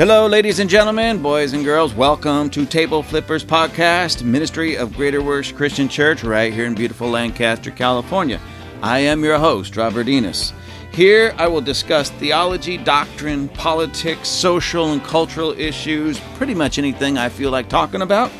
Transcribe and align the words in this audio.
Hello, 0.00 0.26
ladies 0.26 0.60
and 0.60 0.70
gentlemen, 0.70 1.20
boys 1.20 1.52
and 1.52 1.62
girls. 1.62 1.92
Welcome 1.92 2.48
to 2.52 2.64
Table 2.64 3.02
Flippers 3.02 3.44
Podcast, 3.44 4.22
Ministry 4.22 4.74
of 4.74 4.96
Greater 4.96 5.22
Works 5.22 5.52
Christian 5.52 5.90
Church, 5.90 6.24
right 6.24 6.54
here 6.54 6.64
in 6.64 6.74
beautiful 6.74 7.10
Lancaster, 7.10 7.70
California. 7.70 8.40
I 8.80 9.00
am 9.00 9.22
your 9.22 9.38
host, 9.38 9.76
Robert 9.76 10.08
Enos. 10.08 10.54
Here 10.90 11.34
I 11.36 11.48
will 11.48 11.60
discuss 11.60 12.08
theology, 12.12 12.78
doctrine, 12.78 13.50
politics, 13.50 14.26
social 14.26 14.90
and 14.92 15.04
cultural 15.04 15.52
issues, 15.52 16.18
pretty 16.36 16.54
much 16.54 16.78
anything 16.78 17.18
I 17.18 17.28
feel 17.28 17.50
like 17.50 17.68
talking 17.68 18.00
about. 18.00 18.32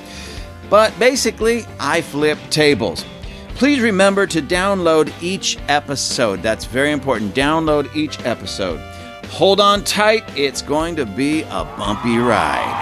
But 0.70 0.98
basically, 0.98 1.66
I 1.78 2.00
flip 2.00 2.38
tables. 2.48 3.04
Please 3.56 3.82
remember 3.82 4.26
to 4.28 4.40
download 4.40 5.12
each 5.22 5.58
episode. 5.68 6.40
That's 6.40 6.64
very 6.64 6.90
important. 6.90 7.34
Download 7.34 7.94
each 7.94 8.18
episode. 8.24 8.80
Hold 9.30 9.60
on 9.60 9.84
tight, 9.84 10.24
it's 10.36 10.60
going 10.60 10.96
to 10.96 11.06
be 11.06 11.42
a 11.42 11.64
bumpy 11.78 12.18
ride. 12.18 12.76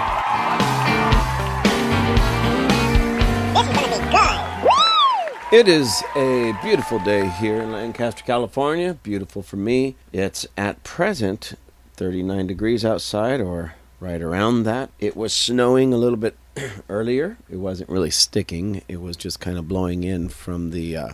This 3.53 3.67
is 3.67 3.75
gonna 3.75 4.05
be 4.05 4.11
good. 4.11 5.57
It 5.57 5.67
is 5.69 6.03
a 6.17 6.53
beautiful 6.61 6.99
day 6.99 7.29
here 7.29 7.61
in 7.61 7.71
Lancaster, 7.71 8.23
California. 8.25 8.95
Beautiful 8.95 9.41
for 9.41 9.55
me. 9.55 9.95
It's 10.11 10.45
at 10.57 10.83
present 10.83 11.53
39 11.95 12.47
degrees 12.47 12.83
outside, 12.83 13.39
or 13.39 13.75
right 14.01 14.21
around 14.21 14.63
that. 14.63 14.89
It 14.99 15.15
was 15.15 15.31
snowing 15.33 15.93
a 15.93 15.97
little 15.97 16.17
bit 16.17 16.35
earlier. 16.89 17.37
It 17.49 17.57
wasn't 17.57 17.89
really 17.89 18.11
sticking. 18.11 18.81
It 18.89 18.99
was 18.99 19.15
just 19.15 19.39
kind 19.39 19.57
of 19.57 19.67
blowing 19.69 20.03
in 20.03 20.27
from 20.29 20.71
the 20.71 20.97
uh, 20.97 21.09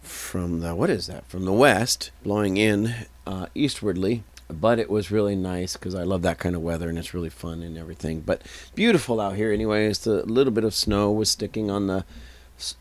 from 0.00 0.60
the 0.60 0.74
what 0.76 0.90
is 0.90 1.06
that? 1.08 1.28
From 1.28 1.44
the 1.44 1.52
west, 1.52 2.10
blowing 2.22 2.56
in 2.56 2.94
uh, 3.26 3.46
eastwardly. 3.54 4.22
But 4.52 4.78
it 4.78 4.90
was 4.90 5.10
really 5.10 5.36
nice 5.36 5.74
because 5.74 5.94
I 5.94 6.02
love 6.02 6.22
that 6.22 6.38
kind 6.38 6.56
of 6.56 6.62
weather 6.62 6.88
and 6.88 6.98
it's 6.98 7.14
really 7.14 7.30
fun 7.30 7.62
and 7.62 7.76
everything. 7.76 8.20
But 8.20 8.42
beautiful 8.74 9.20
out 9.20 9.36
here, 9.36 9.52
anyways. 9.52 10.00
The 10.00 10.24
little 10.26 10.52
bit 10.52 10.64
of 10.64 10.74
snow 10.74 11.10
was 11.10 11.30
sticking 11.30 11.70
on 11.70 11.86
the 11.86 12.04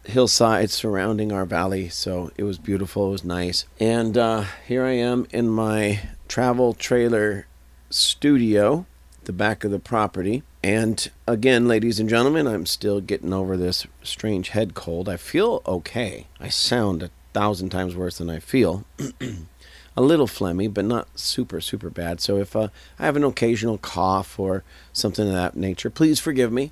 hillside 0.06 0.70
surrounding 0.70 1.32
our 1.32 1.46
valley, 1.46 1.90
so 1.90 2.32
it 2.38 2.44
was 2.44 2.58
beautiful. 2.58 3.08
It 3.08 3.12
was 3.12 3.24
nice. 3.24 3.66
And 3.80 4.18
uh, 4.18 4.46
here 4.68 4.84
I 4.84 4.92
am 4.92 5.28
in 5.32 5.50
my 5.50 6.02
travel 6.28 6.74
trailer 6.74 7.48
studio, 7.90 8.86
the 9.24 9.34
back 9.34 9.64
of 9.64 9.72
the 9.72 9.80
property. 9.80 10.44
And 10.64 11.10
again, 11.26 11.68
ladies 11.68 12.00
and 12.00 12.10
gentlemen, 12.10 12.48
I'm 12.48 12.66
still 12.66 13.00
getting 13.00 13.34
over 13.34 13.56
this 13.56 13.88
strange 14.04 14.50
head 14.50 14.74
cold. 14.74 15.08
I 15.08 15.18
feel 15.18 15.62
okay. 15.66 16.28
I 16.40 16.50
sound 16.50 17.04
a 17.04 17.12
thousand 17.34 17.70
times 17.70 17.96
worse 17.96 18.18
than 18.18 18.30
I 18.30 18.40
feel. 18.40 18.86
a 20.00 20.02
little 20.02 20.28
phlegmy, 20.28 20.74
but 20.74 20.86
not 20.86 21.10
super, 21.20 21.60
super 21.60 21.90
bad. 21.90 22.22
So 22.22 22.38
if 22.38 22.56
uh, 22.56 22.70
I 22.98 23.06
have 23.06 23.18
an 23.18 23.26
occasional 23.26 23.78
cough 23.78 24.40
or 24.40 24.64
something 24.94 25.28
of 25.28 25.34
that 25.34 25.58
nature, 25.58 25.90
please 25.90 26.22
forgive 26.22 26.54
me. 26.54 26.72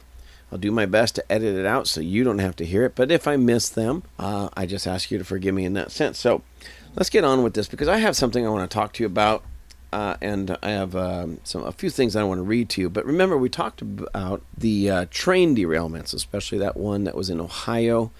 I'll 0.50 0.58
do 0.58 0.72
my 0.72 0.86
best 0.86 1.16
to 1.16 1.30
edit 1.30 1.58
it 1.58 1.66
out 1.66 1.90
so 1.90 2.00
you 2.00 2.24
don't 2.24 2.40
have 2.40 2.56
to 2.56 2.66
hear 2.66 2.86
it. 2.86 2.96
But 2.96 3.12
if 3.12 3.28
I 3.28 3.36
miss 3.36 3.68
them, 3.68 4.04
uh, 4.18 4.48
I 4.56 4.66
just 4.66 4.88
ask 4.88 5.12
you 5.12 5.18
to 5.18 5.26
forgive 5.26 5.54
me 5.54 5.66
in 5.66 5.74
that 5.74 5.92
sense. 5.92 6.18
So 6.18 6.42
let's 6.96 7.10
get 7.10 7.26
on 7.26 7.44
with 7.44 7.54
this 7.54 7.68
because 7.68 7.90
I 7.90 7.98
have 7.98 8.16
something 8.16 8.48
I 8.48 8.50
want 8.50 8.72
to 8.72 8.74
talk 8.74 8.94
to 8.94 9.04
you 9.04 9.08
about. 9.08 9.44
Uh, 9.92 10.16
and 10.22 10.58
I 10.64 10.70
have 10.70 10.96
um, 10.96 11.42
some 11.44 11.66
a 11.66 11.74
few 11.74 11.90
things 11.90 12.16
I 12.16 12.24
want 12.24 12.38
to 12.38 12.44
read 12.44 12.70
to 12.70 12.82
you. 12.82 12.90
But 12.90 13.06
remember, 13.06 13.38
we 13.38 13.50
talked 13.50 13.82
about 13.82 14.42
the 14.58 14.90
uh, 14.90 15.06
train 15.12 15.54
derailments, 15.54 16.14
especially 16.14 16.60
that 16.60 16.78
one 16.78 17.04
that 17.04 17.16
was 17.16 17.30
in 17.30 17.42
Ohio, 17.42 18.12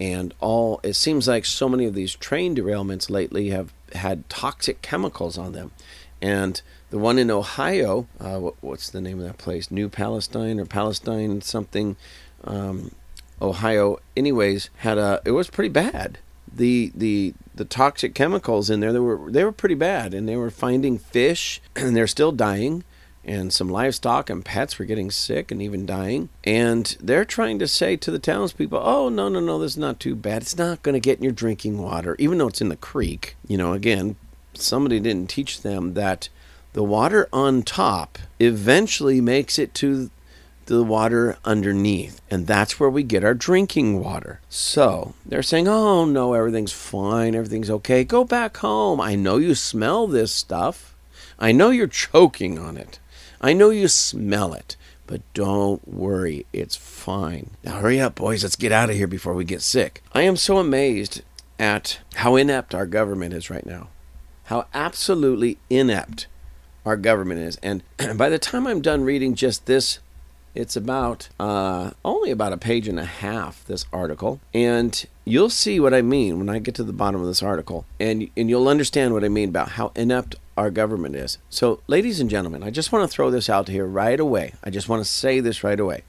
and 0.00 0.34
all. 0.40 0.80
It 0.82 0.94
seems 0.94 1.28
like 1.28 1.44
so 1.44 1.68
many 1.68 1.84
of 1.86 1.94
these 1.94 2.16
train 2.16 2.56
derailments 2.56 3.08
lately 3.08 3.50
have 3.50 3.72
had 3.94 4.28
toxic 4.28 4.82
chemicals 4.82 5.38
on 5.38 5.52
them, 5.52 5.72
and 6.20 6.60
the 6.90 6.98
one 6.98 7.18
in 7.18 7.30
Ohio, 7.30 8.06
uh, 8.18 8.38
what, 8.38 8.54
what's 8.60 8.90
the 8.90 9.00
name 9.00 9.20
of 9.20 9.26
that 9.26 9.38
place? 9.38 9.70
New 9.70 9.88
Palestine 9.88 10.58
or 10.58 10.64
Palestine 10.64 11.40
something, 11.42 11.96
um, 12.44 12.92
Ohio. 13.40 13.98
Anyways, 14.16 14.70
had 14.78 14.98
a. 14.98 15.20
It 15.24 15.32
was 15.32 15.50
pretty 15.50 15.68
bad. 15.68 16.18
The 16.52 16.90
the 16.94 17.34
the 17.54 17.64
toxic 17.64 18.14
chemicals 18.14 18.70
in 18.70 18.80
there 18.80 18.92
they 18.92 18.98
were 18.98 19.30
they 19.30 19.44
were 19.44 19.52
pretty 19.52 19.74
bad, 19.74 20.14
and 20.14 20.28
they 20.28 20.36
were 20.36 20.50
finding 20.50 20.98
fish, 20.98 21.60
and 21.76 21.94
they're 21.94 22.06
still 22.06 22.32
dying. 22.32 22.84
And 23.28 23.52
some 23.52 23.68
livestock 23.68 24.30
and 24.30 24.42
pets 24.42 24.78
were 24.78 24.86
getting 24.86 25.10
sick 25.10 25.50
and 25.50 25.60
even 25.60 25.84
dying. 25.84 26.30
And 26.44 26.96
they're 26.98 27.26
trying 27.26 27.58
to 27.58 27.68
say 27.68 27.94
to 27.98 28.10
the 28.10 28.18
townspeople, 28.18 28.80
oh, 28.82 29.10
no, 29.10 29.28
no, 29.28 29.38
no, 29.38 29.58
this 29.58 29.72
is 29.72 29.78
not 29.78 30.00
too 30.00 30.16
bad. 30.16 30.40
It's 30.40 30.56
not 30.56 30.82
going 30.82 30.94
to 30.94 31.00
get 31.00 31.18
in 31.18 31.24
your 31.24 31.32
drinking 31.32 31.76
water, 31.76 32.16
even 32.18 32.38
though 32.38 32.48
it's 32.48 32.62
in 32.62 32.70
the 32.70 32.76
creek. 32.76 33.36
You 33.46 33.58
know, 33.58 33.74
again, 33.74 34.16
somebody 34.54 34.98
didn't 34.98 35.28
teach 35.28 35.60
them 35.60 35.92
that 35.92 36.30
the 36.72 36.82
water 36.82 37.28
on 37.30 37.62
top 37.64 38.18
eventually 38.40 39.20
makes 39.20 39.58
it 39.58 39.74
to 39.74 40.10
the 40.64 40.82
water 40.82 41.36
underneath. 41.44 42.22
And 42.30 42.46
that's 42.46 42.80
where 42.80 42.90
we 42.90 43.02
get 43.02 43.24
our 43.24 43.34
drinking 43.34 44.02
water. 44.02 44.40
So 44.48 45.14
they're 45.26 45.42
saying, 45.42 45.68
oh, 45.68 46.06
no, 46.06 46.32
everything's 46.32 46.72
fine. 46.72 47.34
Everything's 47.34 47.70
okay. 47.70 48.04
Go 48.04 48.24
back 48.24 48.56
home. 48.58 49.00
I 49.00 49.16
know 49.16 49.36
you 49.36 49.54
smell 49.54 50.06
this 50.06 50.32
stuff. 50.32 50.94
I 51.38 51.52
know 51.52 51.70
you're 51.70 51.86
choking 51.86 52.58
on 52.58 52.76
it. 52.76 52.98
I 53.40 53.52
know 53.52 53.70
you 53.70 53.88
smell 53.88 54.52
it. 54.52 54.76
But 55.08 55.22
don't 55.32 55.88
worry, 55.88 56.44
it's 56.52 56.76
fine. 56.76 57.50
Now 57.64 57.80
hurry 57.80 57.98
up, 57.98 58.14
boys. 58.14 58.42
Let's 58.42 58.56
get 58.56 58.72
out 58.72 58.90
of 58.90 58.96
here 58.96 59.06
before 59.06 59.32
we 59.32 59.42
get 59.42 59.62
sick. 59.62 60.02
I 60.12 60.20
am 60.22 60.36
so 60.36 60.58
amazed 60.58 61.22
at 61.58 62.00
how 62.16 62.36
inept 62.36 62.74
our 62.74 62.84
government 62.84 63.32
is 63.32 63.48
right 63.48 63.64
now. 63.64 63.88
How 64.44 64.66
absolutely 64.74 65.56
inept 65.70 66.26
our 66.84 66.98
government 66.98 67.40
is. 67.40 67.56
And 67.62 67.82
by 68.16 68.28
the 68.28 68.38
time 68.38 68.66
I'm 68.66 68.82
done 68.82 69.02
reading 69.02 69.34
just 69.34 69.64
this, 69.64 69.98
it's 70.54 70.76
about 70.76 71.30
uh, 71.40 71.92
only 72.04 72.30
about 72.30 72.52
a 72.52 72.58
page 72.58 72.86
and 72.86 72.98
a 72.98 73.04
half, 73.06 73.64
this 73.64 73.86
article. 73.92 74.40
And 74.52 75.06
you'll 75.24 75.50
see 75.50 75.80
what 75.80 75.94
I 75.94 76.02
mean 76.02 76.38
when 76.38 76.50
I 76.50 76.58
get 76.58 76.74
to 76.76 76.84
the 76.84 76.92
bottom 76.92 77.22
of 77.22 77.26
this 77.26 77.42
article. 77.42 77.86
And, 77.98 78.28
and 78.36 78.50
you'll 78.50 78.68
understand 78.68 79.14
what 79.14 79.24
I 79.24 79.28
mean 79.28 79.48
about 79.48 79.70
how 79.70 79.92
inept 79.94 80.36
our 80.58 80.70
government 80.70 81.14
is. 81.14 81.38
So, 81.48 81.80
ladies 81.86 82.18
and 82.18 82.28
gentlemen, 82.28 82.64
I 82.64 82.70
just 82.70 82.90
want 82.90 83.08
to 83.08 83.14
throw 83.14 83.30
this 83.30 83.48
out 83.48 83.68
here 83.68 83.86
right 83.86 84.18
away. 84.18 84.54
I 84.64 84.70
just 84.70 84.88
want 84.88 85.00
to 85.00 85.08
say 85.08 85.38
this 85.38 85.62
right 85.62 85.78
away. 85.78 86.02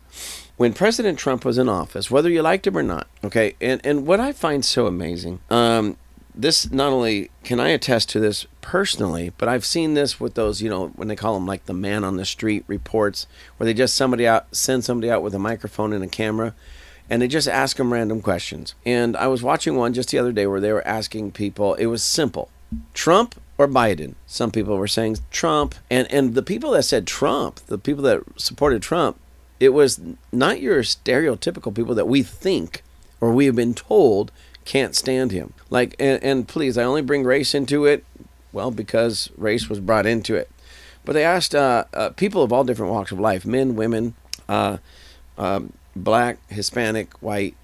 When 0.57 0.73
President 0.73 1.19
Trump 1.19 1.45
was 1.45 1.59
in 1.59 1.69
office, 1.69 2.09
whether 2.09 2.29
you 2.29 2.41
liked 2.41 2.65
him 2.65 2.77
or 2.77 2.83
not, 2.83 3.07
okay, 3.23 3.55
and, 3.61 3.79
and 3.85 4.07
what 4.07 4.19
I 4.19 4.31
find 4.31 4.65
so 4.65 4.87
amazing, 4.87 5.39
um, 5.51 5.97
this 6.33 6.71
not 6.71 6.91
only 6.91 7.29
can 7.43 7.59
I 7.59 7.69
attest 7.69 8.09
to 8.09 8.19
this 8.19 8.47
personally, 8.61 9.31
but 9.37 9.47
I've 9.47 9.65
seen 9.65 9.93
this 9.93 10.19
with 10.19 10.33
those, 10.33 10.63
you 10.63 10.69
know, 10.69 10.87
when 10.95 11.07
they 11.07 11.15
call 11.15 11.35
them 11.35 11.45
like 11.45 11.65
the 11.67 11.73
man 11.73 12.03
on 12.03 12.17
the 12.17 12.25
street 12.25 12.63
reports, 12.65 13.27
where 13.57 13.65
they 13.65 13.73
just 13.73 13.95
somebody 13.95 14.25
out 14.25 14.47
send 14.55 14.83
somebody 14.83 15.11
out 15.11 15.21
with 15.21 15.35
a 15.35 15.39
microphone 15.39 15.93
and 15.93 16.03
a 16.03 16.07
camera, 16.07 16.55
and 17.07 17.21
they 17.21 17.27
just 17.27 17.47
ask 17.47 17.77
them 17.77 17.93
random 17.93 18.21
questions. 18.21 18.73
And 18.83 19.15
I 19.15 19.27
was 19.27 19.43
watching 19.43 19.75
one 19.75 19.93
just 19.93 20.09
the 20.09 20.17
other 20.17 20.31
day 20.31 20.47
where 20.47 20.59
they 20.59 20.73
were 20.73 20.87
asking 20.87 21.33
people. 21.33 21.75
It 21.75 21.85
was 21.85 22.03
simple: 22.03 22.49
Trump 22.95 23.35
or 23.59 23.67
Biden. 23.67 24.15
Some 24.25 24.49
people 24.49 24.77
were 24.77 24.87
saying 24.87 25.17
Trump, 25.29 25.75
and 25.91 26.11
and 26.11 26.33
the 26.33 26.41
people 26.41 26.71
that 26.71 26.83
said 26.83 27.05
Trump, 27.05 27.57
the 27.67 27.77
people 27.77 28.03
that 28.05 28.23
supported 28.37 28.81
Trump, 28.81 29.19
it 29.59 29.69
was 29.69 29.99
not 30.31 30.61
your 30.61 30.81
stereotypical 30.81 31.75
people 31.75 31.93
that 31.93 32.07
we 32.07 32.23
think 32.23 32.81
or 33.21 33.33
we 33.33 33.45
have 33.45 33.55
been 33.55 33.73
told 33.73 34.31
can't 34.65 34.95
stand 34.95 35.31
him. 35.31 35.53
Like, 35.69 35.95
and, 35.99 36.23
and 36.23 36.47
please, 36.47 36.77
I 36.77 36.83
only 36.83 37.01
bring 37.01 37.23
race 37.23 37.53
into 37.53 37.85
it, 37.85 38.05
well, 38.53 38.71
because 38.71 39.29
race 39.35 39.67
was 39.67 39.79
brought 39.79 40.05
into 40.05 40.35
it. 40.35 40.49
But 41.03 41.13
they 41.13 41.23
asked 41.23 41.55
uh, 41.55 41.85
uh, 41.93 42.09
people 42.11 42.43
of 42.43 42.53
all 42.53 42.63
different 42.63 42.91
walks 42.91 43.11
of 43.11 43.19
life 43.19 43.45
men, 43.45 43.75
women, 43.75 44.13
uh, 44.47 44.77
um, 45.37 45.73
black, 45.95 46.37
Hispanic, 46.49 47.13
white. 47.21 47.55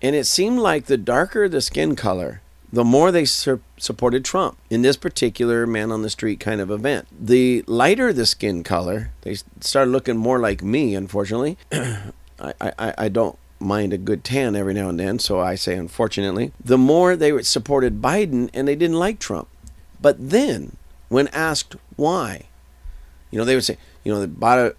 And 0.00 0.14
it 0.16 0.26
seemed 0.26 0.60
like 0.60 0.86
the 0.86 0.96
darker 0.96 1.48
the 1.48 1.60
skin 1.60 1.96
color, 1.96 2.41
the 2.72 2.84
more 2.84 3.12
they 3.12 3.24
su- 3.24 3.60
supported 3.76 4.24
Trump 4.24 4.56
in 4.70 4.82
this 4.82 4.96
particular 4.96 5.66
man 5.66 5.92
on 5.92 6.02
the 6.02 6.10
street 6.10 6.40
kind 6.40 6.60
of 6.60 6.70
event. 6.70 7.06
The 7.10 7.62
lighter 7.66 8.12
the 8.12 8.24
skin 8.24 8.64
color, 8.64 9.10
they 9.22 9.36
started 9.60 9.90
looking 9.90 10.16
more 10.16 10.38
like 10.38 10.62
me, 10.62 10.94
unfortunately. 10.94 11.58
I, 11.72 12.54
I, 12.60 12.94
I 12.98 13.08
don't 13.08 13.38
mind 13.60 13.92
a 13.92 13.98
good 13.98 14.24
tan 14.24 14.56
every 14.56 14.74
now 14.74 14.88
and 14.88 14.98
then, 14.98 15.18
so 15.18 15.38
I 15.38 15.54
say 15.54 15.76
unfortunately. 15.76 16.52
The 16.64 16.78
more 16.78 17.14
they 17.14 17.42
supported 17.42 18.00
Biden 18.00 18.48
and 18.54 18.66
they 18.66 18.74
didn't 18.74 18.98
like 18.98 19.18
Trump. 19.18 19.48
But 20.00 20.30
then, 20.30 20.76
when 21.08 21.28
asked 21.28 21.76
why, 21.96 22.46
you 23.30 23.38
know, 23.38 23.44
they 23.44 23.54
would 23.54 23.64
say, 23.64 23.76
you 24.02 24.12
know, 24.12 24.72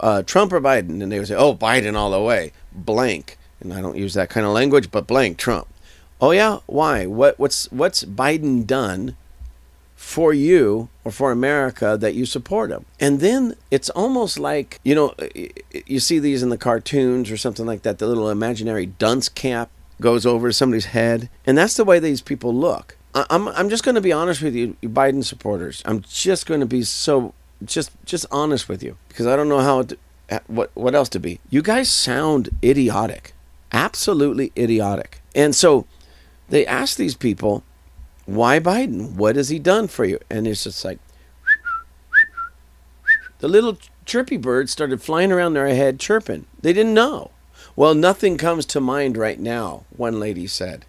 uh, 0.00 0.22
Trump 0.22 0.52
or 0.52 0.60
Biden, 0.60 1.02
and 1.02 1.10
they 1.10 1.18
would 1.18 1.28
say, 1.28 1.34
oh, 1.34 1.54
Biden 1.54 1.96
all 1.96 2.10
the 2.10 2.20
way, 2.20 2.52
blank. 2.72 3.38
And 3.60 3.72
I 3.72 3.80
don't 3.80 3.96
use 3.96 4.14
that 4.14 4.28
kind 4.28 4.44
of 4.44 4.52
language, 4.52 4.90
but 4.90 5.06
blank 5.06 5.38
Trump. 5.38 5.66
Oh 6.20 6.30
yeah, 6.30 6.58
why? 6.66 7.06
What 7.06 7.38
what's 7.38 7.70
what's 7.70 8.04
Biden 8.04 8.66
done 8.66 9.16
for 9.94 10.32
you 10.32 10.88
or 11.04 11.10
for 11.10 11.30
America 11.30 11.96
that 12.00 12.14
you 12.14 12.24
support 12.24 12.70
him? 12.70 12.86
And 12.98 13.20
then 13.20 13.54
it's 13.70 13.90
almost 13.90 14.38
like 14.38 14.80
you 14.82 14.94
know, 14.94 15.14
you 15.86 16.00
see 16.00 16.18
these 16.18 16.42
in 16.42 16.48
the 16.48 16.58
cartoons 16.58 17.30
or 17.30 17.36
something 17.36 17.66
like 17.66 17.82
that. 17.82 17.98
The 17.98 18.06
little 18.06 18.30
imaginary 18.30 18.86
dunce 18.86 19.28
cap 19.28 19.70
goes 20.00 20.24
over 20.26 20.52
somebody's 20.52 20.86
head, 20.86 21.28
and 21.46 21.56
that's 21.56 21.74
the 21.74 21.84
way 21.84 21.98
these 21.98 22.22
people 22.22 22.54
look. 22.54 22.96
I'm 23.14 23.48
I'm 23.48 23.68
just 23.68 23.84
going 23.84 23.94
to 23.94 24.00
be 24.00 24.12
honest 24.12 24.42
with 24.42 24.54
you, 24.54 24.76
you 24.80 24.88
Biden 24.88 25.24
supporters. 25.24 25.82
I'm 25.84 26.02
just 26.02 26.46
going 26.46 26.60
to 26.60 26.66
be 26.66 26.82
so 26.82 27.34
just 27.64 27.90
just 28.04 28.26
honest 28.30 28.68
with 28.68 28.82
you 28.82 28.96
because 29.08 29.26
I 29.26 29.36
don't 29.36 29.48
know 29.48 29.60
how 29.60 29.82
to, 29.82 29.98
uh, 30.30 30.38
what 30.46 30.70
what 30.74 30.94
else 30.94 31.08
to 31.10 31.18
be. 31.18 31.40
You 31.48 31.62
guys 31.62 31.90
sound 31.90 32.50
idiotic, 32.62 33.32
absolutely 33.72 34.52
idiotic. 34.56 35.22
And 35.34 35.54
so 35.54 35.86
they 36.48 36.66
ask 36.66 36.96
these 36.96 37.14
people, 37.14 37.62
"Why 38.24 38.60
Biden? 38.60 39.14
What 39.14 39.36
has 39.36 39.48
he 39.48 39.58
done 39.58 39.88
for 39.88 40.04
you?" 40.04 40.18
And 40.30 40.46
it's 40.46 40.64
just 40.64 40.84
like 40.84 40.98
the 43.38 43.48
little 43.48 43.78
chirpy 44.04 44.36
birds 44.36 44.72
started 44.72 45.02
flying 45.02 45.32
around 45.32 45.54
their 45.54 45.68
head 45.68 46.00
chirping. 46.00 46.46
They 46.62 46.72
didn't 46.72 46.94
know. 46.94 47.30
Well, 47.74 47.94
nothing 47.94 48.38
comes 48.38 48.64
to 48.66 48.80
mind 48.80 49.16
right 49.16 49.38
now, 49.38 49.84
one 49.94 50.18
lady 50.18 50.46
said. 50.46 50.86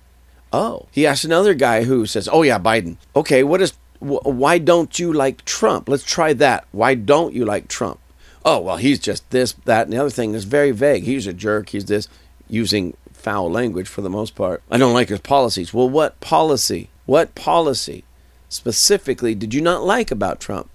Oh. 0.54 0.88
He 0.92 1.06
asked 1.06 1.26
another 1.26 1.54
guy 1.54 1.84
who 1.84 2.06
says, 2.06 2.30
Oh, 2.32 2.44
yeah, 2.44 2.60
Biden. 2.60 2.96
Okay, 3.16 3.44
what 3.44 3.62
is, 3.62 3.74
wh- 4.00 4.26
why 4.26 4.58
don't 4.58 4.98
you 4.98 5.12
like 5.12 5.44
Trump? 5.44 5.90
Let's 5.90 6.04
try 6.04 6.32
that. 6.34 6.66
Why 6.72 6.96
don't 6.96 7.34
you 7.34 7.44
like 7.44 7.68
Trump? 7.68 8.00
Oh, 8.46 8.60
well, 8.60 8.78
he's 8.78 9.00
just 9.00 9.30
this, 9.32 9.54
that, 9.66 9.88
and 9.88 9.94
the 9.94 9.98
other 9.98 10.10
thing 10.10 10.34
is 10.34 10.46
very 10.46 10.72
vague. 10.72 11.04
He's 11.04 11.28
a 11.28 11.34
jerk. 11.34 11.70
He's 11.70 11.86
this, 11.86 12.08
using 12.48 12.96
foul 13.28 13.52
language 13.52 13.90
for 13.90 14.00
the 14.00 14.10
most 14.10 14.36
part. 14.36 14.64
I 14.72 14.78
don't 14.78 14.94
like 14.94 15.10
his 15.10 15.20
policies. 15.20 15.74
Well, 15.74 15.90
what 15.90 16.18
policy? 16.22 16.90
What 17.06 17.36
policy 17.36 18.06
specifically 18.48 19.36
did 19.36 19.54
you 19.54 19.60
not 19.60 19.84
like 19.84 20.12
about 20.12 20.40
Trump? 20.40 20.70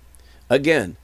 Again, 0.50 0.98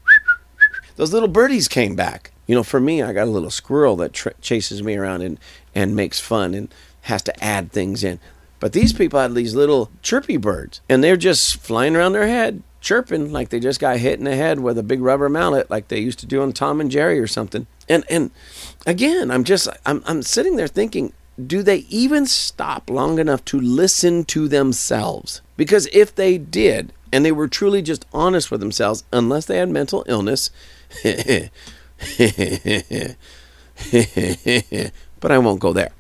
those 0.97 1.15
little 1.15 1.29
birdies 1.29 1.67
came 1.67 1.97
back. 1.97 2.33
You 2.47 2.55
know, 2.55 2.63
for 2.63 2.81
me, 2.81 3.01
I 3.01 3.15
got 3.15 3.29
a 3.29 3.31
little 3.31 3.49
squirrel 3.49 3.97
that 3.97 4.13
tr- 4.13 4.37
chases 4.43 4.83
me 4.83 4.95
around 4.97 5.23
and, 5.23 5.41
and 5.75 5.97
makes 5.97 6.21
fun 6.21 6.53
and 6.53 6.69
has 7.03 7.23
to 7.23 7.43
add 7.43 7.73
things 7.73 8.05
in. 8.05 8.21
But 8.61 8.75
these 8.75 8.93
people 8.93 9.19
had 9.19 9.35
these 9.35 9.55
little 9.55 9.91
chirpy 10.03 10.37
birds, 10.37 10.83
and 10.87 11.03
they're 11.03 11.17
just 11.17 11.57
flying 11.57 11.97
around 11.97 12.13
their 12.13 12.27
head, 12.27 12.63
chirping 12.83 13.33
like 13.33 13.49
they 13.49 13.61
just 13.61 13.81
got 13.81 13.97
hit 13.97 14.19
in 14.19 14.27
the 14.27 14.37
head 14.37 14.61
with 14.61 14.77
a 14.77 14.83
big 14.83 15.01
rubber 15.01 15.31
mallet, 15.31 15.71
like 15.71 15.89
they 15.89 16.01
used 16.01 16.19
to 16.19 16.27
do 16.27 16.43
on 16.43 16.53
Tom 16.53 16.79
and 16.79 16.91
Jerry 16.91 17.19
or 17.19 17.27
something. 17.27 17.67
And 17.89 18.05
and 18.11 18.33
again, 18.87 19.31
I'm 19.31 19.45
just 19.45 19.67
I'm 19.87 20.03
I'm 20.05 20.23
sitting 20.23 20.57
there 20.57 20.69
thinking, 20.69 21.15
do 21.47 21.63
they 21.63 21.79
even 21.89 22.27
stop 22.27 22.91
long 22.91 23.19
enough 23.19 23.45
to 23.47 23.61
listen 23.61 24.25
to 24.25 24.49
themselves? 24.49 25.41
Because 25.57 25.89
if 25.93 26.15
they 26.15 26.39
did, 26.39 26.93
and 27.13 27.25
they 27.25 27.33
were 27.33 27.49
truly 27.49 27.83
just 27.83 28.07
honest 28.13 28.51
with 28.51 28.61
themselves, 28.61 29.05
unless 29.13 29.47
they 29.47 29.59
had 29.59 29.69
mental 29.69 30.05
illness, 30.07 30.51
but 35.21 35.31
I 35.31 35.39
won't 35.39 35.61
go 35.61 35.73
there. 35.73 35.91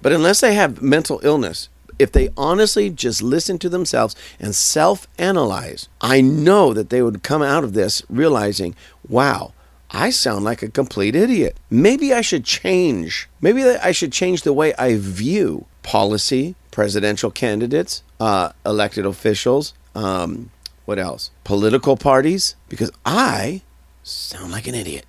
But 0.00 0.12
unless 0.12 0.40
they 0.40 0.54
have 0.54 0.82
mental 0.82 1.20
illness, 1.22 1.68
if 1.98 2.12
they 2.12 2.28
honestly 2.36 2.90
just 2.90 3.22
listen 3.22 3.58
to 3.58 3.68
themselves 3.68 4.14
and 4.38 4.54
self 4.54 5.08
analyze, 5.18 5.88
I 6.00 6.20
know 6.20 6.72
that 6.72 6.90
they 6.90 7.02
would 7.02 7.22
come 7.22 7.42
out 7.42 7.64
of 7.64 7.72
this 7.72 8.02
realizing, 8.08 8.74
wow, 9.08 9.52
I 9.90 10.10
sound 10.10 10.44
like 10.44 10.62
a 10.62 10.68
complete 10.68 11.16
idiot. 11.16 11.56
Maybe 11.70 12.12
I 12.12 12.20
should 12.20 12.44
change. 12.44 13.28
Maybe 13.40 13.64
I 13.64 13.92
should 13.92 14.12
change 14.12 14.42
the 14.42 14.52
way 14.52 14.74
I 14.74 14.96
view 14.96 15.66
policy, 15.82 16.54
presidential 16.70 17.30
candidates, 17.30 18.02
uh, 18.20 18.52
elected 18.66 19.06
officials, 19.06 19.72
um, 19.94 20.50
what 20.84 20.98
else? 20.98 21.30
Political 21.44 21.96
parties, 21.96 22.54
because 22.68 22.90
I 23.04 23.62
sound 24.02 24.52
like 24.52 24.66
an 24.66 24.74
idiot. 24.74 25.06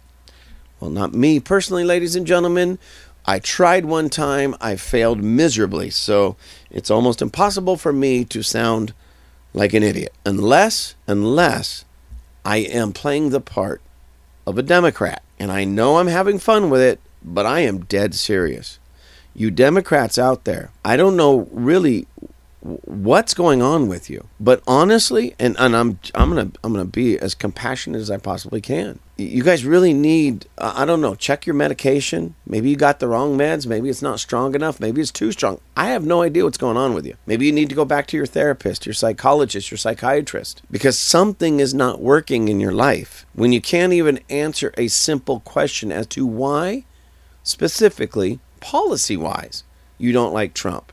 Well, 0.80 0.90
not 0.90 1.14
me 1.14 1.40
personally, 1.40 1.84
ladies 1.84 2.16
and 2.16 2.26
gentlemen. 2.26 2.80
I 3.26 3.40
tried 3.40 3.86
one 3.86 4.10
time, 4.10 4.56
I 4.60 4.76
failed 4.76 5.22
miserably. 5.22 5.90
So 5.90 6.36
it's 6.72 6.90
almost 6.90 7.22
impossible 7.22 7.78
for 7.78 7.94
me 7.94 8.26
to 8.26 8.42
sound 8.42 8.94
like 9.54 9.74
an 9.74 9.84
idiot 9.84 10.14
unless 10.26 10.96
unless 11.08 11.86
I 12.46 12.58
am 12.58 12.94
playing 12.94 13.30
the 13.30 13.42
part 13.42 13.82
of 14.50 14.58
a 14.58 14.64
Democrat. 14.64 15.24
And 15.40 15.52
I 15.52 15.64
know 15.64 15.98
I'm 15.98 16.08
having 16.08 16.40
fun 16.40 16.70
with 16.70 16.82
it, 16.82 17.00
but 17.24 17.46
I 17.46 17.62
am 17.62 17.86
dead 17.86 18.14
serious. 18.16 18.80
You 19.34 19.52
Democrats 19.52 20.18
out 20.18 20.44
there, 20.44 20.72
I 20.84 20.98
don't 20.98 21.16
know 21.16 21.48
really 21.52 22.08
what's 22.62 23.34
going 23.34 23.62
on 23.62 23.88
with 23.88 24.10
you. 24.10 24.28
But 24.40 24.62
honestly, 24.68 25.36
and, 25.40 25.56
and 25.60 25.76
I'm 25.76 26.00
I'm 26.14 26.30
gonna 26.30 26.52
I'm 26.64 26.74
gonna 26.74 26.86
be 26.86 27.18
as 27.18 27.36
compassionate 27.36 28.02
as 28.02 28.12
I 28.12 28.18
possibly 28.18 28.62
can. 28.62 29.00
You 29.20 29.44
guys 29.44 29.66
really 29.66 29.94
need 29.94 30.48
I 30.58 30.86
don't 30.86 31.02
know 31.02 31.14
check 31.14 31.46
your 31.46 31.54
medication. 31.54 32.36
Maybe 32.46 32.70
you 32.70 32.76
got 32.76 33.00
the 33.00 33.08
wrong 33.08 33.38
meds. 33.38 33.68
Maybe 33.68 33.90
it's 33.90 34.02
not 34.02 34.20
strong 34.20 34.56
enough. 34.56 34.80
Maybe 34.80 35.02
it's 35.02 35.12
too 35.12 35.32
strong. 35.32 35.60
I 35.76 35.88
have 35.88 36.06
no 36.06 36.22
idea 36.22 36.46
what's 36.46 36.58
going 36.58 36.78
on 36.78 36.94
with 36.94 37.06
you. 37.06 37.16
Maybe 37.26 37.46
you 37.46 37.52
need 37.52 37.70
to 37.70 37.76
go 37.76 37.86
back 37.86 38.08
to 38.08 38.18
your 38.18 38.26
therapist, 38.26 38.86
your 38.86 38.94
psychologist, 38.94 39.72
your 39.72 39.78
psychiatrist 39.78 40.62
because 40.72 40.98
something 40.98 41.60
is 41.60 41.74
not 41.74 42.02
working 42.02 42.48
in 42.48 42.60
your 42.60 42.72
life 42.72 43.26
when 43.34 43.52
you 43.52 43.62
can't 43.62 43.94
even 43.94 44.20
answer 44.30 44.74
a 44.78 44.88
simple 44.88 45.42
question 45.42 45.92
as 45.92 46.08
to 46.08 46.26
why, 46.26 46.86
specifically 47.44 48.40
policy 48.60 49.18
wise, 49.18 49.64
you 49.98 50.12
don't 50.12 50.34
like 50.34 50.54
Trump 50.54 50.92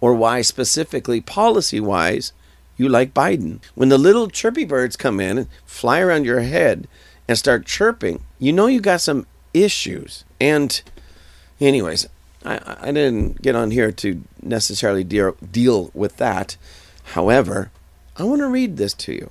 or 0.00 0.14
why 0.14 0.42
specifically 0.42 1.20
policy 1.20 1.80
wise 1.80 2.32
you 2.76 2.88
like 2.88 3.14
Biden. 3.14 3.60
When 3.74 3.88
the 3.88 3.98
little 3.98 4.28
chirpy 4.28 4.64
birds 4.64 4.96
come 4.96 5.20
in 5.20 5.38
and 5.38 5.48
fly 5.64 6.00
around 6.00 6.24
your 6.24 6.40
head 6.40 6.88
and 7.28 7.38
start 7.38 7.66
chirping, 7.66 8.24
you 8.38 8.52
know 8.52 8.66
you 8.66 8.80
got 8.80 9.00
some 9.00 9.26
issues. 9.52 10.24
And, 10.40 10.80
anyways, 11.60 12.06
I, 12.44 12.76
I 12.80 12.86
didn't 12.92 13.40
get 13.40 13.54
on 13.54 13.70
here 13.70 13.92
to 13.92 14.22
necessarily 14.42 15.04
deal, 15.04 15.36
deal 15.50 15.90
with 15.94 16.16
that. 16.18 16.56
However, 17.12 17.70
I 18.16 18.24
want 18.24 18.40
to 18.40 18.48
read 18.48 18.76
this 18.76 18.94
to 18.94 19.12
you. 19.12 19.30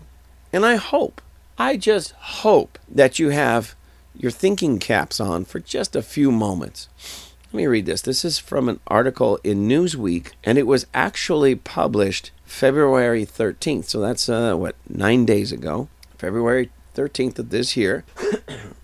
And 0.51 0.65
I 0.65 0.75
hope, 0.75 1.21
I 1.57 1.77
just 1.77 2.11
hope 2.11 2.79
that 2.89 3.19
you 3.19 3.29
have 3.29 3.75
your 4.15 4.31
thinking 4.31 4.79
caps 4.79 5.19
on 5.19 5.45
for 5.45 5.59
just 5.59 5.95
a 5.95 6.01
few 6.01 6.31
moments. 6.31 6.89
Let 7.51 7.57
me 7.57 7.67
read 7.67 7.85
this. 7.85 8.01
This 8.01 8.25
is 8.25 8.39
from 8.39 8.67
an 8.67 8.79
article 8.87 9.39
in 9.43 9.67
Newsweek, 9.67 10.31
and 10.43 10.57
it 10.57 10.67
was 10.67 10.87
actually 10.93 11.55
published 11.55 12.31
February 12.45 13.25
13th. 13.25 13.85
So 13.85 13.99
that's, 13.99 14.27
uh, 14.27 14.55
what, 14.55 14.75
nine 14.89 15.25
days 15.25 15.51
ago. 15.51 15.87
February 16.17 16.71
13th 16.95 17.39
of 17.39 17.49
this 17.49 17.75
year. 17.75 18.03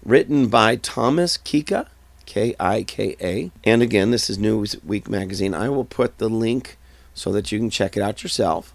written 0.04 0.48
by 0.48 0.76
Thomas 0.76 1.38
Kika, 1.38 1.88
K 2.26 2.56
I 2.60 2.84
K 2.84 3.16
A. 3.22 3.52
And 3.64 3.82
again, 3.82 4.12
this 4.12 4.30
is 4.30 4.38
Newsweek 4.38 5.08
magazine. 5.08 5.54
I 5.54 5.70
will 5.70 5.86
put 5.86 6.18
the 6.18 6.30
link 6.30 6.78
so 7.14 7.32
that 7.32 7.52
you 7.52 7.60
can 7.60 7.70
check 7.70 7.96
it 7.96 8.04
out 8.04 8.24
yourself 8.24 8.74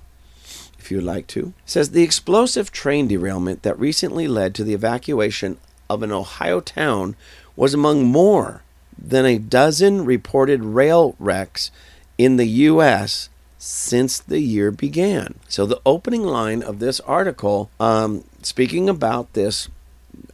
if 0.78 0.90
you 0.90 0.98
would 0.98 1.06
like 1.06 1.26
to. 1.28 1.48
It 1.48 1.54
says 1.64 1.90
the 1.90 2.02
explosive 2.02 2.70
train 2.70 3.08
derailment 3.08 3.62
that 3.62 3.78
recently 3.78 4.28
led 4.28 4.54
to 4.54 4.64
the 4.64 4.74
evacuation 4.74 5.58
of 5.88 6.02
an 6.02 6.12
Ohio 6.12 6.60
town 6.60 7.16
was 7.56 7.74
among 7.74 8.04
more 8.04 8.62
than 8.96 9.24
a 9.24 9.38
dozen 9.38 10.04
reported 10.04 10.62
rail 10.62 11.16
wrecks 11.18 11.70
in 12.18 12.36
the 12.36 12.46
U.S. 12.46 13.28
since 13.64 14.18
the 14.18 14.40
year 14.40 14.70
began. 14.70 15.36
So, 15.48 15.64
the 15.64 15.80
opening 15.86 16.22
line 16.22 16.62
of 16.62 16.80
this 16.80 17.00
article, 17.00 17.70
um, 17.80 18.24
speaking 18.42 18.90
about 18.90 19.32
this 19.32 19.70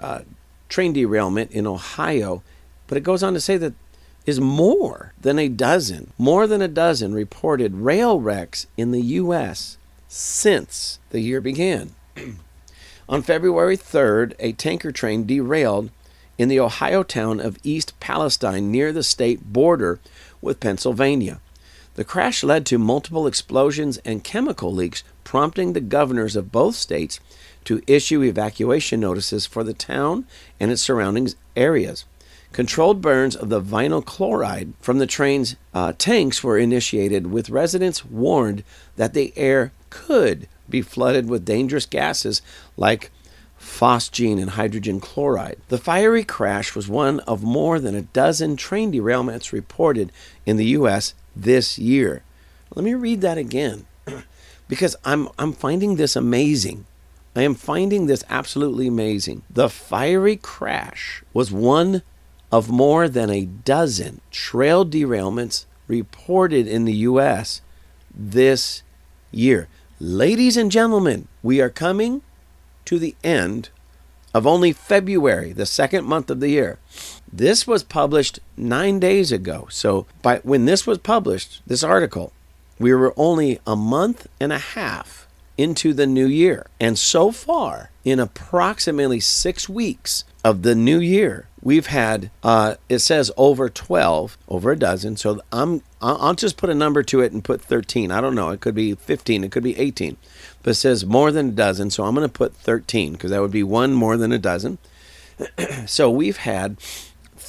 uh, 0.01 0.23
train 0.69 0.93
derailment 0.93 1.53
in 1.53 1.65
Ohio, 1.65 2.43
but 2.89 2.99
it 2.99 3.05
goes 3.05 3.23
on 3.23 3.33
to 3.35 3.41
say 3.41 3.57
that 3.57 3.75
is 4.27 4.41
more 4.41 5.13
than 5.21 5.39
a 5.39 5.49
dozen, 5.49 6.13
more 6.19 6.49
than 6.49 6.61
a 6.61 6.67
dozen 6.67 7.15
reported 7.15 7.77
rail 7.77 8.21
wrecks 8.21 8.67
in 8.77 8.91
the 8.91 9.03
U.S. 9.03 9.79
since 10.09 10.99
the 11.11 11.21
year 11.21 11.41
began. 11.41 11.95
on 13.09 13.23
February 13.23 13.77
3rd, 13.77 14.35
a 14.41 14.53
tanker 14.53 14.91
train 14.91 15.25
derailed 15.25 15.91
in 16.37 16.49
the 16.49 16.59
Ohio 16.59 17.05
town 17.05 17.39
of 17.39 17.59
East 17.63 17.93
Palestine 18.01 18.73
near 18.73 18.93
the 18.93 19.05
state 19.05 19.53
border 19.53 20.01
with 20.43 20.59
Pennsylvania. 20.59 21.41
The 21.95 22.05
crash 22.05 22.45
led 22.45 22.67
to 22.67 22.79
multiple 22.79 23.27
explosions 23.27 23.99
and 23.99 24.25
chemical 24.25 24.73
leaks, 24.73 25.03
prompting 25.25 25.73
the 25.73 25.81
governors 25.81 26.37
of 26.37 26.53
both 26.53 26.77
states 26.77 27.21
to 27.65 27.83
issue 27.87 28.23
evacuation 28.23 29.01
notices 29.01 29.45
for 29.47 29.65
the 29.65 29.75
town 29.75 30.25
and 30.59 30.71
its 30.71 30.83
surrounding 30.83 31.29
areas. 31.57 32.05
Controlled 32.53 33.01
burns 33.01 33.37
of 33.37 33.49
the 33.49 33.61
vinyl 33.61 34.05
chloride 34.05 34.73
from 34.81 34.99
the 34.99 35.07
train's 35.07 35.57
uh, 35.73 35.93
tanks 35.99 36.43
were 36.43 36.59
initiated, 36.59 37.29
with 37.29 37.51
residents 37.51 38.05
warned 38.05 38.65
that 38.97 39.15
the 39.15 39.33
air 39.37 39.73
could 39.89 40.49
be 40.69 40.83
flooded 40.83 41.29
with 41.29 41.45
dangerous 41.45 41.87
gases 41.87 42.43
like 42.77 43.11
phosgene 43.61 44.41
and 44.41 44.51
hydrogen 44.51 45.01
chloride. 45.01 45.59
The 45.69 45.79
fiery 45.79 46.25
crash 46.25 46.75
was 46.75 46.89
one 46.89 47.21
of 47.21 47.43
more 47.43 47.79
than 47.79 47.95
a 47.95 48.03
dozen 48.03 48.57
train 48.57 48.91
derailments 48.91 49.53
reported 49.53 50.11
in 50.47 50.57
the 50.57 50.67
U.S. 50.67 51.15
this 51.35 51.79
year. 51.79 52.23
Let 52.75 52.85
me 52.85 52.95
read 52.95 53.21
that 53.21 53.39
again 53.39 53.87
because 54.69 54.97
I'm, 55.05 55.29
I'm 55.39 55.53
finding 55.53 55.97
this 55.97 56.17
amazing. 56.17 56.87
I 57.35 57.43
am 57.43 57.55
finding 57.55 58.07
this 58.07 58.25
absolutely 58.29 58.89
amazing. 58.89 59.43
The 59.49 59.69
fiery 59.69 60.37
crash 60.37 61.23
was 61.33 61.53
one 61.53 62.03
of 62.51 62.71
more 62.71 63.09
than 63.09 63.31
a 63.31 63.45
dozen 63.45 64.21
trail 64.31 64.85
derailments 64.85 65.67
reported 65.87 66.67
in 66.67 66.85
the 66.85 66.93
U.S. 66.93 67.61
this 68.15 68.83
year. 69.31 69.69
Ladies 70.01 70.57
and 70.57 70.73
gentlemen, 70.73 71.29
we 71.43 71.61
are 71.61 71.71
coming 71.71 72.23
to 72.87 72.99
the 72.99 73.15
end 73.23 73.69
of 74.33 74.47
only 74.47 74.73
February, 74.73 75.53
the 75.53 75.67
second 75.67 76.05
month 76.05 76.31
of 76.31 76.41
the 76.41 76.49
year. 76.49 76.79
This 77.33 77.67
was 77.67 77.83
published 77.83 78.41
nine 78.57 78.99
days 78.99 79.31
ago. 79.31 79.69
So, 79.71 80.07
by 80.23 80.39
when 80.39 80.65
this 80.65 80.87
was 80.87 80.99
published, 80.99 81.63
this 81.67 81.85
article, 81.85 82.33
we 82.79 82.93
were 82.95 83.15
only 83.17 83.61
a 83.67 83.77
month 83.77 84.27
and 84.41 84.53
a 84.53 84.59
half 84.59 85.29
into 85.57 85.93
the 85.93 86.07
new 86.07 86.27
year. 86.27 86.67
And 86.81 86.99
so 86.99 87.31
far, 87.31 87.91
in 88.03 88.19
approximately 88.19 89.21
six 89.21 89.69
weeks 89.69 90.25
of 90.43 90.63
the 90.63 90.75
new 90.75 90.99
year, 90.99 91.47
we've 91.63 91.89
had, 91.89 92.31
uh, 92.43 92.77
it 92.89 93.01
says 93.01 93.31
over 93.37 93.69
12, 93.69 94.39
over 94.49 94.71
a 94.71 94.79
dozen. 94.79 95.19
So 95.19 95.41
I'm, 95.53 95.83
I'll 96.01 96.35
just 96.35 96.57
put 96.57 96.71
a 96.71 96.75
number 96.75 97.03
to 97.03 97.21
it 97.21 97.33
and 97.33 97.45
put 97.45 97.61
13. 97.61 98.11
I 98.11 98.23
don't 98.23 98.35
know. 98.35 98.49
It 98.49 98.61
could 98.61 98.75
be 98.75 98.95
15, 98.95 99.45
it 99.45 99.53
could 99.53 99.63
be 99.63 99.79
18. 99.79 100.17
But 100.63 100.71
it 100.71 100.75
says 100.75 101.05
more 101.05 101.31
than 101.31 101.51
a 101.51 101.53
dozen. 101.53 101.91
So 101.91 102.05
I'm 102.05 102.15
going 102.15 102.27
to 102.27 102.33
put 102.33 102.57
13 102.57 103.13
because 103.13 103.31
that 103.31 103.43
would 103.43 103.51
be 103.51 103.63
one 103.63 103.93
more 103.93 104.17
than 104.17 104.33
a 104.33 104.39
dozen. 104.39 104.79
so 105.87 106.11
we've 106.11 106.39
had 106.39 106.79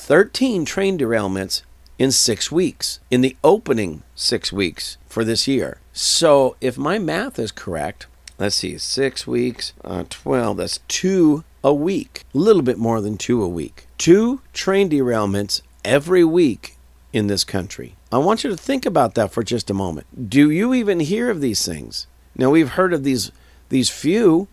13 0.02 0.66
train 0.66 0.98
derailments 0.98 1.62
in 2.00 2.12
six 2.12 2.52
weeks, 2.52 3.00
in 3.12 3.22
the 3.22 3.38
opening 3.44 4.02
six 4.16 4.52
weeks 4.52 4.98
for 5.08 5.24
this 5.24 5.48
year. 5.48 5.78
So 5.94 6.56
if 6.60 6.76
my 6.76 6.98
math 6.98 7.38
is 7.38 7.52
correct, 7.52 8.08
let's 8.40 8.56
see, 8.56 8.80
six 8.80 9.28
weeks, 9.28 9.74
uh, 9.86 10.06
12, 10.10 10.58
that's 10.58 10.80
two 10.88 11.44
a 11.64 11.72
week, 11.72 12.24
a 12.34 12.38
little 12.40 12.64
bit 12.64 12.80
more 12.80 13.00
than 13.00 13.16
two 13.16 13.44
a 13.44 13.48
week. 13.48 13.86
Two 14.00 14.42
train 14.54 14.90
derailments 14.90 15.62
every 15.86 16.24
week 16.24 16.78
in 17.14 17.28
this 17.28 17.44
country. 17.44 17.96
I 18.12 18.18
want 18.18 18.44
you 18.44 18.50
to 18.50 18.58
think 18.58 18.88
about 18.88 19.14
that 19.14 19.32
for 19.32 19.44
just 19.44 19.70
a 19.70 19.76
moment. 19.76 20.30
Do 20.30 20.50
you 20.50 20.74
even 20.74 21.00
hear 21.00 21.30
of 21.30 21.42
these 21.42 21.64
things? 21.64 22.08
Now 22.36 22.50
we've 22.50 22.70
heard 22.70 22.92
of 22.92 23.04
these 23.04 23.32
these 23.70 23.92
few 23.92 24.48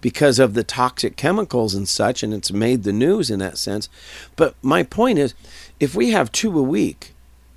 because 0.00 0.38
of 0.38 0.54
the 0.54 0.64
toxic 0.64 1.16
chemicals 1.16 1.74
and 1.74 1.88
such, 1.88 2.22
and 2.22 2.32
it's 2.32 2.52
made 2.52 2.82
the 2.82 2.92
news 2.92 3.30
in 3.30 3.38
that 3.40 3.58
sense. 3.58 3.88
But 4.36 4.54
my 4.62 4.82
point 4.82 5.18
is, 5.18 5.34
if 5.80 5.94
we 5.94 6.10
have 6.10 6.32
two 6.32 6.56
a 6.58 6.62
week, 6.62 7.14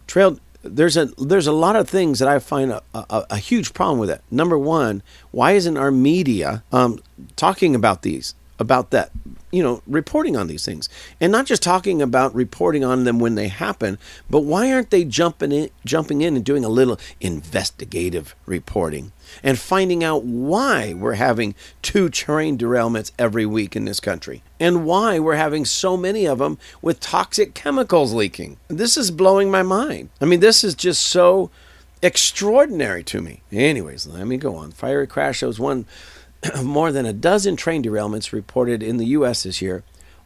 trail 0.07 0.39
there's 0.63 0.97
a 0.97 1.05
there's 1.17 1.47
a 1.47 1.51
lot 1.51 1.75
of 1.75 1.89
things 1.89 2.19
that 2.19 2.27
I 2.27 2.39
find 2.39 2.71
a, 2.71 2.81
a, 2.93 3.25
a 3.31 3.37
huge 3.37 3.73
problem 3.73 3.99
with 3.99 4.09
it. 4.09 4.21
Number 4.29 4.57
one, 4.57 5.01
why 5.31 5.53
isn't 5.53 5.77
our 5.77 5.91
media 5.91 6.63
um, 6.71 6.99
talking 7.35 7.73
about 7.75 8.03
these, 8.03 8.35
about 8.59 8.91
that, 8.91 9.11
you 9.51 9.63
know, 9.63 9.81
reporting 9.87 10.37
on 10.37 10.47
these 10.47 10.65
things, 10.65 10.87
and 11.19 11.31
not 11.31 11.45
just 11.47 11.63
talking 11.63 12.01
about 12.01 12.35
reporting 12.35 12.83
on 12.83 13.05
them 13.05 13.19
when 13.19 13.35
they 13.35 13.47
happen, 13.47 13.97
but 14.29 14.41
why 14.41 14.71
aren't 14.71 14.91
they 14.91 15.03
jumping 15.03 15.51
in, 15.51 15.69
jumping 15.83 16.21
in 16.21 16.35
and 16.35 16.45
doing 16.45 16.63
a 16.63 16.69
little 16.69 16.99
investigative 17.19 18.35
reporting 18.45 19.11
and 19.43 19.57
finding 19.59 20.03
out 20.03 20.23
why 20.23 20.93
we're 20.93 21.13
having 21.13 21.55
two 21.81 22.09
train 22.09 22.57
derailments 22.57 23.11
every 23.17 23.45
week 23.45 23.75
in 23.75 23.85
this 23.85 23.99
country 23.99 24.43
and 24.59 24.85
why 24.85 25.19
we're 25.19 25.35
having 25.35 25.65
so 25.65 25.97
many 25.97 26.25
of 26.25 26.39
them 26.39 26.57
with 26.81 26.99
toxic 26.99 27.53
chemicals 27.53 28.13
leaking? 28.13 28.57
This 28.67 28.97
is 28.97 29.11
blowing 29.11 29.49
my 29.49 29.63
mind. 29.63 30.09
I 30.19 30.25
mean, 30.25 30.39
this 30.39 30.63
is 30.63 30.75
just 30.75 31.03
so 31.03 31.49
extraordinary 32.01 33.03
to 33.05 33.21
me. 33.21 33.41
Anyways, 33.51 34.07
let 34.07 34.25
me 34.27 34.37
go 34.37 34.55
on. 34.55 34.71
Fiery 34.71 35.07
crash 35.07 35.39
shows 35.39 35.59
one 35.59 35.85
more 36.63 36.91
than 36.91 37.05
a 37.05 37.13
dozen 37.13 37.55
train 37.55 37.83
derailments 37.83 38.31
reported 38.31 38.81
in 38.81 38.97
the 38.97 39.07
U.S. 39.07 39.43
this 39.43 39.61
year. 39.61 39.83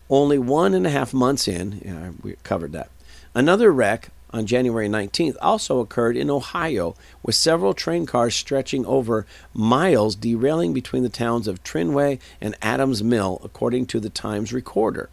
Only 0.10 0.38
one 0.38 0.74
and 0.74 0.86
a 0.86 0.92
half 0.92 1.14
months 1.14 1.48
in, 1.48 1.82
yeah, 1.84 2.12
we 2.22 2.36
covered 2.44 2.74
that. 2.74 2.92
Another 3.34 3.72
wreck 3.72 4.10
on 4.36 4.46
January 4.46 4.90
19th 4.90 5.38
also 5.42 5.80
occurred 5.80 6.18
in 6.18 6.30
Ohio, 6.30 6.94
with 7.24 7.36
several 7.36 7.74
train 7.74 8.06
cars 8.06 8.36
stretching 8.36 8.86
over 8.86 9.26
miles, 9.54 10.14
derailing 10.14 10.74
between 10.74 11.04
the 11.04 11.10
towns 11.10 11.48
of 11.48 11.64
Trinway 11.64 12.20
and 12.42 12.54
Adams 12.62 13.02
Mill, 13.02 13.40
according 13.46 13.86
to 13.88 14.00
the 14.02 14.10
Times 14.10 14.52
Recorder. 14.52 15.10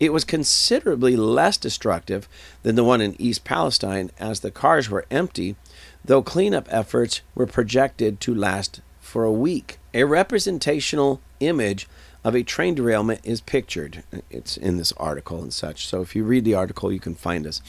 It 0.00 0.14
was 0.14 0.24
considerably 0.24 1.14
less 1.14 1.58
destructive 1.58 2.26
than 2.62 2.74
the 2.74 2.84
one 2.84 3.02
in 3.02 3.20
East 3.20 3.44
Palestine, 3.44 4.10
as 4.18 4.40
the 4.40 4.50
cars 4.50 4.88
were 4.88 5.04
empty, 5.10 5.56
though 6.02 6.22
cleanup 6.22 6.66
efforts 6.70 7.20
were 7.34 7.46
projected 7.46 8.18
to 8.20 8.34
last 8.34 8.80
for 8.98 9.24
a 9.24 9.32
week. 9.32 9.78
A 9.92 10.04
representational 10.04 11.20
image 11.38 11.86
of 12.24 12.34
a 12.34 12.42
train 12.42 12.74
derailment 12.74 13.20
is 13.22 13.42
pictured. 13.42 14.02
It's 14.30 14.56
in 14.56 14.78
this 14.78 14.92
article 14.92 15.42
and 15.42 15.52
such. 15.52 15.86
So 15.86 16.00
if 16.00 16.16
you 16.16 16.24
read 16.24 16.46
the 16.46 16.54
article, 16.54 16.90
you 16.90 16.98
can 16.98 17.14
find 17.14 17.46
us. 17.46 17.60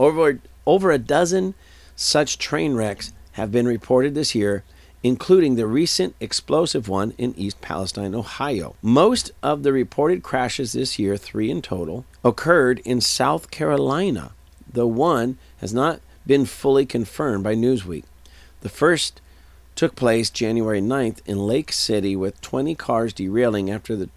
Over, 0.00 0.40
over 0.66 0.90
a 0.90 0.98
dozen 0.98 1.54
such 1.94 2.38
train 2.38 2.72
wrecks 2.72 3.12
have 3.32 3.52
been 3.52 3.68
reported 3.68 4.14
this 4.14 4.34
year, 4.34 4.64
including 5.02 5.56
the 5.56 5.66
recent 5.66 6.16
explosive 6.20 6.88
one 6.88 7.12
in 7.18 7.34
East 7.36 7.60
Palestine, 7.60 8.14
Ohio. 8.14 8.74
Most 8.80 9.30
of 9.42 9.62
the 9.62 9.74
reported 9.74 10.22
crashes 10.22 10.72
this 10.72 10.98
year, 10.98 11.18
three 11.18 11.50
in 11.50 11.60
total, 11.60 12.06
occurred 12.24 12.80
in 12.86 13.02
South 13.02 13.50
Carolina, 13.50 14.32
though 14.72 14.86
one 14.86 15.36
has 15.58 15.74
not 15.74 16.00
been 16.26 16.46
fully 16.46 16.86
confirmed 16.86 17.44
by 17.44 17.54
Newsweek. 17.54 18.04
The 18.62 18.70
first 18.70 19.20
took 19.74 19.96
place 19.96 20.30
January 20.30 20.80
9th 20.80 21.18
in 21.26 21.38
Lake 21.38 21.72
City 21.72 22.16
with 22.16 22.40
20 22.40 22.74
cars 22.74 23.12
derailing 23.12 23.70
after 23.70 23.96
the 23.96 24.08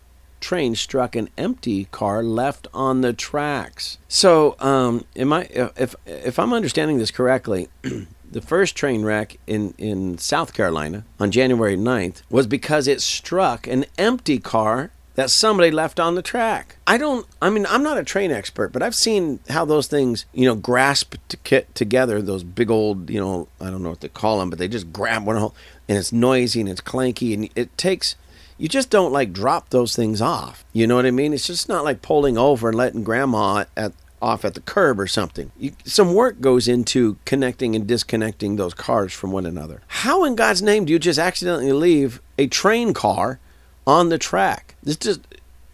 train 0.43 0.75
struck 0.75 1.15
an 1.15 1.29
empty 1.37 1.85
car 1.85 2.21
left 2.21 2.67
on 2.73 3.01
the 3.01 3.13
tracks. 3.13 3.97
So, 4.07 4.55
um, 4.59 5.05
am 5.15 5.33
I 5.33 5.47
if 5.75 5.95
if 6.05 6.37
I'm 6.37 6.53
understanding 6.53 6.97
this 6.99 7.11
correctly, 7.11 7.69
the 8.31 8.41
first 8.41 8.75
train 8.75 9.03
wreck 9.03 9.37
in 9.47 9.73
in 9.77 10.17
South 10.17 10.53
Carolina 10.53 11.05
on 11.19 11.31
January 11.31 11.77
9th 11.77 12.21
was 12.29 12.45
because 12.45 12.87
it 12.87 13.01
struck 13.01 13.65
an 13.67 13.85
empty 13.97 14.37
car 14.37 14.91
that 15.15 15.29
somebody 15.29 15.69
left 15.69 15.99
on 15.99 16.15
the 16.15 16.21
track. 16.21 16.77
I 16.85 16.97
don't 16.97 17.25
I 17.41 17.49
mean 17.49 17.65
I'm 17.67 17.83
not 17.83 17.97
a 17.97 18.03
train 18.03 18.31
expert, 18.31 18.73
but 18.73 18.83
I've 18.83 18.95
seen 18.95 19.39
how 19.49 19.63
those 19.63 19.87
things, 19.87 20.25
you 20.33 20.45
know, 20.45 20.55
grasp 20.55 21.15
to 21.29 21.37
get 21.37 21.73
together 21.73 22.21
those 22.21 22.43
big 22.43 22.69
old, 22.69 23.09
you 23.09 23.19
know, 23.19 23.47
I 23.61 23.69
don't 23.69 23.83
know 23.83 23.89
what 23.89 24.01
they 24.01 24.09
call 24.09 24.39
them, 24.39 24.49
but 24.49 24.59
they 24.59 24.67
just 24.67 24.91
grab 24.91 25.25
one 25.25 25.37
and 25.37 25.97
it's 25.97 26.11
noisy 26.11 26.59
and 26.59 26.69
it's 26.69 26.81
clanky 26.81 27.33
and 27.33 27.49
it 27.55 27.77
takes 27.77 28.15
you 28.63 28.69
just 28.69 28.89
don't 28.89 29.11
like 29.11 29.33
drop 29.33 29.71
those 29.71 29.93
things 29.93 30.21
off. 30.21 30.63
You 30.71 30.87
know 30.87 30.95
what 30.95 31.05
I 31.05 31.11
mean? 31.11 31.33
It's 31.33 31.47
just 31.47 31.67
not 31.67 31.83
like 31.83 32.01
pulling 32.01 32.37
over 32.37 32.69
and 32.69 32.77
letting 32.77 33.03
grandma 33.03 33.65
at 33.75 33.91
off 34.21 34.45
at 34.45 34.53
the 34.53 34.61
curb 34.61 35.01
or 35.01 35.05
something. 35.05 35.51
You, 35.57 35.73
some 35.83 36.13
work 36.13 36.39
goes 36.39 36.69
into 36.69 37.17
connecting 37.25 37.75
and 37.75 37.85
disconnecting 37.85 38.55
those 38.55 38.73
cars 38.73 39.11
from 39.11 39.33
one 39.33 39.45
another. 39.45 39.81
How 39.87 40.23
in 40.23 40.37
God's 40.37 40.61
name 40.61 40.85
do 40.85 40.93
you 40.93 40.97
just 40.97 41.19
accidentally 41.19 41.73
leave 41.73 42.21
a 42.37 42.47
train 42.47 42.93
car 42.93 43.41
on 43.85 44.07
the 44.07 44.17
track? 44.17 44.75
This 44.81 44.95
just 44.95 45.19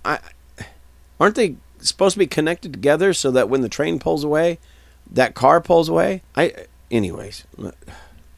I 0.04 0.18
aren't 1.20 1.36
they 1.36 1.58
supposed 1.78 2.14
to 2.14 2.20
be 2.20 2.26
connected 2.26 2.74
together 2.74 3.14
so 3.14 3.30
that 3.30 3.50
when 3.50 3.62
the 3.62 3.70
train 3.70 4.00
pulls 4.00 4.24
away, 4.24 4.58
that 5.12 5.36
car 5.36 5.62
pulls 5.62 5.90
away? 5.90 6.24
I 6.36 6.66
anyways, 6.90 7.44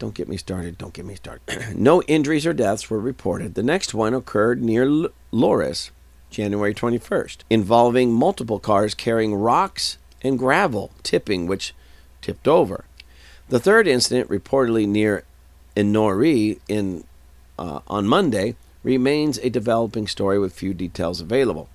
don't 0.01 0.15
get 0.15 0.27
me 0.27 0.35
started. 0.35 0.79
Don't 0.79 0.95
get 0.95 1.05
me 1.05 1.13
started. 1.13 1.75
no 1.77 2.01
injuries 2.03 2.47
or 2.47 2.53
deaths 2.53 2.89
were 2.89 2.99
reported. 2.99 3.53
The 3.53 3.61
next 3.61 3.93
one 3.93 4.15
occurred 4.15 4.59
near 4.59 4.83
L- 4.83 5.09
Loris, 5.29 5.91
January 6.31 6.73
21st, 6.73 7.37
involving 7.51 8.11
multiple 8.11 8.57
cars 8.57 8.95
carrying 8.95 9.35
rocks 9.35 9.99
and 10.23 10.39
gravel 10.39 10.89
tipping, 11.03 11.45
which 11.45 11.75
tipped 12.19 12.47
over. 12.47 12.85
The 13.49 13.59
third 13.59 13.87
incident, 13.87 14.27
reportedly 14.27 14.87
near 14.87 15.23
Enoree 15.77 16.59
in 16.67 17.03
uh, 17.59 17.81
on 17.87 18.07
Monday, 18.07 18.55
remains 18.81 19.37
a 19.37 19.51
developing 19.51 20.07
story 20.07 20.39
with 20.39 20.51
few 20.51 20.73
details 20.73 21.21
available. 21.21 21.69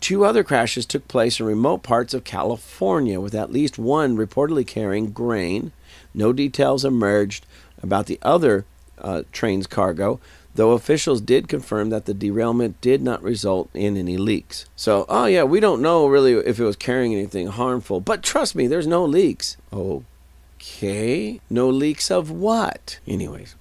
Two 0.00 0.24
other 0.24 0.42
crashes 0.42 0.86
took 0.86 1.06
place 1.06 1.38
in 1.38 1.46
remote 1.46 1.84
parts 1.84 2.14
of 2.14 2.24
California, 2.24 3.20
with 3.20 3.34
at 3.34 3.52
least 3.52 3.78
one 3.78 4.16
reportedly 4.16 4.66
carrying 4.66 5.12
grain. 5.12 5.70
No 6.14 6.32
details 6.32 6.84
emerged 6.84 7.44
about 7.82 8.06
the 8.06 8.18
other 8.22 8.64
uh, 8.98 9.22
train's 9.32 9.66
cargo, 9.66 10.20
though 10.54 10.72
officials 10.72 11.20
did 11.20 11.48
confirm 11.48 11.90
that 11.90 12.06
the 12.06 12.14
derailment 12.14 12.80
did 12.80 13.02
not 13.02 13.22
result 13.22 13.70
in 13.74 13.96
any 13.96 14.16
leaks. 14.16 14.66
So, 14.76 15.06
oh 15.08 15.26
yeah, 15.26 15.44
we 15.44 15.60
don't 15.60 15.82
know 15.82 16.06
really 16.06 16.32
if 16.34 16.58
it 16.58 16.64
was 16.64 16.76
carrying 16.76 17.14
anything 17.14 17.48
harmful, 17.48 18.00
but 18.00 18.22
trust 18.22 18.54
me, 18.54 18.66
there's 18.66 18.86
no 18.86 19.04
leaks. 19.04 19.56
Okay, 19.72 21.40
no 21.48 21.68
leaks 21.68 22.10
of 22.10 22.30
what? 22.30 22.98
Anyways, 23.06 23.54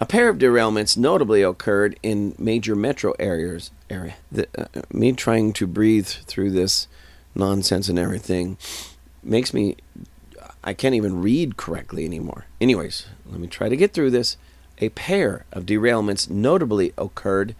a 0.00 0.06
pair 0.06 0.28
of 0.28 0.38
derailments 0.38 0.96
notably 0.96 1.42
occurred 1.42 1.98
in 2.02 2.34
major 2.38 2.74
metro 2.74 3.14
areas. 3.18 3.70
Area. 3.88 4.14
The, 4.30 4.48
uh, 4.56 4.82
me 4.92 5.12
trying 5.12 5.52
to 5.54 5.66
breathe 5.66 6.06
through 6.06 6.52
this 6.52 6.86
nonsense 7.34 7.88
and 7.88 7.98
everything 7.98 8.56
makes 9.22 9.52
me 9.52 9.76
I 10.62 10.74
can't 10.74 10.94
even 10.94 11.22
read 11.22 11.56
correctly 11.56 12.04
anymore. 12.04 12.44
Anyways, 12.60 13.06
let 13.30 13.40
me 13.40 13.46
try 13.46 13.68
to 13.68 13.76
get 13.76 13.92
through 13.92 14.10
this. 14.10 14.36
A 14.78 14.88
pair 14.90 15.44
of 15.52 15.66
derailments 15.66 16.28
notably 16.28 16.92
occurred 16.98 17.54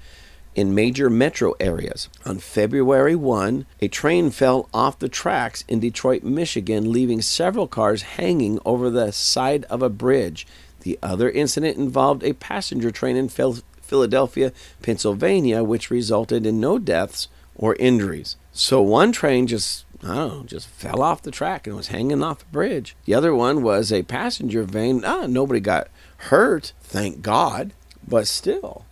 in 0.55 0.75
major 0.75 1.09
metro 1.09 1.55
areas. 1.61 2.09
On 2.25 2.39
February 2.39 3.15
1, 3.15 3.67
a 3.81 3.89
train 3.89 4.31
fell 4.31 4.69
off 4.75 4.99
the 4.99 5.09
tracks 5.09 5.65
in 5.69 5.81
Detroit, 5.81 6.23
Michigan, 6.25 6.91
leaving 6.91 7.23
several 7.23 7.69
cars 7.69 8.03
hanging 8.03 8.59
over 8.65 8.91
the 8.91 9.13
side 9.13 9.65
of 9.65 9.81
a 9.81 9.89
bridge. 9.89 10.47
The 10.81 10.99
other 11.03 11.31
incident 11.31 11.77
involved 11.77 12.25
a 12.25 12.33
passenger 12.33 12.91
train 12.91 13.17
in 13.17 13.29
Philadelphia, 13.29 14.53
Pennsylvania, 14.83 15.63
which 15.63 15.91
resulted 15.91 16.47
in 16.47 16.59
no 16.59 16.79
deaths 16.79 17.29
or 17.55 17.77
injuries. 17.77 18.37
So 18.53 18.81
one 18.81 19.13
train 19.13 19.47
just 19.47 19.85
I 20.03 20.15
don't 20.15 20.29
know, 20.29 20.45
just 20.45 20.69
fell 20.69 21.03
off 21.03 21.23
the 21.23 21.31
track 21.31 21.67
and 21.67 21.77
was 21.77 21.89
hanging 21.89 22.23
off 22.23 22.39
the 22.41 22.45
bridge. 22.47 22.97
The 23.05 23.15
other 23.15 23.35
one 23.35 23.63
was 23.63 23.93
a 23.93 24.03
passenger 24.03 24.63
van. 24.63 25.05
Ah, 25.05 25.27
nobody 25.27 25.61
got 25.61 25.89
hurt, 26.17 26.73
thank 26.83 27.23
God. 27.23 27.73
But 28.07 28.27
still, 28.27 28.87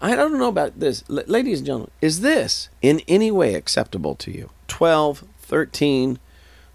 I 0.00 0.16
don't 0.16 0.38
know 0.38 0.48
about 0.48 0.80
this. 0.80 1.04
L- 1.10 1.22
ladies 1.26 1.58
and 1.58 1.66
gentlemen, 1.66 1.90
is 2.00 2.20
this 2.20 2.70
in 2.80 3.00
any 3.06 3.30
way 3.30 3.54
acceptable 3.54 4.14
to 4.16 4.30
you? 4.30 4.50
12, 4.68 5.24
13 5.40 6.18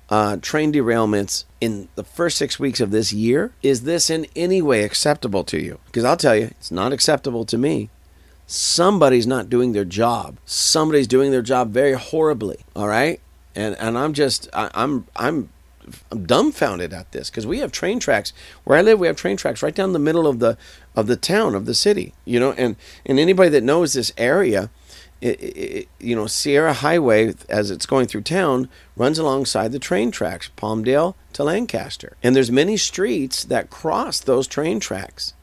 uh, 0.09 0.37
train 0.37 0.73
derailments 0.73 1.45
in 1.61 1.87
the 1.95 2.03
first 2.03 2.37
six 2.37 2.59
weeks 2.59 2.79
of 2.79 2.91
this 2.91 3.13
year. 3.13 3.53
Is 3.61 3.83
this 3.83 4.09
in 4.09 4.27
any 4.35 4.61
way 4.61 4.83
acceptable 4.83 5.43
to 5.45 5.59
you? 5.59 5.79
Because 5.85 6.03
I'll 6.03 6.17
tell 6.17 6.35
you, 6.35 6.45
it's 6.45 6.71
not 6.71 6.93
acceptable 6.93 7.45
to 7.45 7.57
me. 7.57 7.89
Somebody's 8.47 9.27
not 9.27 9.49
doing 9.49 9.73
their 9.73 9.85
job. 9.85 10.37
Somebody's 10.45 11.07
doing 11.07 11.29
their 11.29 11.43
job 11.43 11.71
very 11.71 11.93
horribly. 11.93 12.57
All 12.75 12.87
right, 12.87 13.19
and 13.59 13.75
and 13.77 13.97
I'm 13.97 14.13
just 14.13 14.49
I, 14.53 14.71
I'm 14.73 15.05
I'm 15.15 15.49
I'm 16.11 16.23
dumbfounded 16.23 16.93
at 16.93 17.11
this 17.11 17.29
because 17.29 17.45
we 17.45 17.59
have 17.59 17.71
train 17.71 17.99
tracks 17.99 18.31
where 18.63 18.77
I 18.77 18.81
live. 18.81 18.99
We 18.99 19.07
have 19.07 19.15
train 19.15 19.37
tracks 19.37 19.61
right 19.61 19.75
down 19.75 19.93
the 19.93 19.99
middle 19.99 20.27
of 20.27 20.39
the 20.39 20.57
of 20.95 21.07
the 21.07 21.15
town 21.15 21.55
of 21.55 21.65
the 21.65 21.73
city. 21.73 22.13
You 22.25 22.39
know, 22.39 22.53
and 22.53 22.75
and 23.05 23.19
anybody 23.19 23.49
that 23.49 23.63
knows 23.63 23.93
this 23.93 24.13
area, 24.17 24.69
it, 25.21 25.41
it, 25.41 25.89
you 25.99 26.15
know, 26.15 26.27
Sierra 26.27 26.73
Highway 26.73 27.33
as 27.49 27.71
it's 27.71 27.85
going 27.85 28.07
through 28.07 28.21
town 28.21 28.69
runs 28.95 29.19
alongside 29.19 29.71
the 29.71 29.79
train 29.79 30.11
tracks, 30.11 30.49
Palmdale 30.55 31.15
to 31.33 31.43
Lancaster, 31.43 32.15
and 32.23 32.35
there's 32.35 32.51
many 32.51 32.77
streets 32.77 33.43
that 33.43 33.69
cross 33.69 34.19
those 34.19 34.47
train 34.47 34.79
tracks. 34.79 35.33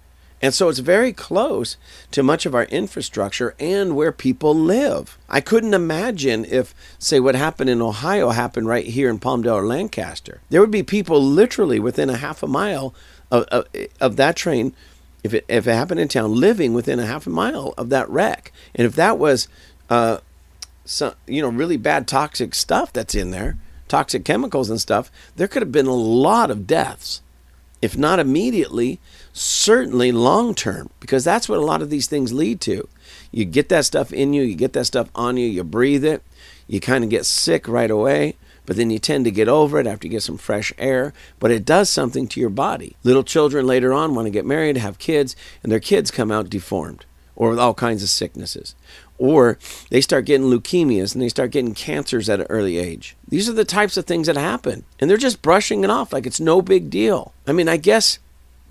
And 0.42 0.52
so 0.52 0.68
it's 0.68 0.80
very 0.80 1.12
close 1.12 1.76
to 2.10 2.22
much 2.22 2.44
of 2.44 2.54
our 2.54 2.64
infrastructure 2.64 3.54
and 3.58 3.96
where 3.96 4.12
people 4.12 4.54
live. 4.54 5.16
I 5.28 5.40
couldn't 5.40 5.72
imagine 5.72 6.44
if, 6.44 6.74
say, 6.98 7.20
what 7.20 7.34
happened 7.34 7.70
in 7.70 7.80
Ohio 7.80 8.30
happened 8.30 8.68
right 8.68 8.86
here 8.86 9.08
in 9.08 9.18
Palmdale 9.18 9.54
or 9.54 9.66
Lancaster. 9.66 10.42
There 10.50 10.60
would 10.60 10.70
be 10.70 10.82
people 10.82 11.22
literally 11.22 11.80
within 11.80 12.10
a 12.10 12.18
half 12.18 12.42
a 12.42 12.46
mile 12.46 12.94
of, 13.30 13.44
of, 13.44 13.66
of 13.98 14.16
that 14.16 14.36
train, 14.36 14.74
if 15.24 15.32
it, 15.32 15.46
if 15.48 15.66
it 15.66 15.72
happened 15.72 16.00
in 16.00 16.08
town, 16.08 16.34
living 16.34 16.74
within 16.74 16.98
a 16.98 17.06
half 17.06 17.26
a 17.26 17.30
mile 17.30 17.72
of 17.78 17.88
that 17.88 18.08
wreck. 18.10 18.52
And 18.74 18.86
if 18.86 18.94
that 18.96 19.18
was, 19.18 19.48
uh, 19.88 20.18
some, 20.84 21.14
you 21.26 21.40
know, 21.40 21.48
really 21.48 21.78
bad 21.78 22.06
toxic 22.06 22.54
stuff 22.54 22.92
that's 22.92 23.14
in 23.14 23.30
there, 23.30 23.56
toxic 23.88 24.24
chemicals 24.24 24.68
and 24.68 24.80
stuff, 24.80 25.10
there 25.36 25.48
could 25.48 25.62
have 25.62 25.72
been 25.72 25.86
a 25.86 25.94
lot 25.94 26.50
of 26.50 26.66
deaths 26.66 27.22
if 27.82 27.96
not 27.96 28.18
immediately, 28.18 28.98
certainly 29.36 30.12
long 30.12 30.54
term, 30.54 30.90
because 31.00 31.24
that's 31.24 31.48
what 31.48 31.58
a 31.58 31.64
lot 31.64 31.82
of 31.82 31.90
these 31.90 32.06
things 32.06 32.32
lead 32.32 32.60
to. 32.62 32.88
You 33.30 33.44
get 33.44 33.68
that 33.68 33.84
stuff 33.84 34.12
in 34.12 34.32
you, 34.32 34.42
you 34.42 34.54
get 34.54 34.72
that 34.72 34.86
stuff 34.86 35.10
on 35.14 35.36
you, 35.36 35.46
you 35.46 35.62
breathe 35.62 36.04
it, 36.04 36.22
you 36.66 36.80
kind 36.80 37.04
of 37.04 37.10
get 37.10 37.26
sick 37.26 37.68
right 37.68 37.90
away, 37.90 38.36
but 38.64 38.76
then 38.76 38.90
you 38.90 38.98
tend 38.98 39.24
to 39.26 39.30
get 39.30 39.48
over 39.48 39.78
it 39.78 39.86
after 39.86 40.06
you 40.06 40.10
get 40.10 40.22
some 40.22 40.38
fresh 40.38 40.72
air, 40.78 41.12
but 41.38 41.50
it 41.50 41.64
does 41.64 41.90
something 41.90 42.26
to 42.28 42.40
your 42.40 42.50
body. 42.50 42.96
Little 43.04 43.22
children 43.22 43.66
later 43.66 43.92
on 43.92 44.14
want 44.14 44.26
to 44.26 44.30
get 44.30 44.46
married, 44.46 44.76
have 44.78 44.98
kids, 44.98 45.36
and 45.62 45.70
their 45.70 45.80
kids 45.80 46.10
come 46.10 46.32
out 46.32 46.50
deformed 46.50 47.04
or 47.36 47.50
with 47.50 47.58
all 47.58 47.74
kinds 47.74 48.02
of 48.02 48.08
sicknesses. 48.08 48.74
Or 49.18 49.58
they 49.90 50.00
start 50.00 50.24
getting 50.24 50.48
leukemias 50.48 51.14
and 51.14 51.22
they 51.22 51.28
start 51.28 51.50
getting 51.50 51.74
cancers 51.74 52.28
at 52.28 52.40
an 52.40 52.46
early 52.48 52.78
age. 52.78 53.16
These 53.28 53.48
are 53.48 53.52
the 53.52 53.64
types 53.64 53.96
of 53.96 54.06
things 54.06 54.26
that 54.26 54.36
happen. 54.36 54.84
And 54.98 55.08
they're 55.08 55.16
just 55.18 55.42
brushing 55.42 55.84
it 55.84 55.90
off 55.90 56.12
like 56.12 56.26
it's 56.26 56.40
no 56.40 56.62
big 56.62 56.90
deal. 56.90 57.32
I 57.46 57.52
mean, 57.52 57.68
I 57.68 57.76
guess 57.76 58.18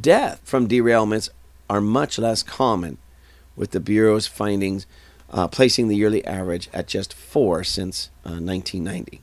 death 0.02 0.42
from 0.44 0.68
derailments 0.68 1.30
are 1.70 1.82
much 1.82 2.20
less 2.20 2.44
common, 2.44 2.98
with 3.56 3.72
the 3.72 3.80
Bureau's 3.80 4.28
findings 4.28 4.86
uh, 5.30 5.48
placing 5.48 5.88
the 5.88 5.96
yearly 5.96 6.26
average 6.26 6.68
at 6.74 6.88
just 6.88 7.14
four 7.14 7.64
since 7.64 8.10
uh, 8.26 8.42
1990. 8.42 9.22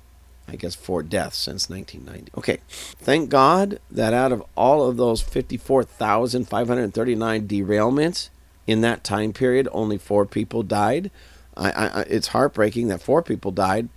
I 0.51 0.57
guess 0.57 0.75
four 0.75 1.03
deaths 1.03 1.37
since 1.37 1.69
1990. 1.69 2.33
Okay, 2.38 2.61
thank 2.71 3.29
God 3.29 3.81
that 3.91 4.14
out 4.14 4.33
of 4.33 4.43
all 4.57 4.88
of 4.88 4.97
those 4.97 5.21
54,539 5.21 7.47
derailments 7.47 8.31
in 8.67 8.81
that 8.81 9.05
time 9.05 9.35
period, 9.35 9.69
only 9.73 9.99
four 9.99 10.25
people 10.25 10.62
died. 10.62 11.11
I, 11.59 11.71
I, 11.71 12.01
it's 12.03 12.29
heartbreaking 12.29 12.88
that 12.88 13.03
four 13.03 13.23
people 13.23 13.51
died, 13.51 13.88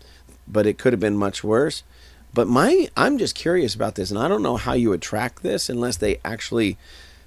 but 0.48 0.66
it 0.66 0.78
could 0.78 0.94
have 0.94 1.00
been 1.00 1.18
much 1.18 1.44
worse. 1.44 1.84
But 2.34 2.48
my, 2.48 2.90
I'm 2.96 3.18
just 3.18 3.36
curious 3.36 3.76
about 3.76 3.96
this, 3.96 4.10
and 4.10 4.20
I 4.20 4.28
don't 4.28 4.44
know 4.44 4.58
how 4.58 4.74
you 4.74 4.90
would 4.90 5.02
track 5.02 5.42
this 5.42 5.70
unless 5.70 5.98
they 5.98 6.20
actually 6.24 6.78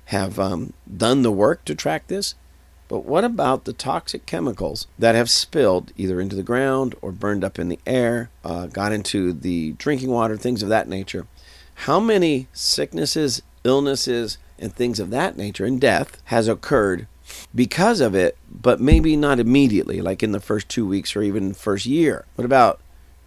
have 0.07 0.38
um, 0.38 0.73
done 0.94 1.23
the 1.23 1.33
work 1.33 1.64
to 1.66 1.75
track 1.75 2.07
this. 2.09 2.35
But 2.88 3.05
what 3.05 3.25
about 3.25 3.64
the 3.64 3.73
toxic 3.73 4.27
chemicals 4.27 4.87
that 4.99 5.14
have 5.14 5.31
spilled 5.31 5.92
either 5.97 6.20
into 6.20 6.37
the 6.37 6.42
ground 6.42 6.94
or 7.01 7.12
burned 7.12 7.42
up 7.42 7.59
in 7.59 7.68
the 7.68 7.79
air, 7.87 8.31
uh, 8.44 8.66
got 8.66 8.92
into 8.92 9.33
the 9.33 9.73
drinking 9.73 10.11
water, 10.11 10.37
things 10.37 10.62
of 10.62 10.68
that 10.68 10.88
nature? 10.88 11.27
How 11.75 11.99
many 11.99 12.47
sicknesses, 12.53 13.42
illnesses, 13.64 14.38
and 14.59 14.75
things 14.75 15.01
of 15.01 15.11
that 15.11 15.37
nature, 15.37 15.64
and 15.64 15.81
death 15.81 16.20
has 16.27 16.47
occurred 16.47 17.07
because 17.55 18.01
of 18.01 18.14
it, 18.14 18.37
but 18.51 18.81
maybe 18.81 19.16
not 19.16 19.40
immediately, 19.40 20.01
like 20.01 20.23
in 20.23 20.33
the 20.33 20.40
first 20.40 20.68
two 20.68 20.87
weeks 20.87 21.14
or 21.14 21.23
even 21.23 21.55
first 21.55 21.87
year? 21.87 22.25
What 22.37 22.44
about 22.44 22.81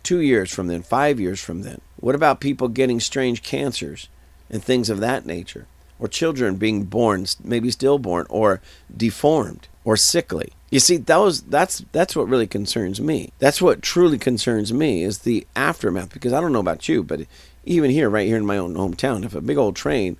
two 0.03 0.19
years 0.19 0.53
from 0.53 0.67
then, 0.67 0.81
five 0.83 1.19
years 1.19 1.39
from 1.39 1.63
then? 1.63 1.81
What 1.97 2.15
about 2.15 2.39
people 2.39 2.67
getting 2.67 2.99
strange 2.99 3.43
cancers 3.43 4.09
and 4.49 4.63
things 4.63 4.89
of 4.89 4.99
that 4.99 5.25
nature? 5.25 5.67
or 5.99 6.07
children 6.07 6.55
being 6.55 6.83
born, 6.83 7.25
maybe 7.43 7.71
stillborn, 7.71 8.25
or 8.29 8.61
deformed, 8.95 9.67
or 9.83 9.97
sickly. 9.97 10.53
You 10.69 10.79
see, 10.79 10.97
that 10.97 11.17
was, 11.17 11.41
that's 11.43 11.83
that's 11.91 12.15
what 12.15 12.27
really 12.27 12.47
concerns 12.47 12.99
me. 12.99 13.31
That's 13.39 13.61
what 13.61 13.81
truly 13.81 14.17
concerns 14.17 14.73
me 14.73 15.03
is 15.03 15.19
the 15.19 15.47
aftermath. 15.55 16.13
Because 16.13 16.33
I 16.33 16.41
don't 16.41 16.53
know 16.53 16.59
about 16.59 16.89
you, 16.89 17.03
but 17.03 17.21
even 17.65 17.91
here, 17.91 18.09
right 18.09 18.27
here 18.27 18.37
in 18.37 18.45
my 18.45 18.57
own 18.57 18.75
hometown, 18.75 19.23
if 19.23 19.33
a 19.33 19.41
big 19.41 19.57
old 19.57 19.75
train 19.75 20.17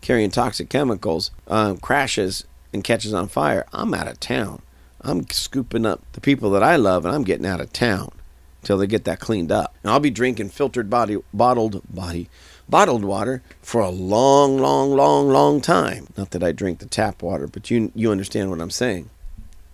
carrying 0.00 0.30
toxic 0.30 0.70
chemicals 0.70 1.30
um, 1.46 1.76
crashes 1.76 2.44
and 2.72 2.84
catches 2.84 3.14
on 3.14 3.28
fire, 3.28 3.66
I'm 3.72 3.94
out 3.94 4.08
of 4.08 4.20
town. 4.20 4.62
I'm 5.00 5.28
scooping 5.30 5.86
up 5.86 6.02
the 6.12 6.20
people 6.20 6.50
that 6.50 6.62
I 6.62 6.76
love, 6.76 7.04
and 7.04 7.14
I'm 7.14 7.24
getting 7.24 7.46
out 7.46 7.60
of 7.60 7.72
town 7.72 8.12
until 8.62 8.78
they 8.78 8.86
get 8.86 9.04
that 9.04 9.20
cleaned 9.20 9.50
up. 9.50 9.74
And 9.82 9.90
I'll 9.90 10.00
be 10.00 10.10
drinking 10.10 10.50
filtered 10.50 10.90
body, 10.90 11.18
bottled 11.32 11.82
body, 11.88 12.28
bottled 12.68 13.04
water 13.04 13.42
for 13.62 13.80
a 13.80 13.90
long, 13.90 14.58
long, 14.58 14.92
long, 14.92 15.28
long 15.28 15.60
time. 15.60 16.08
Not 16.16 16.30
that 16.32 16.42
I 16.42 16.52
drink 16.52 16.78
the 16.78 16.86
tap 16.86 17.22
water, 17.22 17.46
but 17.46 17.70
you 17.70 17.90
you 17.94 18.10
understand 18.10 18.50
what 18.50 18.60
I'm 18.60 18.70
saying. 18.70 19.10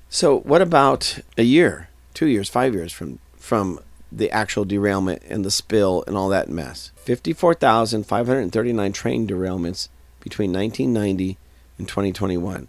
So, 0.09 0.39
what 0.41 0.63
about 0.63 1.19
a 1.37 1.43
year, 1.43 1.89
two 2.15 2.27
years, 2.29 2.49
five 2.49 2.75
years 2.75 2.93
from 2.93 3.19
from 3.37 3.81
the 4.13 4.31
actual 4.31 4.65
derailment 4.65 5.23
and 5.29 5.45
the 5.45 5.51
spill 5.51 6.05
and 6.07 6.17
all 6.17 6.29
that 6.29 6.49
mess? 6.49 6.93
Fifty-four 6.97 7.55
thousand 7.55 8.07
five 8.07 8.29
hundred 8.29 8.53
thirty-nine 8.53 8.93
train 8.93 9.27
derailments 9.27 9.89
between 10.21 10.53
1990 10.53 11.39
and 11.79 11.89
2021. 11.89 12.69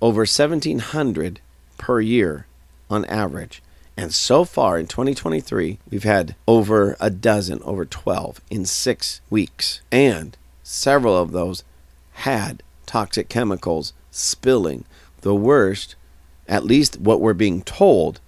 Over 0.00 0.20
1,700 0.20 1.40
per 1.78 2.00
year 2.00 2.46
on 2.90 3.04
average. 3.06 3.62
And 3.96 4.12
so 4.12 4.44
far 4.44 4.78
in 4.78 4.86
2023, 4.86 5.78
we've 5.90 6.02
had 6.02 6.34
over 6.48 6.96
a 7.00 7.10
dozen, 7.10 7.62
over 7.62 7.84
12 7.84 8.40
in 8.50 8.64
six 8.64 9.20
weeks. 9.30 9.80
And 9.92 10.36
several 10.62 11.16
of 11.16 11.32
those 11.32 11.62
had 12.12 12.62
toxic 12.86 13.28
chemicals 13.28 13.92
spilling. 14.10 14.84
The 15.20 15.34
worst, 15.34 15.94
at 16.48 16.64
least 16.64 17.00
what 17.00 17.20
we're 17.20 17.34
being 17.34 17.62
told, 17.62 18.20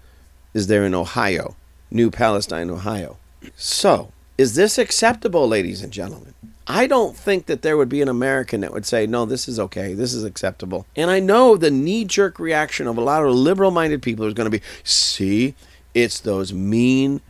is 0.55 0.69
there 0.69 0.85
in 0.85 0.95
Ohio, 0.95 1.57
New 1.91 2.11
Palestine, 2.11 2.71
Ohio. 2.71 3.17
So, 3.57 4.13
is 4.39 4.55
this 4.55 4.79
acceptable, 4.79 5.47
ladies 5.49 5.83
and 5.83 5.93
gentlemen? 5.93 6.35
I 6.69 6.87
don't 6.87 7.17
think 7.17 7.47
that 7.47 7.63
there 7.63 7.77
would 7.77 7.89
be 7.89 8.03
an 8.03 8.09
American 8.09 8.63
that 8.63 8.73
would 8.73 8.87
say, 8.87 9.07
no, 9.07 9.25
this 9.25 9.47
is 9.47 9.61
okay, 9.61 9.95
this 9.95 10.13
is 10.13 10.25
acceptable. 10.25 10.87
And 10.97 11.11
I 11.11 11.21
know 11.21 11.57
the 11.57 11.71
knee 11.71 12.05
jerk 12.05 12.39
reaction 12.41 12.89
of 12.89 12.97
a 12.97 13.03
lot 13.03 13.25
of 13.25 13.33
liberal 13.33 13.71
minded 13.71 14.03
people 14.03 14.27
is 14.27 14.35
going 14.35 14.51
to 14.51 14.59
be, 14.59 14.65
see, 14.83 15.55
it's 15.95 16.19
those 16.19 16.53
mean, 16.53 17.21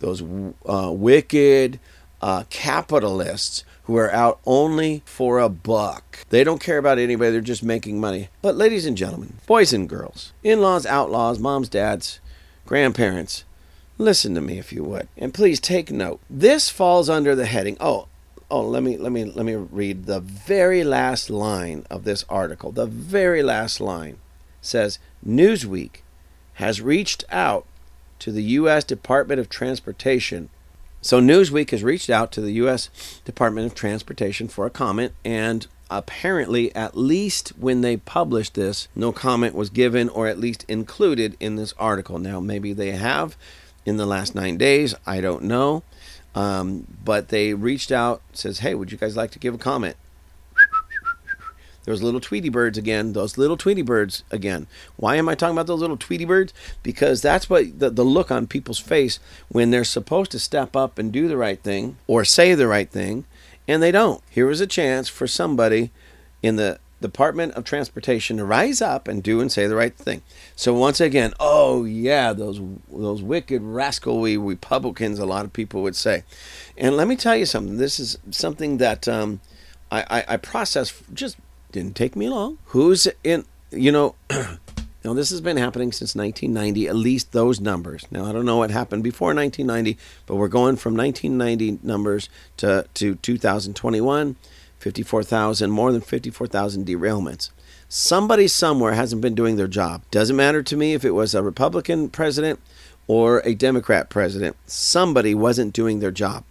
those 0.00 0.22
uh, 0.66 0.90
wicked 0.92 1.78
uh, 2.22 2.44
capitalists 2.50 3.64
who 3.84 3.96
are 3.96 4.12
out 4.12 4.40
only 4.44 5.02
for 5.04 5.38
a 5.38 5.48
buck. 5.48 6.26
They 6.30 6.44
don't 6.44 6.60
care 6.60 6.78
about 6.78 6.98
anybody, 6.98 7.30
they're 7.30 7.40
just 7.40 7.62
making 7.62 8.00
money. 8.00 8.28
But, 8.42 8.56
ladies 8.56 8.86
and 8.86 8.96
gentlemen, 8.96 9.34
boys 9.46 9.72
and 9.72 9.88
girls, 9.88 10.32
in 10.42 10.60
laws, 10.60 10.86
outlaws, 10.86 11.38
moms, 11.38 11.68
dads, 11.68 12.20
grandparents, 12.66 13.44
listen 13.98 14.34
to 14.34 14.40
me 14.40 14.58
if 14.58 14.72
you 14.72 14.82
would. 14.84 15.08
And 15.16 15.32
please 15.32 15.60
take 15.60 15.90
note. 15.90 16.20
This 16.28 16.70
falls 16.70 17.08
under 17.08 17.34
the 17.34 17.46
heading, 17.46 17.76
oh, 17.80 18.08
oh 18.50 18.62
let 18.62 18.82
me 18.82 18.96
let 18.96 19.12
me 19.12 19.24
let 19.24 19.44
me 19.44 19.54
read 19.54 20.06
the 20.06 20.20
very 20.20 20.84
last 20.84 21.30
line 21.30 21.84
of 21.90 22.04
this 22.04 22.24
article. 22.28 22.72
The 22.72 22.86
very 22.86 23.42
last 23.42 23.80
line 23.80 24.18
says 24.60 24.98
newsweek 25.26 26.02
has 26.54 26.80
reached 26.80 27.24
out 27.30 27.66
to 28.18 28.32
the 28.32 28.42
u.s 28.42 28.84
department 28.84 29.40
of 29.40 29.48
transportation. 29.48 30.48
So 31.00 31.20
newsweek 31.20 31.70
has 31.70 31.84
reached 31.84 32.10
out 32.10 32.32
to 32.32 32.40
the 32.40 32.52
u.s 32.52 33.20
department 33.24 33.66
of 33.66 33.74
transportation 33.74 34.48
for 34.48 34.66
a 34.66 34.70
comment 34.70 35.12
and 35.24 35.66
apparently 35.90 36.74
at 36.74 36.96
least 36.96 37.50
when 37.58 37.80
they 37.80 37.96
published 37.96 38.54
this 38.54 38.88
no 38.94 39.10
comment 39.10 39.54
was 39.54 39.70
given 39.70 40.08
or 40.10 40.26
at 40.26 40.38
least 40.38 40.64
included 40.68 41.36
in 41.38 41.56
this 41.56 41.74
article. 41.78 42.18
Now 42.18 42.40
maybe 42.40 42.72
they 42.72 42.92
have 42.92 43.36
in 43.86 43.96
the 43.96 44.06
last 44.06 44.34
nine 44.34 44.56
days. 44.56 44.94
I 45.06 45.20
don't 45.20 45.44
know 45.44 45.82
um, 46.34 46.86
but 47.04 47.28
they 47.28 47.54
reached 47.54 47.92
out, 47.92 48.22
says, 48.32 48.60
"Hey, 48.60 48.74
would 48.74 48.92
you 48.92 48.98
guys 48.98 49.16
like 49.16 49.30
to 49.32 49.38
give 49.38 49.54
a 49.54 49.58
comment?" 49.58 49.96
Those 51.88 52.02
little 52.02 52.20
Tweety 52.20 52.50
birds 52.50 52.76
again. 52.76 53.14
Those 53.14 53.38
little 53.38 53.56
Tweety 53.56 53.80
birds 53.80 54.22
again. 54.30 54.66
Why 54.96 55.16
am 55.16 55.26
I 55.26 55.34
talking 55.34 55.54
about 55.54 55.66
those 55.66 55.80
little 55.80 55.96
Tweety 55.96 56.26
birds? 56.26 56.52
Because 56.82 57.22
that's 57.22 57.48
what 57.48 57.78
the, 57.78 57.88
the 57.88 58.04
look 58.04 58.30
on 58.30 58.46
people's 58.46 58.78
face 58.78 59.18
when 59.48 59.70
they're 59.70 59.84
supposed 59.84 60.30
to 60.32 60.38
step 60.38 60.76
up 60.76 60.98
and 60.98 61.10
do 61.10 61.28
the 61.28 61.38
right 61.38 61.58
thing 61.62 61.96
or 62.06 62.26
say 62.26 62.54
the 62.54 62.66
right 62.66 62.90
thing, 62.90 63.24
and 63.66 63.82
they 63.82 63.90
don't. 63.90 64.22
Here 64.28 64.46
was 64.46 64.60
a 64.60 64.66
chance 64.66 65.08
for 65.08 65.26
somebody 65.26 65.90
in 66.42 66.56
the 66.56 66.78
Department 67.00 67.52
of 67.54 67.64
Transportation 67.64 68.38
to 68.38 68.44
rise 68.44 68.82
up 68.82 69.06
and 69.06 69.22
do 69.22 69.40
and 69.40 69.50
say 69.50 69.66
the 69.66 69.76
right 69.76 69.96
thing. 69.96 70.22
So 70.56 70.74
once 70.74 71.00
again, 71.00 71.32
oh 71.38 71.84
yeah, 71.84 72.32
those 72.32 72.60
those 72.90 73.22
wicked 73.22 73.62
rascally 73.62 74.36
Republicans, 74.36 75.18
a 75.18 75.26
lot 75.26 75.44
of 75.44 75.52
people 75.52 75.82
would 75.82 75.96
say. 75.96 76.24
And 76.76 76.96
let 76.96 77.08
me 77.08 77.16
tell 77.16 77.36
you 77.36 77.46
something. 77.46 77.76
This 77.76 78.00
is 78.00 78.18
something 78.30 78.78
that 78.78 79.06
um, 79.06 79.40
I, 79.90 80.02
I, 80.10 80.24
I 80.34 80.36
processed. 80.36 80.94
Just 81.14 81.36
didn't 81.70 81.96
take 81.96 82.16
me 82.16 82.28
long. 82.28 82.58
Who's 82.66 83.08
in? 83.22 83.44
You 83.70 83.92
know. 83.92 84.14
Now, 85.04 85.14
this 85.14 85.30
has 85.30 85.40
been 85.40 85.56
happening 85.56 85.92
since 85.92 86.16
1990, 86.16 86.88
at 86.88 86.96
least 86.96 87.32
those 87.32 87.60
numbers. 87.60 88.04
Now, 88.10 88.24
I 88.26 88.32
don't 88.32 88.44
know 88.44 88.56
what 88.56 88.72
happened 88.72 89.04
before 89.04 89.32
1990, 89.32 89.96
but 90.26 90.34
we're 90.34 90.48
going 90.48 90.76
from 90.76 90.96
1990 90.96 91.86
numbers 91.86 92.28
to, 92.58 92.84
to 92.94 93.14
2021. 93.14 94.36
54,000, 94.78 95.70
more 95.70 95.92
than 95.92 96.00
54,000 96.00 96.86
derailments. 96.86 97.50
Somebody 97.88 98.48
somewhere 98.48 98.92
hasn't 98.92 99.22
been 99.22 99.34
doing 99.34 99.56
their 99.56 99.66
job. 99.66 100.02
Doesn't 100.10 100.36
matter 100.36 100.62
to 100.62 100.76
me 100.76 100.94
if 100.94 101.04
it 101.04 101.12
was 101.12 101.34
a 101.34 101.42
Republican 101.42 102.10
president 102.10 102.60
or 103.06 103.40
a 103.44 103.54
Democrat 103.54 104.10
president. 104.10 104.56
Somebody 104.66 105.34
wasn't 105.34 105.72
doing 105.72 106.00
their 106.00 106.10
job. 106.10 106.44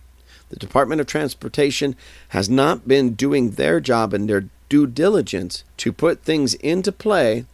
The 0.49 0.55
Department 0.55 1.01
of 1.01 1.07
Transportation 1.07 1.95
has 2.29 2.49
not 2.49 2.87
been 2.87 3.13
doing 3.13 3.51
their 3.51 3.79
job 3.79 4.13
and 4.13 4.29
their 4.29 4.45
due 4.69 4.87
diligence 4.87 5.63
to 5.77 5.93
put 5.93 6.23
things 6.23 6.53
into 6.55 6.91
play 6.91 7.45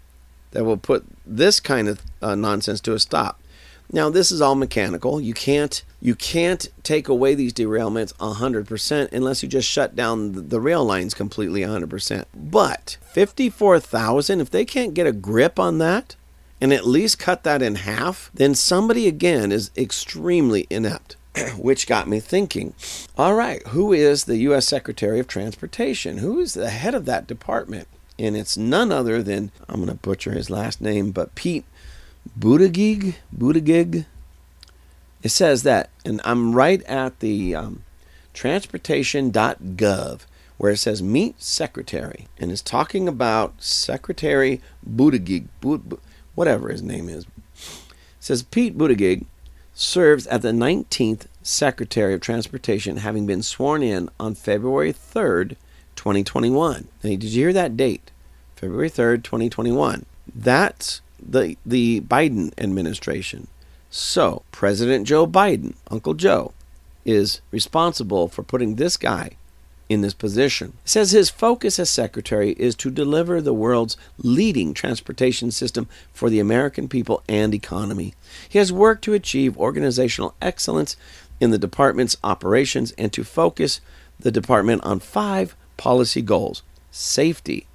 that 0.51 0.63
will 0.63 0.77
put 0.77 1.05
this 1.25 1.59
kind 1.59 1.87
of 1.87 2.01
uh, 2.21 2.35
nonsense 2.35 2.79
to 2.81 2.93
a 2.93 2.99
stop. 2.99 3.39
Now 3.91 4.09
this 4.09 4.31
is 4.31 4.41
all 4.41 4.55
mechanical. 4.55 5.21
You 5.21 5.33
can't 5.33 5.83
you 6.01 6.15
can't 6.15 6.67
take 6.83 7.07
away 7.07 7.35
these 7.35 7.53
derailments 7.53 8.13
100% 8.15 9.11
unless 9.11 9.41
you 9.41 9.49
just 9.49 9.69
shut 9.69 9.95
down 9.95 10.49
the 10.49 10.59
rail 10.59 10.83
lines 10.83 11.13
completely 11.13 11.61
100%. 11.61 12.25
But 12.35 12.97
54,000 13.13 14.41
if 14.41 14.49
they 14.49 14.65
can't 14.65 14.93
get 14.93 15.07
a 15.07 15.11
grip 15.11 15.59
on 15.59 15.77
that 15.77 16.15
and 16.63 16.71
at 16.71 16.85
least 16.85 17.19
cut 17.19 17.43
that 17.43 17.61
in 17.61 17.75
half, 17.75 18.31
then 18.33 18.55
somebody 18.55 19.05
again 19.05 19.51
is 19.51 19.69
extremely 19.75 20.65
inept. 20.69 21.17
Which 21.57 21.87
got 21.87 22.07
me 22.07 22.21
thinking, 22.21 22.73
all 23.17 23.33
right, 23.33 23.65
who 23.67 23.91
is 23.91 24.23
the 24.23 24.37
U.S. 24.37 24.65
Secretary 24.65 25.19
of 25.19 25.27
Transportation? 25.27 26.19
Who 26.19 26.39
is 26.39 26.53
the 26.53 26.69
head 26.69 26.95
of 26.95 27.03
that 27.05 27.27
department? 27.27 27.89
And 28.17 28.37
it's 28.37 28.55
none 28.55 28.93
other 28.93 29.21
than, 29.21 29.51
I'm 29.67 29.77
going 29.77 29.89
to 29.89 29.95
butcher 29.95 30.31
his 30.31 30.49
last 30.49 30.79
name, 30.79 31.11
but 31.11 31.35
Pete 31.35 31.65
Buttigieg, 32.37 33.15
Buttigieg. 33.35 34.05
It 35.21 35.29
says 35.29 35.63
that, 35.63 35.89
and 36.03 36.19
I'm 36.23 36.53
right 36.53 36.83
at 36.83 37.19
the 37.19 37.55
um, 37.55 37.83
transportation.gov 38.33 40.21
where 40.57 40.71
it 40.71 40.77
says 40.77 41.01
meet 41.03 41.41
secretary, 41.41 42.27
and 42.37 42.51
it's 42.51 42.61
talking 42.61 43.07
about 43.07 43.61
Secretary 43.61 44.61
Buttigieg, 44.89 45.47
whatever 46.35 46.69
his 46.69 46.81
name 46.81 47.09
is. 47.09 47.25
It 47.25 47.91
says 48.19 48.43
Pete 48.43 48.77
Buttigieg 48.77 49.25
serves 49.73 50.27
as 50.27 50.41
the 50.41 50.51
19th 50.51 51.25
Secretary 51.41 52.13
of 52.13 52.21
Transportation, 52.21 52.97
having 52.97 53.25
been 53.25 53.43
sworn 53.43 53.83
in 53.83 54.09
on 54.19 54.35
February 54.35 54.93
3rd, 54.93 55.57
2021. 55.95 56.87
Now, 57.03 57.09
did 57.09 57.23
you 57.23 57.29
hear 57.43 57.53
that 57.53 57.75
date? 57.75 58.11
February 58.55 58.89
3rd, 58.89 59.23
2021. 59.23 60.05
That's 60.33 61.01
the 61.27 61.57
the 61.65 62.01
Biden 62.01 62.53
administration. 62.57 63.47
So, 63.89 64.43
President 64.51 65.07
Joe 65.07 65.27
Biden, 65.27 65.75
Uncle 65.91 66.15
Joe, 66.15 66.53
is 67.05 67.41
responsible 67.51 68.27
for 68.27 68.41
putting 68.41 68.75
this 68.75 68.97
guy 68.97 69.37
in 69.89 70.01
this 70.01 70.13
position. 70.13 70.73
It 70.83 70.89
says 70.89 71.11
his 71.11 71.29
focus 71.29 71.77
as 71.77 71.89
secretary 71.89 72.51
is 72.53 72.75
to 72.75 72.89
deliver 72.89 73.39
the 73.39 73.53
world's 73.53 73.97
leading 74.17 74.73
transportation 74.73 75.51
system 75.51 75.87
for 76.13 76.29
the 76.29 76.39
American 76.39 76.87
people 76.87 77.21
and 77.27 77.53
economy. 77.53 78.13
He 78.47 78.57
has 78.59 78.73
worked 78.73 79.03
to 79.03 79.13
achieve 79.13 79.57
organizational 79.57 80.33
excellence 80.41 80.95
in 81.39 81.51
the 81.51 81.57
department's 81.57 82.17
operations 82.23 82.93
and 82.97 83.11
to 83.13 83.23
focus 83.23 83.81
the 84.19 84.31
department 84.31 84.83
on 84.83 84.99
five 84.99 85.55
policy 85.77 86.21
goals 86.21 86.63
safety, 86.91 87.65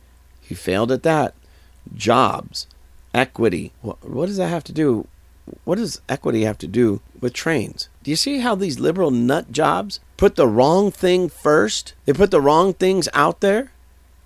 he 0.40 0.54
failed 0.54 0.92
at 0.92 1.02
that, 1.02 1.34
jobs, 1.94 2.66
equity. 3.14 3.72
What, 3.82 4.08
what 4.08 4.26
does 4.26 4.36
that 4.36 4.48
have 4.48 4.64
to 4.64 4.72
do? 4.72 5.06
What 5.64 5.78
does 5.78 6.00
equity 6.08 6.42
have 6.42 6.58
to 6.58 6.66
do 6.66 7.00
with 7.20 7.32
trains? 7.32 7.88
Do 8.02 8.10
you 8.10 8.16
see 8.16 8.38
how 8.38 8.54
these 8.54 8.78
liberal 8.78 9.10
nut 9.10 9.50
jobs 9.50 10.00
put 10.16 10.36
the 10.36 10.46
wrong 10.46 10.90
thing 10.90 11.28
first? 11.28 11.94
They 12.04 12.12
put 12.12 12.30
the 12.30 12.40
wrong 12.40 12.74
things 12.74 13.08
out 13.14 13.40
there, 13.40 13.72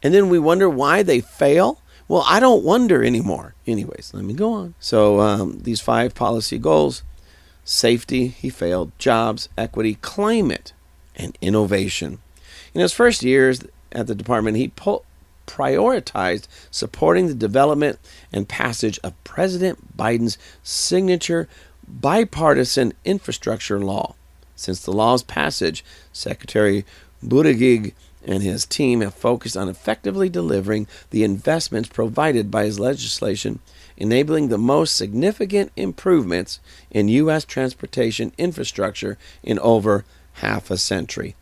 and 0.03 0.12
then 0.12 0.29
we 0.29 0.38
wonder 0.38 0.68
why 0.68 1.03
they 1.03 1.21
fail. 1.21 1.81
Well, 2.09 2.25
I 2.27 2.40
don't 2.40 2.64
wonder 2.64 3.05
anymore. 3.05 3.55
Anyways, 3.66 4.11
let 4.12 4.25
me 4.25 4.35
go 4.35 4.53
on. 4.53 4.75
So, 4.81 5.21
um, 5.21 5.61
these 5.61 5.81
five 5.81 6.14
policy 6.14 6.59
goals 6.59 7.03
safety, 7.64 8.27
he 8.27 8.51
failed, 8.51 8.90
jobs, 8.99 9.49
equity, 9.57 9.95
climate, 10.03 10.73
and 11.14 11.38
innovation. 11.40 12.18
In 12.75 12.81
his 12.81 12.92
first 12.92 13.23
years 13.23 13.61
at 13.92 14.07
the 14.09 14.14
department, 14.14 14.57
he 14.57 14.68
pulled 14.68 15.05
prioritized 15.47 16.47
supporting 16.71 17.29
the 17.29 17.35
development 17.35 17.99
and 18.33 18.49
passage 18.49 18.99
of 19.03 19.23
President 19.25 19.97
Biden's 19.97 20.39
signature 20.63 21.49
bipartisan 21.87 22.93
infrastructure 23.05 23.81
law. 23.81 24.15
Since 24.57 24.81
the 24.81 24.93
law's 24.93 25.23
passage, 25.23 25.85
Secretary 26.13 26.85
Buttigieg 27.25 27.95
and 28.25 28.43
his 28.43 28.65
team 28.65 29.01
have 29.01 29.15
focused 29.15 29.57
on 29.57 29.69
effectively 29.69 30.29
delivering 30.29 30.87
the 31.11 31.25
investments 31.25 31.89
provided 31.89 32.51
by 32.51 32.65
his 32.65 32.79
legislation, 32.79 33.59
enabling 33.97 34.49
the 34.49 34.59
most 34.59 34.97
significant 34.97 35.73
improvements 35.77 36.61
in 36.91 37.09
U.S. 37.09 37.45
transportation 37.45 38.33
infrastructure 38.39 39.19
in 39.43 39.59
over 39.59 40.05
half 40.35 40.71
a 40.71 40.79
century. 40.79 41.35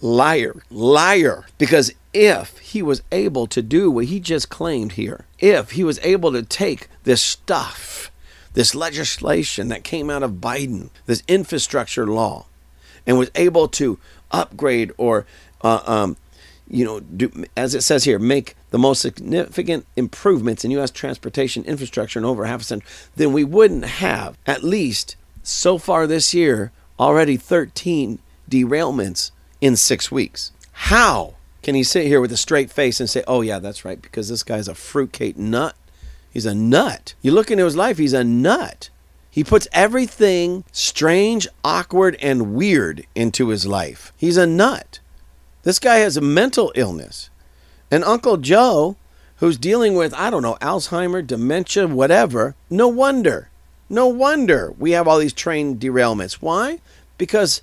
Liar, 0.00 0.62
liar. 0.70 1.46
Because 1.58 1.92
if 2.12 2.58
he 2.58 2.82
was 2.82 3.02
able 3.10 3.46
to 3.48 3.62
do 3.62 3.90
what 3.90 4.06
he 4.06 4.20
just 4.20 4.48
claimed 4.48 4.92
here, 4.92 5.24
if 5.38 5.72
he 5.72 5.84
was 5.84 5.98
able 6.02 6.32
to 6.32 6.42
take 6.42 6.88
this 7.04 7.22
stuff, 7.22 8.10
this 8.54 8.74
legislation 8.74 9.68
that 9.68 9.84
came 9.84 10.10
out 10.10 10.22
of 10.22 10.32
Biden, 10.32 10.90
this 11.06 11.22
infrastructure 11.28 12.06
law, 12.06 12.46
and 13.06 13.18
was 13.18 13.30
able 13.34 13.68
to 13.68 13.98
upgrade 14.30 14.92
or 14.98 15.26
uh, 15.62 15.82
um, 15.86 16.16
you 16.70 16.84
know, 16.84 17.00
do, 17.00 17.44
as 17.56 17.74
it 17.74 17.82
says 17.82 18.04
here, 18.04 18.18
make 18.18 18.54
the 18.70 18.78
most 18.78 19.00
significant 19.00 19.86
improvements 19.96 20.64
in 20.64 20.70
U.S. 20.72 20.90
transportation 20.90 21.64
infrastructure 21.64 22.18
in 22.18 22.24
over 22.24 22.44
half 22.44 22.60
a 22.60 22.64
century, 22.64 22.88
then 23.16 23.32
we 23.32 23.44
wouldn't 23.44 23.84
have, 23.84 24.36
at 24.46 24.62
least 24.62 25.16
so 25.42 25.78
far 25.78 26.06
this 26.06 26.34
year, 26.34 26.70
already 26.98 27.36
13 27.36 28.18
derailments 28.50 29.30
in 29.60 29.76
six 29.76 30.10
weeks. 30.10 30.52
How 30.72 31.34
can 31.62 31.74
he 31.74 31.82
sit 31.82 32.06
here 32.06 32.20
with 32.20 32.32
a 32.32 32.36
straight 32.36 32.70
face 32.70 33.00
and 33.00 33.10
say, 33.10 33.24
oh, 33.26 33.40
yeah, 33.40 33.58
that's 33.58 33.84
right, 33.84 34.00
because 34.00 34.28
this 34.28 34.42
guy's 34.42 34.68
a 34.68 34.74
fruitcake 34.74 35.36
nut? 35.36 35.74
He's 36.30 36.46
a 36.46 36.54
nut. 36.54 37.14
You 37.22 37.32
look 37.32 37.50
into 37.50 37.64
his 37.64 37.76
life, 37.76 37.98
he's 37.98 38.12
a 38.12 38.24
nut. 38.24 38.90
He 39.30 39.44
puts 39.44 39.68
everything 39.72 40.64
strange, 40.72 41.46
awkward, 41.62 42.16
and 42.20 42.54
weird 42.54 43.06
into 43.14 43.48
his 43.48 43.66
life. 43.66 44.12
He's 44.16 44.36
a 44.36 44.46
nut. 44.46 45.00
This 45.62 45.78
guy 45.78 45.96
has 45.96 46.16
a 46.16 46.22
mental 46.22 46.72
illness. 46.74 47.30
And 47.90 48.04
Uncle 48.04 48.36
Joe, 48.36 48.96
who's 49.36 49.58
dealing 49.58 49.94
with, 49.94 50.14
I 50.14 50.30
don't 50.30 50.42
know, 50.42 50.56
Alzheimer, 50.60 51.26
dementia, 51.26 51.86
whatever, 51.86 52.54
no 52.70 52.88
wonder. 52.88 53.50
No 53.88 54.06
wonder 54.06 54.74
we 54.78 54.92
have 54.92 55.08
all 55.08 55.18
these 55.18 55.32
train 55.32 55.78
derailments. 55.78 56.34
Why? 56.34 56.80
Because 57.16 57.62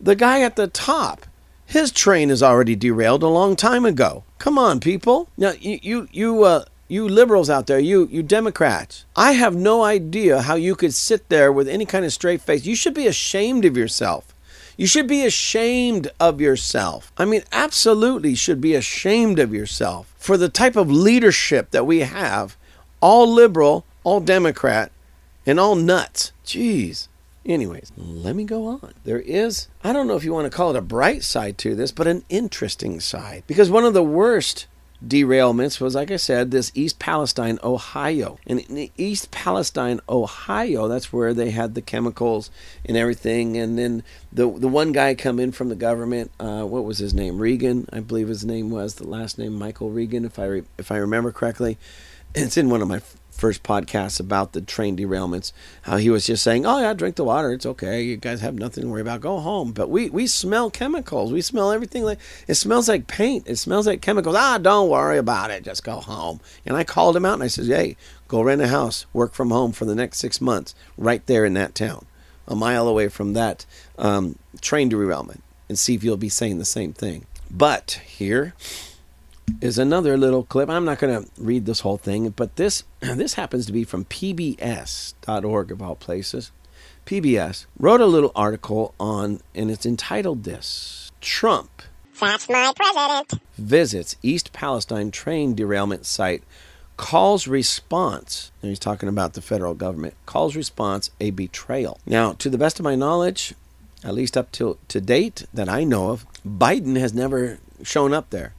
the 0.00 0.14
guy 0.14 0.42
at 0.42 0.56
the 0.56 0.66
top, 0.66 1.26
his 1.66 1.90
train 1.90 2.30
is 2.30 2.42
already 2.42 2.76
derailed 2.76 3.22
a 3.22 3.28
long 3.28 3.56
time 3.56 3.84
ago. 3.84 4.24
Come 4.38 4.58
on, 4.58 4.80
people. 4.80 5.28
Now, 5.36 5.52
you, 5.58 5.78
you, 5.82 6.08
you, 6.12 6.42
uh, 6.44 6.64
you 6.88 7.08
liberals 7.08 7.48
out 7.48 7.66
there, 7.66 7.78
you 7.78 8.08
you 8.10 8.22
Democrats, 8.22 9.04
I 9.16 9.32
have 9.32 9.54
no 9.54 9.82
idea 9.82 10.42
how 10.42 10.54
you 10.54 10.74
could 10.74 10.94
sit 10.94 11.28
there 11.28 11.50
with 11.50 11.66
any 11.68 11.86
kind 11.86 12.04
of 12.04 12.12
straight 12.12 12.42
face. 12.42 12.66
You 12.66 12.76
should 12.76 12.94
be 12.94 13.06
ashamed 13.06 13.64
of 13.64 13.76
yourself. 13.76 14.34
You 14.76 14.86
should 14.86 15.06
be 15.06 15.24
ashamed 15.24 16.10
of 16.18 16.40
yourself. 16.40 17.12
I 17.16 17.24
mean, 17.24 17.42
absolutely 17.52 18.34
should 18.34 18.60
be 18.60 18.74
ashamed 18.74 19.38
of 19.38 19.54
yourself 19.54 20.12
for 20.18 20.36
the 20.36 20.48
type 20.48 20.76
of 20.76 20.90
leadership 20.90 21.70
that 21.70 21.86
we 21.86 22.00
have, 22.00 22.56
all 23.00 23.32
liberal, 23.32 23.84
all 24.02 24.20
Democrat, 24.20 24.90
and 25.46 25.60
all 25.60 25.76
nuts. 25.76 26.32
Jeez. 26.44 27.08
Anyways, 27.46 27.92
let 27.96 28.34
me 28.34 28.44
go 28.44 28.66
on. 28.66 28.94
There 29.04 29.20
is, 29.20 29.68
I 29.82 29.92
don't 29.92 30.06
know 30.06 30.16
if 30.16 30.24
you 30.24 30.32
want 30.32 30.50
to 30.50 30.56
call 30.56 30.70
it 30.70 30.76
a 30.76 30.82
bright 30.82 31.22
side 31.22 31.58
to 31.58 31.74
this, 31.74 31.92
but 31.92 32.06
an 32.06 32.24
interesting 32.28 33.00
side. 33.00 33.44
Because 33.46 33.70
one 33.70 33.84
of 33.84 33.92
the 33.92 34.02
worst 34.02 34.66
derailments 35.06 35.80
was, 35.80 35.94
like 35.94 36.10
I 36.10 36.16
said, 36.16 36.50
this 36.50 36.72
East 36.74 36.98
Palestine, 36.98 37.58
Ohio. 37.62 38.38
And 38.46 38.60
in 38.60 38.90
East 38.96 39.30
Palestine, 39.30 40.00
Ohio, 40.08 40.88
that's 40.88 41.12
where 41.12 41.34
they 41.34 41.50
had 41.50 41.74
the 41.74 41.82
chemicals 41.82 42.50
and 42.84 42.96
everything. 42.96 43.56
And 43.56 43.78
then 43.78 44.02
the 44.32 44.50
the 44.50 44.68
one 44.68 44.92
guy 44.92 45.14
come 45.14 45.38
in 45.38 45.52
from 45.52 45.68
the 45.68 45.74
government. 45.74 46.30
Uh, 46.40 46.64
what 46.64 46.84
was 46.84 46.98
his 46.98 47.12
name? 47.12 47.38
Regan, 47.38 47.88
I 47.92 48.00
believe 48.00 48.28
his 48.28 48.44
name 48.44 48.70
was 48.70 48.94
the 48.94 49.06
last 49.06 49.38
name 49.38 49.54
Michael 49.54 49.90
Regan, 49.90 50.24
if 50.24 50.38
I 50.38 50.46
re, 50.46 50.62
if 50.78 50.90
I 50.90 50.96
remember 50.96 51.32
correctly. 51.32 51.78
It's 52.34 52.56
in 52.56 52.70
one 52.70 52.82
of 52.82 52.88
my 52.88 53.00
first 53.34 53.62
podcast 53.62 54.20
about 54.20 54.52
the 54.52 54.60
train 54.60 54.96
derailments, 54.96 55.52
how 55.82 55.96
he 55.96 56.08
was 56.08 56.26
just 56.26 56.42
saying, 56.42 56.64
"Oh 56.64 56.80
yeah, 56.80 56.94
drink 56.94 57.16
the 57.16 57.24
water. 57.24 57.52
It's 57.52 57.66
okay. 57.66 58.02
You 58.02 58.16
guys 58.16 58.40
have 58.40 58.54
nothing 58.54 58.84
to 58.84 58.88
worry 58.88 59.00
about. 59.00 59.20
Go 59.20 59.40
home." 59.40 59.72
But 59.72 59.90
we 59.90 60.08
we 60.08 60.26
smell 60.26 60.70
chemicals. 60.70 61.32
We 61.32 61.40
smell 61.40 61.72
everything 61.72 62.04
like 62.04 62.18
it 62.46 62.54
smells 62.54 62.88
like 62.88 63.06
paint. 63.06 63.46
It 63.46 63.56
smells 63.56 63.86
like 63.86 64.00
chemicals. 64.00 64.36
Ah, 64.38 64.58
don't 64.58 64.88
worry 64.88 65.18
about 65.18 65.50
it. 65.50 65.64
Just 65.64 65.84
go 65.84 65.96
home. 65.96 66.40
And 66.64 66.76
I 66.76 66.84
called 66.84 67.16
him 67.16 67.24
out 67.24 67.34
and 67.34 67.42
I 67.42 67.48
said, 67.48 67.66
"Hey, 67.66 67.96
go 68.28 68.40
rent 68.40 68.62
a 68.62 68.68
house, 68.68 69.06
work 69.12 69.34
from 69.34 69.50
home 69.50 69.72
for 69.72 69.84
the 69.84 69.94
next 69.94 70.18
six 70.18 70.40
months, 70.40 70.74
right 70.96 71.24
there 71.26 71.44
in 71.44 71.54
that 71.54 71.74
town, 71.74 72.06
a 72.46 72.54
mile 72.54 72.88
away 72.88 73.08
from 73.08 73.32
that 73.34 73.66
um, 73.98 74.38
train 74.60 74.88
derailment, 74.88 75.42
and 75.68 75.78
see 75.78 75.94
if 75.94 76.04
you'll 76.04 76.16
be 76.16 76.28
saying 76.28 76.58
the 76.58 76.64
same 76.64 76.92
thing." 76.92 77.26
But 77.50 78.00
here 78.06 78.54
is 79.60 79.78
another 79.78 80.16
little 80.16 80.44
clip. 80.44 80.68
I'm 80.68 80.84
not 80.84 80.98
going 80.98 81.24
to 81.24 81.30
read 81.38 81.66
this 81.66 81.80
whole 81.80 81.96
thing, 81.96 82.30
but 82.30 82.56
this 82.56 82.84
this 83.00 83.34
happens 83.34 83.66
to 83.66 83.72
be 83.72 83.84
from 83.84 84.04
PBS.org 84.06 85.70
of 85.70 85.82
all 85.82 85.96
places. 85.96 86.50
PBS 87.06 87.66
wrote 87.78 88.00
a 88.00 88.06
little 88.06 88.32
article 88.34 88.94
on, 88.98 89.40
and 89.54 89.70
it's 89.70 89.86
entitled 89.86 90.44
"This 90.44 91.12
Trump." 91.20 91.82
That's 92.20 92.48
my 92.48 92.72
president. 92.74 93.42
Visits 93.58 94.16
East 94.22 94.52
Palestine 94.52 95.10
train 95.10 95.54
derailment 95.54 96.06
site, 96.06 96.44
calls 96.96 97.48
response. 97.48 98.52
And 98.62 98.70
he's 98.70 98.78
talking 98.78 99.08
about 99.08 99.34
the 99.34 99.42
federal 99.42 99.74
government. 99.74 100.14
Calls 100.24 100.54
response 100.56 101.10
a 101.20 101.30
betrayal. 101.30 101.98
Now, 102.06 102.32
to 102.34 102.48
the 102.48 102.58
best 102.58 102.78
of 102.78 102.84
my 102.84 102.94
knowledge, 102.94 103.54
at 104.04 104.14
least 104.14 104.36
up 104.36 104.52
to 104.52 104.78
to 104.88 105.00
date 105.00 105.46
that 105.52 105.68
I 105.68 105.84
know 105.84 106.10
of, 106.10 106.26
Biden 106.46 106.96
has 106.98 107.12
never 107.12 107.58
shown 107.82 108.14
up 108.14 108.30
there. 108.30 108.54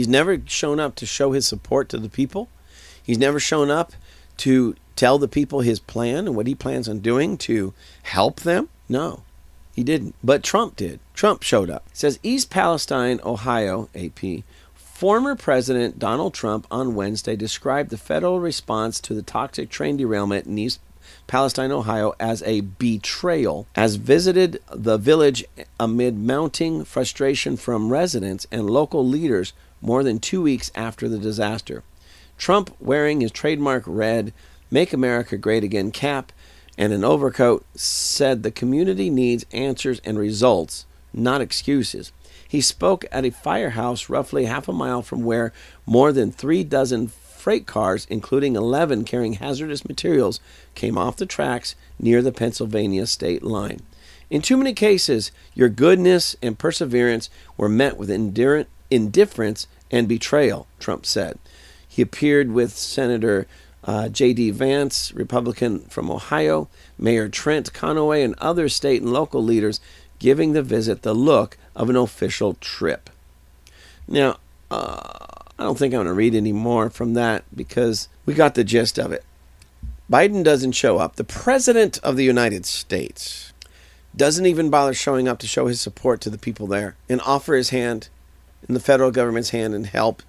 He's 0.00 0.08
never 0.08 0.40
shown 0.46 0.80
up 0.80 0.94
to 0.94 1.04
show 1.04 1.32
his 1.32 1.46
support 1.46 1.90
to 1.90 1.98
the 1.98 2.08
people. 2.08 2.48
He's 3.02 3.18
never 3.18 3.38
shown 3.38 3.70
up 3.70 3.92
to 4.38 4.74
tell 4.96 5.18
the 5.18 5.28
people 5.28 5.60
his 5.60 5.78
plan 5.78 6.26
and 6.26 6.34
what 6.34 6.46
he 6.46 6.54
plans 6.54 6.88
on 6.88 7.00
doing 7.00 7.36
to 7.36 7.74
help 8.04 8.40
them. 8.40 8.70
No, 8.88 9.24
he 9.74 9.84
didn't. 9.84 10.14
But 10.24 10.42
Trump 10.42 10.74
did. 10.76 11.00
Trump 11.12 11.42
showed 11.42 11.68
up. 11.68 11.84
It 11.90 11.98
says 11.98 12.18
East 12.22 12.48
Palestine, 12.48 13.20
Ohio, 13.26 13.90
AP. 13.94 14.42
Former 14.72 15.36
President 15.36 15.98
Donald 15.98 16.32
Trump 16.32 16.66
on 16.70 16.94
Wednesday 16.94 17.36
described 17.36 17.90
the 17.90 17.98
federal 17.98 18.40
response 18.40 19.00
to 19.00 19.12
the 19.12 19.20
toxic 19.20 19.68
train 19.68 19.98
derailment 19.98 20.46
in 20.46 20.56
East 20.56 20.80
Palestine, 21.26 21.72
Ohio, 21.72 22.14
as 22.18 22.42
a 22.44 22.62
betrayal, 22.62 23.66
as 23.76 23.96
visited 23.96 24.62
the 24.74 24.96
village 24.96 25.44
amid 25.78 26.16
mounting 26.16 26.84
frustration 26.86 27.58
from 27.58 27.92
residents 27.92 28.46
and 28.50 28.70
local 28.70 29.06
leaders 29.06 29.52
more 29.80 30.02
than 30.02 30.18
two 30.18 30.42
weeks 30.42 30.70
after 30.74 31.08
the 31.08 31.18
disaster. 31.18 31.82
Trump, 32.38 32.74
wearing 32.80 33.20
his 33.20 33.30
trademark 33.30 33.82
red 33.86 34.32
Make 34.70 34.92
America 34.92 35.36
Great 35.36 35.64
Again 35.64 35.90
cap 35.90 36.32
and 36.78 36.92
an 36.92 37.04
overcoat, 37.04 37.64
said 37.74 38.42
the 38.42 38.50
community 38.50 39.10
needs 39.10 39.44
answers 39.52 40.00
and 40.04 40.18
results, 40.18 40.86
not 41.12 41.40
excuses. 41.40 42.12
He 42.46 42.60
spoke 42.60 43.04
at 43.12 43.24
a 43.24 43.30
firehouse 43.30 44.08
roughly 44.08 44.46
half 44.46 44.68
a 44.68 44.72
mile 44.72 45.02
from 45.02 45.22
where 45.22 45.52
more 45.86 46.12
than 46.12 46.32
three 46.32 46.64
dozen 46.64 47.08
freight 47.08 47.66
cars, 47.66 48.06
including 48.10 48.56
11 48.56 49.04
carrying 49.04 49.34
hazardous 49.34 49.86
materials, 49.86 50.40
came 50.74 50.98
off 50.98 51.16
the 51.16 51.26
tracks 51.26 51.74
near 51.98 52.22
the 52.22 52.32
Pennsylvania 52.32 53.06
state 53.06 53.42
line. 53.42 53.80
In 54.30 54.42
too 54.42 54.56
many 54.56 54.72
cases, 54.72 55.32
your 55.54 55.68
goodness 55.68 56.36
and 56.42 56.58
perseverance 56.58 57.30
were 57.56 57.68
met 57.68 57.96
with 57.96 58.10
indifference 58.90 59.66
and 59.90 60.08
betrayal, 60.08 60.66
Trump 60.78 61.06
said. 61.06 61.38
He 61.88 62.02
appeared 62.02 62.52
with 62.52 62.76
Senator 62.76 63.46
uh, 63.84 64.08
J.D. 64.08 64.50
Vance, 64.50 65.12
Republican 65.12 65.80
from 65.80 66.10
Ohio, 66.10 66.68
Mayor 66.98 67.28
Trent 67.28 67.72
Conaway, 67.72 68.24
and 68.24 68.34
other 68.38 68.68
state 68.68 69.02
and 69.02 69.12
local 69.12 69.42
leaders, 69.42 69.80
giving 70.18 70.52
the 70.52 70.62
visit 70.62 71.02
the 71.02 71.14
look 71.14 71.56
of 71.74 71.88
an 71.88 71.96
official 71.96 72.54
trip. 72.54 73.10
Now, 74.06 74.38
uh, 74.70 75.24
I 75.58 75.64
don't 75.64 75.78
think 75.78 75.94
I'm 75.94 75.98
going 75.98 76.06
to 76.06 76.12
read 76.12 76.34
any 76.34 76.52
more 76.52 76.90
from 76.90 77.14
that 77.14 77.44
because 77.54 78.08
we 78.26 78.34
got 78.34 78.54
the 78.54 78.64
gist 78.64 78.98
of 78.98 79.12
it. 79.12 79.24
Biden 80.10 80.42
doesn't 80.42 80.72
show 80.72 80.98
up. 80.98 81.16
The 81.16 81.24
President 81.24 81.98
of 82.02 82.16
the 82.16 82.24
United 82.24 82.66
States 82.66 83.52
doesn't 84.16 84.46
even 84.46 84.70
bother 84.70 84.92
showing 84.92 85.28
up 85.28 85.38
to 85.38 85.46
show 85.46 85.66
his 85.66 85.80
support 85.80 86.20
to 86.20 86.30
the 86.30 86.38
people 86.38 86.66
there 86.66 86.96
and 87.08 87.20
offer 87.20 87.54
his 87.54 87.70
hand 87.70 88.08
in 88.70 88.74
the 88.74 88.78
federal 88.78 89.10
government's 89.10 89.50
hand 89.50 89.74
and 89.74 89.88
help 89.88 90.22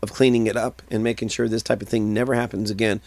of 0.00 0.12
cleaning 0.12 0.46
it 0.46 0.56
up 0.56 0.82
and 0.88 1.02
making 1.02 1.26
sure 1.26 1.48
this 1.48 1.64
type 1.64 1.82
of 1.82 1.88
thing 1.88 2.14
never 2.14 2.34
happens 2.34 2.70
again. 2.70 3.00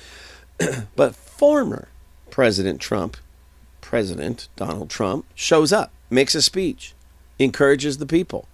but 0.97 1.15
former 1.15 1.88
President 2.30 2.82
Trump, 2.82 3.15
President 3.80 4.49
Donald 4.58 4.89
Trump, 4.89 5.25
shows 5.34 5.71
up, 5.71 5.93
makes 6.10 6.36
a 6.36 6.41
speech, 6.41 6.93
encourages 7.39 7.99
the 7.99 8.06
people. 8.06 8.49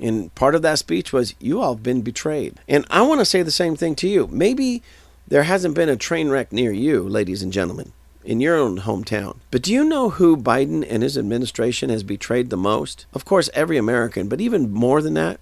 And 0.00 0.34
part 0.34 0.54
of 0.54 0.62
that 0.62 0.78
speech 0.78 1.12
was, 1.12 1.34
You 1.38 1.60
all 1.60 1.74
have 1.74 1.82
been 1.82 2.00
betrayed. 2.00 2.54
And 2.66 2.86
I 2.88 3.02
want 3.02 3.20
to 3.20 3.26
say 3.26 3.42
the 3.42 3.50
same 3.50 3.76
thing 3.76 3.94
to 3.96 4.08
you. 4.08 4.26
Maybe 4.28 4.82
there 5.28 5.42
hasn't 5.42 5.74
been 5.74 5.90
a 5.90 5.96
train 5.96 6.30
wreck 6.30 6.50
near 6.50 6.72
you, 6.72 7.06
ladies 7.06 7.42
and 7.42 7.52
gentlemen, 7.52 7.92
in 8.24 8.40
your 8.40 8.56
own 8.56 8.78
hometown. 8.78 9.36
But 9.50 9.60
do 9.60 9.70
you 9.70 9.84
know 9.84 10.08
who 10.08 10.34
Biden 10.34 10.82
and 10.88 11.02
his 11.02 11.18
administration 11.18 11.90
has 11.90 12.02
betrayed 12.02 12.48
the 12.48 12.56
most? 12.56 13.04
Of 13.12 13.26
course, 13.26 13.50
every 13.52 13.76
American, 13.76 14.28
but 14.28 14.40
even 14.40 14.72
more 14.72 15.02
than 15.02 15.12
that, 15.14 15.40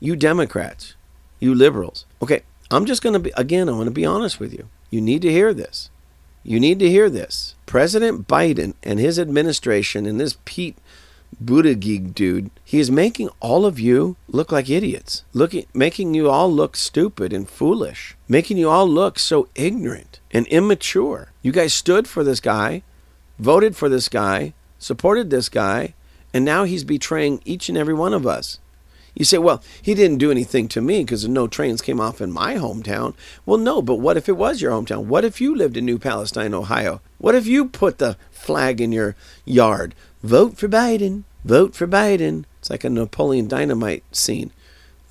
you 0.00 0.16
Democrats, 0.16 0.94
you 1.40 1.54
liberals. 1.54 2.06
Okay, 2.22 2.42
I'm 2.70 2.86
just 2.86 3.02
going 3.02 3.12
to 3.12 3.18
be, 3.18 3.32
again, 3.36 3.68
I 3.68 3.72
want 3.72 3.86
to 3.86 3.90
be 3.90 4.04
honest 4.04 4.40
with 4.40 4.52
you. 4.52 4.68
You 4.90 5.00
need 5.00 5.22
to 5.22 5.30
hear 5.30 5.54
this. 5.54 5.90
You 6.42 6.60
need 6.60 6.78
to 6.80 6.90
hear 6.90 7.08
this. 7.08 7.54
President 7.66 8.28
Biden 8.28 8.74
and 8.82 8.98
his 8.98 9.18
administration 9.18 10.06
and 10.06 10.20
this 10.20 10.36
Pete 10.44 10.76
Buttigieg 11.42 12.14
dude, 12.14 12.50
he 12.64 12.78
is 12.78 12.90
making 12.90 13.28
all 13.40 13.66
of 13.66 13.80
you 13.80 14.16
look 14.28 14.52
like 14.52 14.70
idiots, 14.70 15.24
looking, 15.32 15.66
making 15.74 16.14
you 16.14 16.30
all 16.30 16.52
look 16.52 16.76
stupid 16.76 17.32
and 17.32 17.48
foolish, 17.48 18.16
making 18.28 18.56
you 18.56 18.68
all 18.70 18.86
look 18.86 19.18
so 19.18 19.48
ignorant 19.54 20.20
and 20.30 20.46
immature. 20.48 21.32
You 21.42 21.52
guys 21.52 21.74
stood 21.74 22.06
for 22.06 22.22
this 22.22 22.40
guy, 22.40 22.82
voted 23.38 23.74
for 23.76 23.88
this 23.88 24.08
guy, 24.08 24.54
supported 24.78 25.30
this 25.30 25.48
guy, 25.48 25.94
and 26.32 26.44
now 26.44 26.64
he's 26.64 26.84
betraying 26.84 27.40
each 27.44 27.68
and 27.68 27.78
every 27.78 27.94
one 27.94 28.12
of 28.12 28.26
us. 28.26 28.58
You 29.14 29.24
say, 29.24 29.38
well, 29.38 29.62
he 29.80 29.94
didn't 29.94 30.18
do 30.18 30.30
anything 30.30 30.66
to 30.68 30.80
me 30.80 31.02
because 31.02 31.26
no 31.28 31.46
trains 31.46 31.80
came 31.80 32.00
off 32.00 32.20
in 32.20 32.32
my 32.32 32.56
hometown. 32.56 33.14
Well, 33.46 33.58
no, 33.58 33.80
but 33.80 33.96
what 33.96 34.16
if 34.16 34.28
it 34.28 34.36
was 34.36 34.60
your 34.60 34.72
hometown? 34.72 35.04
What 35.04 35.24
if 35.24 35.40
you 35.40 35.54
lived 35.54 35.76
in 35.76 35.84
New 35.84 35.98
Palestine, 35.98 36.52
Ohio? 36.52 37.00
What 37.18 37.36
if 37.36 37.46
you 37.46 37.66
put 37.66 37.98
the 37.98 38.16
flag 38.32 38.80
in 38.80 38.90
your 38.90 39.14
yard? 39.44 39.94
Vote 40.22 40.56
for 40.56 40.68
Biden. 40.68 41.22
Vote 41.44 41.76
for 41.76 41.86
Biden. 41.86 42.44
It's 42.58 42.70
like 42.70 42.82
a 42.82 42.90
Napoleon 42.90 43.46
Dynamite 43.46 44.02
scene. 44.10 44.50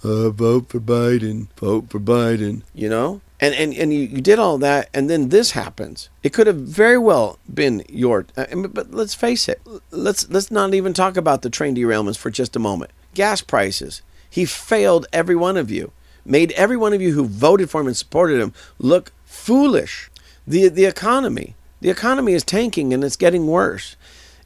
Uh, 0.03 0.31
vote 0.31 0.67
for 0.67 0.81
Biden. 0.81 1.47
Vote 1.55 1.89
for 1.89 1.99
Biden. 1.99 2.63
You 2.73 2.89
know? 2.89 3.21
And, 3.39 3.55
and, 3.55 3.73
and 3.73 3.93
you, 3.93 4.01
you 4.01 4.21
did 4.21 4.39
all 4.39 4.57
that, 4.57 4.89
and 4.93 5.09
then 5.09 5.29
this 5.29 5.51
happens. 5.51 6.09
It 6.23 6.33
could 6.33 6.47
have 6.47 6.57
very 6.57 6.97
well 6.97 7.39
been 7.51 7.83
your. 7.89 8.25
Uh, 8.37 8.67
but 8.67 8.93
let's 8.93 9.13
face 9.13 9.49
it. 9.49 9.61
Let's 9.91 10.29
let's 10.29 10.49
not 10.49 10.73
even 10.73 10.93
talk 10.93 11.17
about 11.17 11.41
the 11.41 11.49
train 11.49 11.75
derailments 11.75 12.17
for 12.17 12.29
just 12.29 12.55
a 12.55 12.59
moment 12.59 12.91
gas 13.13 13.41
prices. 13.41 14.01
He 14.29 14.45
failed 14.45 15.05
every 15.13 15.35
one 15.35 15.57
of 15.57 15.69
you, 15.69 15.91
made 16.25 16.51
every 16.53 16.77
one 16.77 16.93
of 16.93 17.01
you 17.01 17.13
who 17.13 17.25
voted 17.25 17.69
for 17.69 17.81
him 17.81 17.87
and 17.87 17.97
supported 17.97 18.39
him 18.39 18.53
look 18.79 19.11
foolish. 19.25 20.09
The, 20.47 20.69
the 20.69 20.85
economy, 20.85 21.55
the 21.81 21.89
economy 21.89 22.33
is 22.33 22.43
tanking 22.43 22.93
and 22.93 23.03
it's 23.03 23.15
getting 23.15 23.47
worse. 23.47 23.95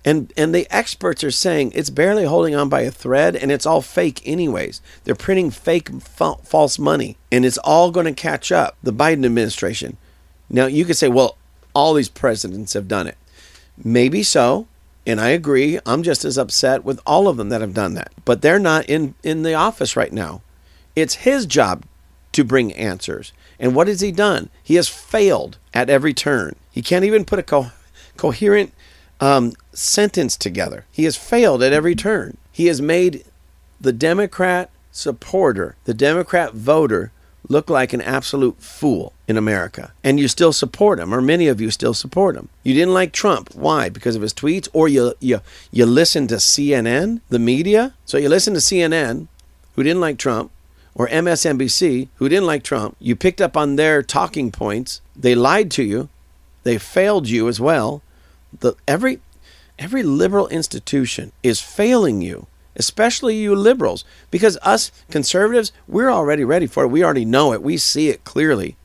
And, 0.05 0.31
and 0.37 0.55
the 0.55 0.67
experts 0.69 1.23
are 1.23 1.31
saying 1.31 1.73
it's 1.75 1.89
barely 1.89 2.25
holding 2.25 2.55
on 2.55 2.69
by 2.69 2.81
a 2.81 2.91
thread 2.91 3.35
and 3.35 3.51
it's 3.51 3.65
all 3.65 3.81
fake, 3.81 4.21
anyways. 4.25 4.81
They're 5.03 5.15
printing 5.15 5.51
fake 5.51 5.89
fa- 6.01 6.35
false 6.43 6.79
money 6.79 7.17
and 7.31 7.45
it's 7.45 7.57
all 7.59 7.91
going 7.91 8.05
to 8.05 8.13
catch 8.13 8.51
up. 8.51 8.77
The 8.83 8.93
Biden 8.93 9.25
administration. 9.25 9.97
Now, 10.49 10.65
you 10.65 10.85
could 10.85 10.95
say, 10.97 11.09
well, 11.09 11.37
all 11.73 11.93
these 11.93 12.09
presidents 12.09 12.73
have 12.73 12.87
done 12.87 13.07
it. 13.07 13.17
Maybe 13.83 14.23
so. 14.23 14.67
And 15.07 15.21
I 15.21 15.29
agree. 15.29 15.79
I'm 15.85 16.03
just 16.03 16.25
as 16.25 16.37
upset 16.37 16.83
with 16.83 16.99
all 17.05 17.29
of 17.29 17.37
them 17.37 17.47
that 17.47 17.61
have 17.61 17.73
done 17.73 17.93
that. 17.93 18.11
But 18.25 18.41
they're 18.41 18.59
not 18.59 18.85
in, 18.89 19.15
in 19.23 19.43
the 19.43 19.53
office 19.53 19.95
right 19.95 20.11
now. 20.11 20.41
It's 20.97 21.15
his 21.15 21.45
job 21.45 21.85
to 22.33 22.43
bring 22.43 22.73
answers. 22.73 23.31
And 23.57 23.73
what 23.73 23.87
has 23.87 24.01
he 24.01 24.11
done? 24.11 24.49
He 24.61 24.75
has 24.75 24.89
failed 24.89 25.57
at 25.73 25.89
every 25.89 26.13
turn. 26.13 26.57
He 26.69 26.81
can't 26.81 27.05
even 27.05 27.23
put 27.23 27.39
a 27.39 27.43
co- 27.43 27.71
coherent 28.17 28.73
um, 29.21 29.53
sentence 29.71 30.35
together. 30.35 30.85
He 30.91 31.05
has 31.05 31.15
failed 31.15 31.63
at 31.63 31.71
every 31.71 31.95
turn. 31.95 32.37
He 32.51 32.65
has 32.65 32.81
made 32.81 33.23
the 33.79 33.93
Democrat 33.93 34.69
supporter, 34.91 35.77
the 35.85 35.93
Democrat 35.93 36.53
voter, 36.53 37.13
look 37.49 37.69
like 37.69 37.93
an 37.93 38.01
absolute 38.01 38.61
fool 38.61 39.13
in 39.27 39.37
America. 39.37 39.93
And 40.03 40.19
you 40.19 40.27
still 40.27 40.53
support 40.53 40.99
him, 40.99 41.13
or 41.13 41.21
many 41.21 41.47
of 41.47 41.61
you 41.61 41.71
still 41.71 41.93
support 41.93 42.35
him. 42.35 42.49
You 42.63 42.73
didn't 42.73 42.93
like 42.93 43.11
Trump. 43.11 43.53
Why? 43.55 43.89
Because 43.89 44.15
of 44.15 44.21
his 44.21 44.33
tweets? 44.33 44.67
Or 44.73 44.87
you 44.87 45.13
you 45.19 45.41
you 45.71 45.85
listen 45.85 46.27
to 46.27 46.35
CNN, 46.35 47.21
the 47.29 47.39
media? 47.39 47.93
So 48.05 48.17
you 48.17 48.29
listen 48.29 48.53
to 48.53 48.59
CNN, 48.59 49.27
who 49.75 49.83
didn't 49.83 50.01
like 50.01 50.17
Trump, 50.17 50.51
or 50.95 51.07
MSNBC, 51.07 52.07
who 52.15 52.29
didn't 52.29 52.47
like 52.47 52.63
Trump. 52.63 52.95
You 52.99 53.15
picked 53.15 53.41
up 53.41 53.55
on 53.55 53.75
their 53.75 54.01
talking 54.01 54.51
points. 54.51 55.01
They 55.15 55.35
lied 55.35 55.71
to 55.71 55.83
you. 55.83 56.09
They 56.63 56.77
failed 56.77 57.29
you 57.29 57.47
as 57.47 57.59
well. 57.59 58.01
The 58.59 58.73
every 58.87 59.19
every 59.79 60.03
liberal 60.03 60.47
institution 60.47 61.31
is 61.43 61.61
failing 61.61 62.21
you 62.21 62.47
especially 62.77 63.35
you 63.35 63.55
liberals, 63.55 64.05
because 64.31 64.57
us 64.61 64.91
conservatives, 65.11 65.71
we're 65.87 66.11
already 66.11 66.45
ready 66.45 66.67
for 66.67 66.83
it. 66.83 66.87
We 66.87 67.03
already 67.03 67.25
know 67.25 67.51
it. 67.51 67.61
We 67.61 67.77
see 67.77 68.09
it 68.09 68.23
clearly. 68.23 68.77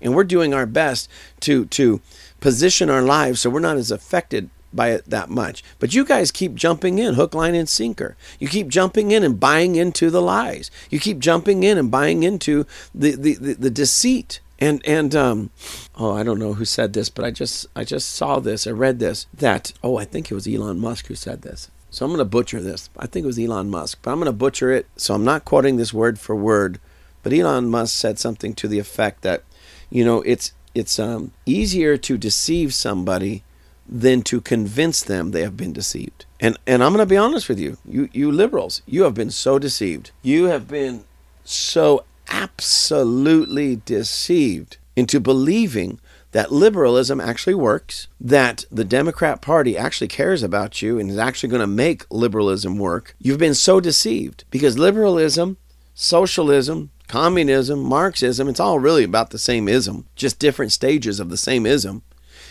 And 0.00 0.14
we're 0.14 0.24
doing 0.24 0.52
our 0.52 0.66
best 0.66 1.08
to 1.40 1.64
to 1.66 2.00
position 2.40 2.90
our 2.90 3.02
lives 3.02 3.40
so 3.40 3.48
we're 3.48 3.60
not 3.60 3.78
as 3.78 3.90
affected 3.90 4.50
by 4.72 4.90
it 4.90 5.08
that 5.08 5.30
much. 5.30 5.64
But 5.78 5.94
you 5.94 6.04
guys 6.04 6.30
keep 6.30 6.54
jumping 6.54 6.98
in, 6.98 7.14
hook, 7.14 7.34
line, 7.34 7.54
and 7.54 7.68
sinker. 7.68 8.16
You 8.38 8.48
keep 8.48 8.68
jumping 8.68 9.10
in 9.10 9.24
and 9.24 9.40
buying 9.40 9.76
into 9.76 10.10
the 10.10 10.20
lies. 10.20 10.70
You 10.90 11.00
keep 11.00 11.18
jumping 11.18 11.62
in 11.62 11.78
and 11.78 11.90
buying 11.90 12.22
into 12.22 12.66
the 12.94 13.12
the, 13.12 13.34
the, 13.36 13.54
the 13.54 13.70
deceit. 13.70 14.40
And 14.58 14.80
and 14.86 15.14
um, 15.14 15.50
oh, 15.96 16.12
I 16.12 16.22
don't 16.22 16.38
know 16.38 16.54
who 16.54 16.64
said 16.64 16.92
this, 16.92 17.08
but 17.10 17.24
I 17.24 17.30
just 17.30 17.66
I 17.74 17.84
just 17.84 18.10
saw 18.10 18.38
this. 18.38 18.66
I 18.66 18.70
read 18.70 18.98
this 18.98 19.26
that 19.34 19.72
oh, 19.82 19.96
I 19.96 20.04
think 20.04 20.30
it 20.30 20.34
was 20.34 20.46
Elon 20.46 20.78
Musk 20.78 21.06
who 21.06 21.14
said 21.14 21.42
this. 21.42 21.70
So 21.96 22.04
I'm 22.04 22.10
going 22.10 22.18
to 22.18 22.26
butcher 22.26 22.60
this. 22.60 22.90
I 22.98 23.06
think 23.06 23.24
it 23.24 23.26
was 23.26 23.38
Elon 23.38 23.70
Musk, 23.70 24.00
but 24.02 24.10
I'm 24.10 24.18
going 24.18 24.26
to 24.26 24.32
butcher 24.32 24.70
it. 24.70 24.86
So 24.98 25.14
I'm 25.14 25.24
not 25.24 25.46
quoting 25.46 25.76
this 25.76 25.94
word 25.94 26.18
for 26.18 26.36
word, 26.36 26.78
but 27.22 27.32
Elon 27.32 27.70
Musk 27.70 27.96
said 27.96 28.18
something 28.18 28.52
to 28.56 28.68
the 28.68 28.78
effect 28.78 29.22
that, 29.22 29.44
you 29.88 30.04
know, 30.04 30.20
it's 30.20 30.52
it's 30.74 30.98
um, 30.98 31.32
easier 31.46 31.96
to 31.96 32.18
deceive 32.18 32.74
somebody 32.74 33.44
than 33.88 34.20
to 34.24 34.42
convince 34.42 35.00
them 35.00 35.30
they 35.30 35.40
have 35.40 35.56
been 35.56 35.72
deceived. 35.72 36.26
And 36.38 36.58
and 36.66 36.84
I'm 36.84 36.92
going 36.92 37.02
to 37.02 37.08
be 37.08 37.16
honest 37.16 37.48
with 37.48 37.58
you, 37.58 37.78
you 37.86 38.10
you 38.12 38.30
liberals, 38.30 38.82
you 38.84 39.04
have 39.04 39.14
been 39.14 39.30
so 39.30 39.58
deceived. 39.58 40.10
You 40.20 40.48
have 40.48 40.68
been 40.68 41.04
so 41.44 42.04
absolutely 42.28 43.80
deceived 43.86 44.76
into 44.96 45.18
believing 45.18 45.98
that 46.36 46.52
liberalism 46.52 47.18
actually 47.18 47.54
works, 47.54 48.08
that 48.20 48.66
the 48.70 48.84
Democrat 48.84 49.40
Party 49.40 49.74
actually 49.74 50.06
cares 50.06 50.42
about 50.42 50.82
you 50.82 50.98
and 50.98 51.10
is 51.10 51.16
actually 51.16 51.48
going 51.48 51.60
to 51.60 51.66
make 51.66 52.04
liberalism 52.10 52.76
work, 52.76 53.16
you've 53.18 53.38
been 53.38 53.54
so 53.54 53.80
deceived 53.80 54.44
because 54.50 54.76
liberalism, 54.76 55.56
socialism, 55.94 56.90
communism, 57.08 57.82
Marxism, 57.82 58.50
it's 58.50 58.60
all 58.60 58.78
really 58.78 59.02
about 59.02 59.30
the 59.30 59.38
same 59.38 59.66
ism, 59.66 60.04
just 60.14 60.38
different 60.38 60.72
stages 60.72 61.20
of 61.20 61.30
the 61.30 61.38
same 61.38 61.64
ism. 61.64 62.02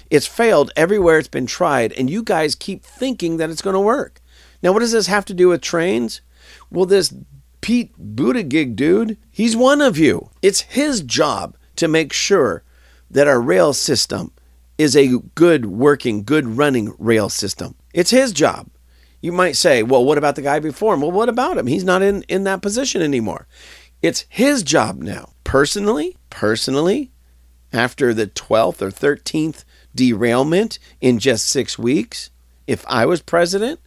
It's 0.10 0.26
failed 0.26 0.71
everywhere 0.76 1.19
it's 1.19 1.28
been 1.28 1.45
tried, 1.45 1.93
and 1.93 2.10
you 2.10 2.24
guys 2.24 2.56
keep 2.56 2.84
thinking 2.84 3.38
that 3.38 3.52
it's 3.52 3.62
going 3.62 3.76
to 3.76 3.80
work. 3.80 4.19
Now, 4.63 4.74
what 4.74 4.80
does 4.80 4.93
this 4.93 5.06
have 5.06 5.26
to 5.26 5.34
do 5.36 5.50
with 5.50 5.62
trains? 5.62 6.21
Well, 6.71 6.88
this 6.88 7.13
Pete 7.62 7.93
Buttigieg 8.00 8.76
dude, 8.76 9.19
he's 9.30 9.56
one 9.56 9.80
of 9.80 9.95
you. 9.95 10.32
It's 10.41 10.62
his 10.62 11.02
job 11.02 11.56
to 11.76 11.88
make 11.88 12.12
sure 12.12 12.63
that 13.15 13.30
our 13.30 13.39
rail 13.39 13.71
system 13.71 14.30
is 14.78 14.93
a 14.93 15.19
good 15.36 15.65
working, 15.65 16.21
good 16.21 16.45
running 16.45 16.93
rail 16.99 17.30
system. 17.30 17.73
It's 17.93 18.10
his 18.12 18.34
job. 18.34 18.69
You 19.21 19.32
might 19.32 19.56
say, 19.56 19.84
well, 19.84 20.04
what 20.04 20.17
about 20.17 20.36
the 20.36 20.41
guy 20.41 20.60
before 20.60 20.93
him? 20.93 20.99
Well, 20.99 21.13
what 21.13 21.30
about 21.30 21.58
him? 21.58 21.65
He's 21.65 21.86
not 21.86 22.01
in, 22.01 22.23
in 22.23 22.43
that 22.43 22.62
position 22.62 23.01
anymore. 23.01 23.47
It's 24.01 24.25
his 24.28 24.63
job 24.63 25.01
now. 25.01 25.30
Personally, 25.45 26.17
personally, 26.30 27.13
after 27.71 28.13
the 28.13 28.28
12th 28.28 28.82
or 28.82 28.91
13th 28.91 29.63
derailment 29.95 30.78
in 30.99 31.17
just 31.17 31.45
six 31.45 31.80
weeks, 31.80 32.32
if 32.67 32.84
I 32.86 33.06
was 33.06 33.21
president, 33.21 33.80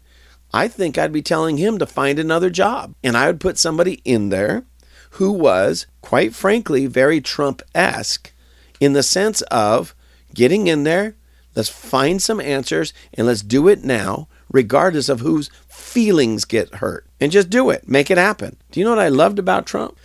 I 0.55 0.69
think 0.69 0.97
I'd 0.97 1.13
be 1.13 1.21
telling 1.21 1.59
him 1.59 1.77
to 1.77 1.87
find 1.87 2.19
another 2.19 2.49
job. 2.49 2.95
And 3.05 3.15
I 3.15 3.27
would 3.27 3.41
put 3.41 3.59
somebody 3.59 4.01
in 4.07 4.31
there 4.31 4.65
who 5.11 5.33
was, 5.33 5.87
quite 6.01 6.35
frankly, 6.35 6.87
very 6.87 7.21
Trump 7.21 7.61
esque 7.75 8.33
in 8.81 8.93
the 8.93 9.03
sense 9.03 9.43
of 9.43 9.95
getting 10.35 10.67
in 10.67 10.85
there, 10.85 11.17
let's 11.55 11.69
find 11.69 12.23
some 12.23 12.41
answers 12.41 12.93
and 13.15 13.27
let's 13.27 13.43
do 13.43 13.69
it 13.69 13.85
now, 13.85 14.29
regardless 14.51 15.09
of 15.09 15.21
whose 15.21 15.51
feelings 15.69 16.45
get 16.45 16.77
hurt. 16.77 17.07
And 17.21 17.33
just 17.33 17.51
do 17.51 17.71
it, 17.71 17.89
make 17.89 18.11
it 18.11 18.19
happen. 18.19 18.57
Do 18.71 18.81
you 18.81 18.85
know 18.85 18.91
what 18.91 19.01
I 19.01 19.09
loved 19.09 19.39
about 19.39 19.67
Trump? 19.67 19.99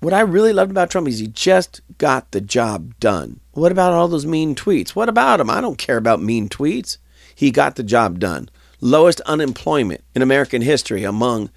What 0.00 0.14
I 0.14 0.20
really 0.20 0.52
loved 0.52 0.70
about 0.70 0.90
Trump 0.90 1.08
is 1.08 1.18
he 1.18 1.26
just 1.26 1.80
got 1.98 2.30
the 2.30 2.40
job 2.40 2.98
done. 3.00 3.40
What 3.52 3.72
about 3.72 3.92
all 3.92 4.08
those 4.08 4.26
mean 4.26 4.54
tweets? 4.54 4.90
What 4.90 5.08
about 5.08 5.40
him? 5.40 5.50
I 5.50 5.60
don't 5.60 5.78
care 5.78 5.96
about 5.96 6.22
mean 6.22 6.48
tweets. 6.48 6.98
He 7.34 7.50
got 7.50 7.76
the 7.76 7.82
job 7.82 8.18
done. 8.18 8.48
Lowest 8.80 9.20
unemployment 9.22 10.02
in 10.14 10.22
American 10.22 10.62
history 10.62 11.04
among 11.04 11.50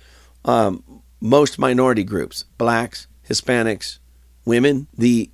um, 0.45 0.83
most 1.21 1.59
minority 1.59 2.03
groups 2.03 2.45
blacks, 2.57 3.07
Hispanics, 3.27 3.99
women. 4.45 4.87
The 4.97 5.29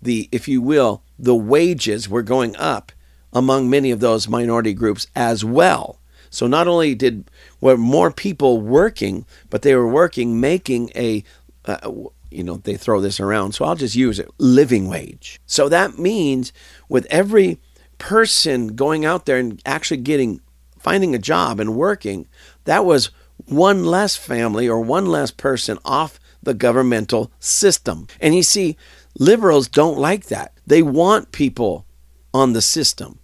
the, 0.00 0.28
if 0.32 0.48
you 0.48 0.60
will, 0.60 1.02
the 1.18 1.34
wages 1.34 2.08
were 2.08 2.22
going 2.22 2.54
up 2.56 2.92
among 3.32 3.68
many 3.68 3.90
of 3.90 4.00
those 4.00 4.28
minority 4.28 4.72
groups 4.72 5.06
as 5.14 5.44
well. 5.44 5.98
So 6.30 6.46
not 6.46 6.68
only 6.68 6.94
did 6.94 7.30
were 7.60 7.76
more 7.76 8.10
people 8.10 8.60
working, 8.60 9.24
but 9.50 9.62
they 9.62 9.74
were 9.74 9.88
working 9.88 10.40
making 10.40 10.90
a 10.94 11.24
uh, 11.64 11.90
you 12.30 12.44
know 12.44 12.56
they 12.58 12.76
throw 12.76 13.00
this 13.00 13.20
around 13.20 13.52
so 13.52 13.64
i'll 13.64 13.74
just 13.74 13.94
use 13.94 14.18
it 14.18 14.28
living 14.38 14.88
wage 14.88 15.40
so 15.46 15.68
that 15.68 15.98
means 15.98 16.52
with 16.88 17.06
every 17.10 17.58
person 17.98 18.68
going 18.68 19.04
out 19.04 19.26
there 19.26 19.38
and 19.38 19.60
actually 19.64 19.96
getting 19.96 20.40
finding 20.78 21.14
a 21.14 21.18
job 21.18 21.58
and 21.58 21.74
working 21.74 22.26
that 22.64 22.84
was 22.84 23.10
one 23.46 23.84
less 23.84 24.16
family 24.16 24.68
or 24.68 24.80
one 24.80 25.06
less 25.06 25.30
person 25.30 25.78
off 25.84 26.20
the 26.42 26.54
governmental 26.54 27.32
system 27.38 28.06
and 28.20 28.34
you 28.34 28.42
see 28.42 28.76
Liberals 29.18 29.68
don't 29.68 29.98
like 29.98 30.26
that. 30.26 30.52
They 30.66 30.82
want 30.82 31.32
people 31.32 31.86
on 32.32 32.52
the 32.52 32.62
system. 32.62 33.18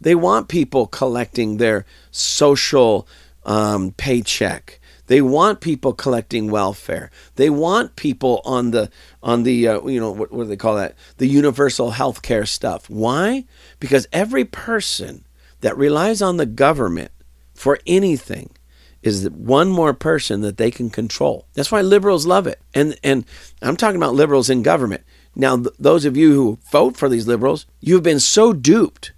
They 0.00 0.14
want 0.14 0.48
people 0.48 0.86
collecting 0.86 1.56
their 1.56 1.84
social 2.10 3.06
um, 3.44 3.92
paycheck. 3.92 4.78
They 5.06 5.20
want 5.20 5.60
people 5.60 5.92
collecting 5.92 6.50
welfare. 6.50 7.10
They 7.34 7.50
want 7.50 7.96
people 7.96 8.40
on 8.44 8.70
the 8.70 8.90
on 9.22 9.42
the 9.42 9.68
uh, 9.68 9.86
you 9.86 10.00
know 10.00 10.12
what, 10.12 10.32
what 10.32 10.44
do 10.44 10.48
they 10.48 10.56
call 10.56 10.76
that? 10.76 10.94
The 11.18 11.26
universal 11.26 11.90
health 11.90 12.22
care 12.22 12.46
stuff. 12.46 12.88
Why? 12.88 13.44
Because 13.80 14.06
every 14.12 14.44
person 14.44 15.24
that 15.60 15.76
relies 15.76 16.22
on 16.22 16.36
the 16.36 16.46
government 16.46 17.10
for 17.54 17.78
anything 17.86 18.50
is 19.02 19.28
one 19.30 19.68
more 19.68 19.92
person 19.92 20.40
that 20.42 20.56
they 20.56 20.70
can 20.70 20.88
control. 20.88 21.46
That's 21.54 21.72
why 21.72 21.80
liberals 21.80 22.26
love 22.26 22.46
it. 22.46 22.60
And 22.72 22.96
and 23.02 23.24
I'm 23.60 23.76
talking 23.76 23.96
about 23.96 24.14
liberals 24.14 24.48
in 24.48 24.62
government. 24.62 25.02
Now, 25.34 25.56
th- 25.56 25.74
those 25.78 26.04
of 26.04 26.16
you 26.16 26.34
who 26.34 26.58
vote 26.70 26.96
for 26.96 27.08
these 27.08 27.26
liberals, 27.26 27.66
you've 27.80 28.02
been 28.02 28.20
so 28.20 28.52
duped 28.52 29.12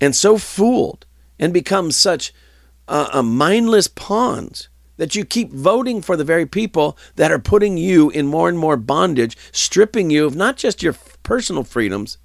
and 0.00 0.14
so 0.14 0.38
fooled 0.38 1.06
and 1.38 1.52
become 1.52 1.90
such 1.90 2.32
uh, 2.88 3.22
mindless 3.22 3.88
pawns 3.88 4.68
that 4.96 5.14
you 5.14 5.24
keep 5.24 5.52
voting 5.52 6.00
for 6.00 6.16
the 6.16 6.24
very 6.24 6.46
people 6.46 6.96
that 7.16 7.30
are 7.30 7.38
putting 7.38 7.76
you 7.76 8.10
in 8.10 8.26
more 8.26 8.48
and 8.48 8.58
more 8.58 8.76
bondage, 8.76 9.36
stripping 9.52 10.10
you 10.10 10.24
of 10.24 10.36
not 10.36 10.56
just 10.56 10.82
your 10.82 10.94
personal 11.22 11.64
freedoms, 11.64 12.18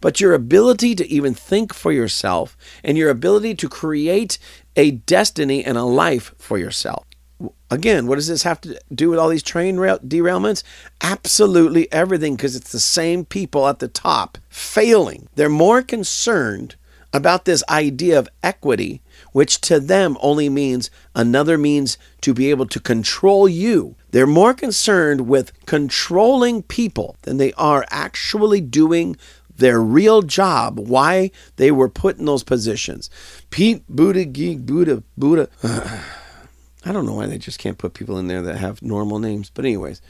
but 0.00 0.20
your 0.20 0.34
ability 0.34 0.94
to 0.94 1.08
even 1.08 1.34
think 1.34 1.72
for 1.72 1.92
yourself 1.92 2.56
and 2.84 2.98
your 2.98 3.10
ability 3.10 3.54
to 3.54 3.68
create 3.68 4.38
a 4.76 4.90
destiny 4.92 5.64
and 5.64 5.78
a 5.78 5.84
life 5.84 6.34
for 6.38 6.58
yourself. 6.58 7.04
Again, 7.72 8.06
what 8.06 8.16
does 8.16 8.28
this 8.28 8.42
have 8.42 8.60
to 8.60 8.78
do 8.94 9.08
with 9.08 9.18
all 9.18 9.30
these 9.30 9.42
train 9.42 9.78
rail- 9.78 9.98
derailments? 10.00 10.62
Absolutely 11.00 11.90
everything, 11.90 12.36
because 12.36 12.54
it's 12.54 12.70
the 12.70 12.78
same 12.78 13.24
people 13.24 13.66
at 13.66 13.78
the 13.78 13.88
top 13.88 14.36
failing. 14.50 15.30
They're 15.36 15.48
more 15.48 15.80
concerned 15.80 16.74
about 17.14 17.46
this 17.46 17.64
idea 17.70 18.18
of 18.18 18.28
equity, 18.42 19.00
which 19.32 19.58
to 19.62 19.80
them 19.80 20.18
only 20.20 20.50
means 20.50 20.90
another 21.14 21.56
means 21.56 21.96
to 22.20 22.34
be 22.34 22.50
able 22.50 22.66
to 22.66 22.78
control 22.78 23.48
you. 23.48 23.96
They're 24.10 24.26
more 24.26 24.52
concerned 24.52 25.22
with 25.22 25.52
controlling 25.64 26.64
people 26.64 27.16
than 27.22 27.38
they 27.38 27.54
are 27.54 27.86
actually 27.88 28.60
doing 28.60 29.16
their 29.56 29.80
real 29.80 30.20
job, 30.20 30.78
why 30.78 31.30
they 31.56 31.70
were 31.70 31.88
put 31.88 32.18
in 32.18 32.26
those 32.26 32.44
positions. 32.44 33.08
Pete 33.48 33.82
Buttigieg, 33.90 34.66
Buddha, 34.66 35.02
Buddha. 35.16 35.48
I 36.84 36.92
don't 36.92 37.06
know 37.06 37.14
why 37.14 37.26
they 37.26 37.38
just 37.38 37.58
can't 37.58 37.78
put 37.78 37.94
people 37.94 38.18
in 38.18 38.26
there 38.26 38.42
that 38.42 38.56
have 38.56 38.82
normal 38.82 39.18
names. 39.18 39.50
But 39.50 39.64
anyways, 39.64 40.00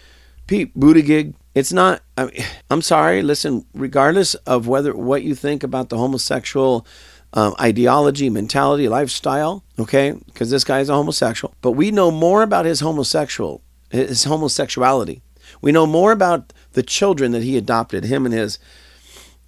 Pete 0.47 0.77
Buttigieg. 0.79 1.35
It's 1.55 1.73
not. 1.73 2.03
I 2.17 2.27
mean, 2.27 2.45
I'm 2.71 2.83
sorry. 2.83 3.23
Listen, 3.23 3.67
regardless 3.75 4.35
of 4.35 4.67
whether 4.67 4.95
what 4.95 5.23
you 5.23 5.35
think 5.35 5.63
about 5.63 5.91
the 5.91 5.99
homosexual 5.99 6.87
um, 7.35 7.55
ideology, 7.61 8.31
mentality, 8.31 8.89
lifestyle, 8.89 9.65
okay, 9.79 10.13
because 10.27 10.51
this 10.51 10.65
guy 10.65 10.81
is 10.81 10.89
a 10.89 10.95
homosexual, 10.95 11.55
but 11.61 11.73
we 11.73 11.91
know 11.91 12.11
more 12.11 12.43
about 12.43 12.65
his 12.65 12.81
homosexual, 12.81 13.63
his 13.91 14.25
homosexuality. 14.25 15.23
We 15.61 15.73
know 15.73 15.87
more 15.87 16.13
about 16.13 16.53
the 16.73 16.83
children 16.83 17.33
that 17.33 17.43
he 17.43 17.57
adopted, 17.57 18.05
him 18.05 18.25
and 18.25 18.35
his 18.35 18.59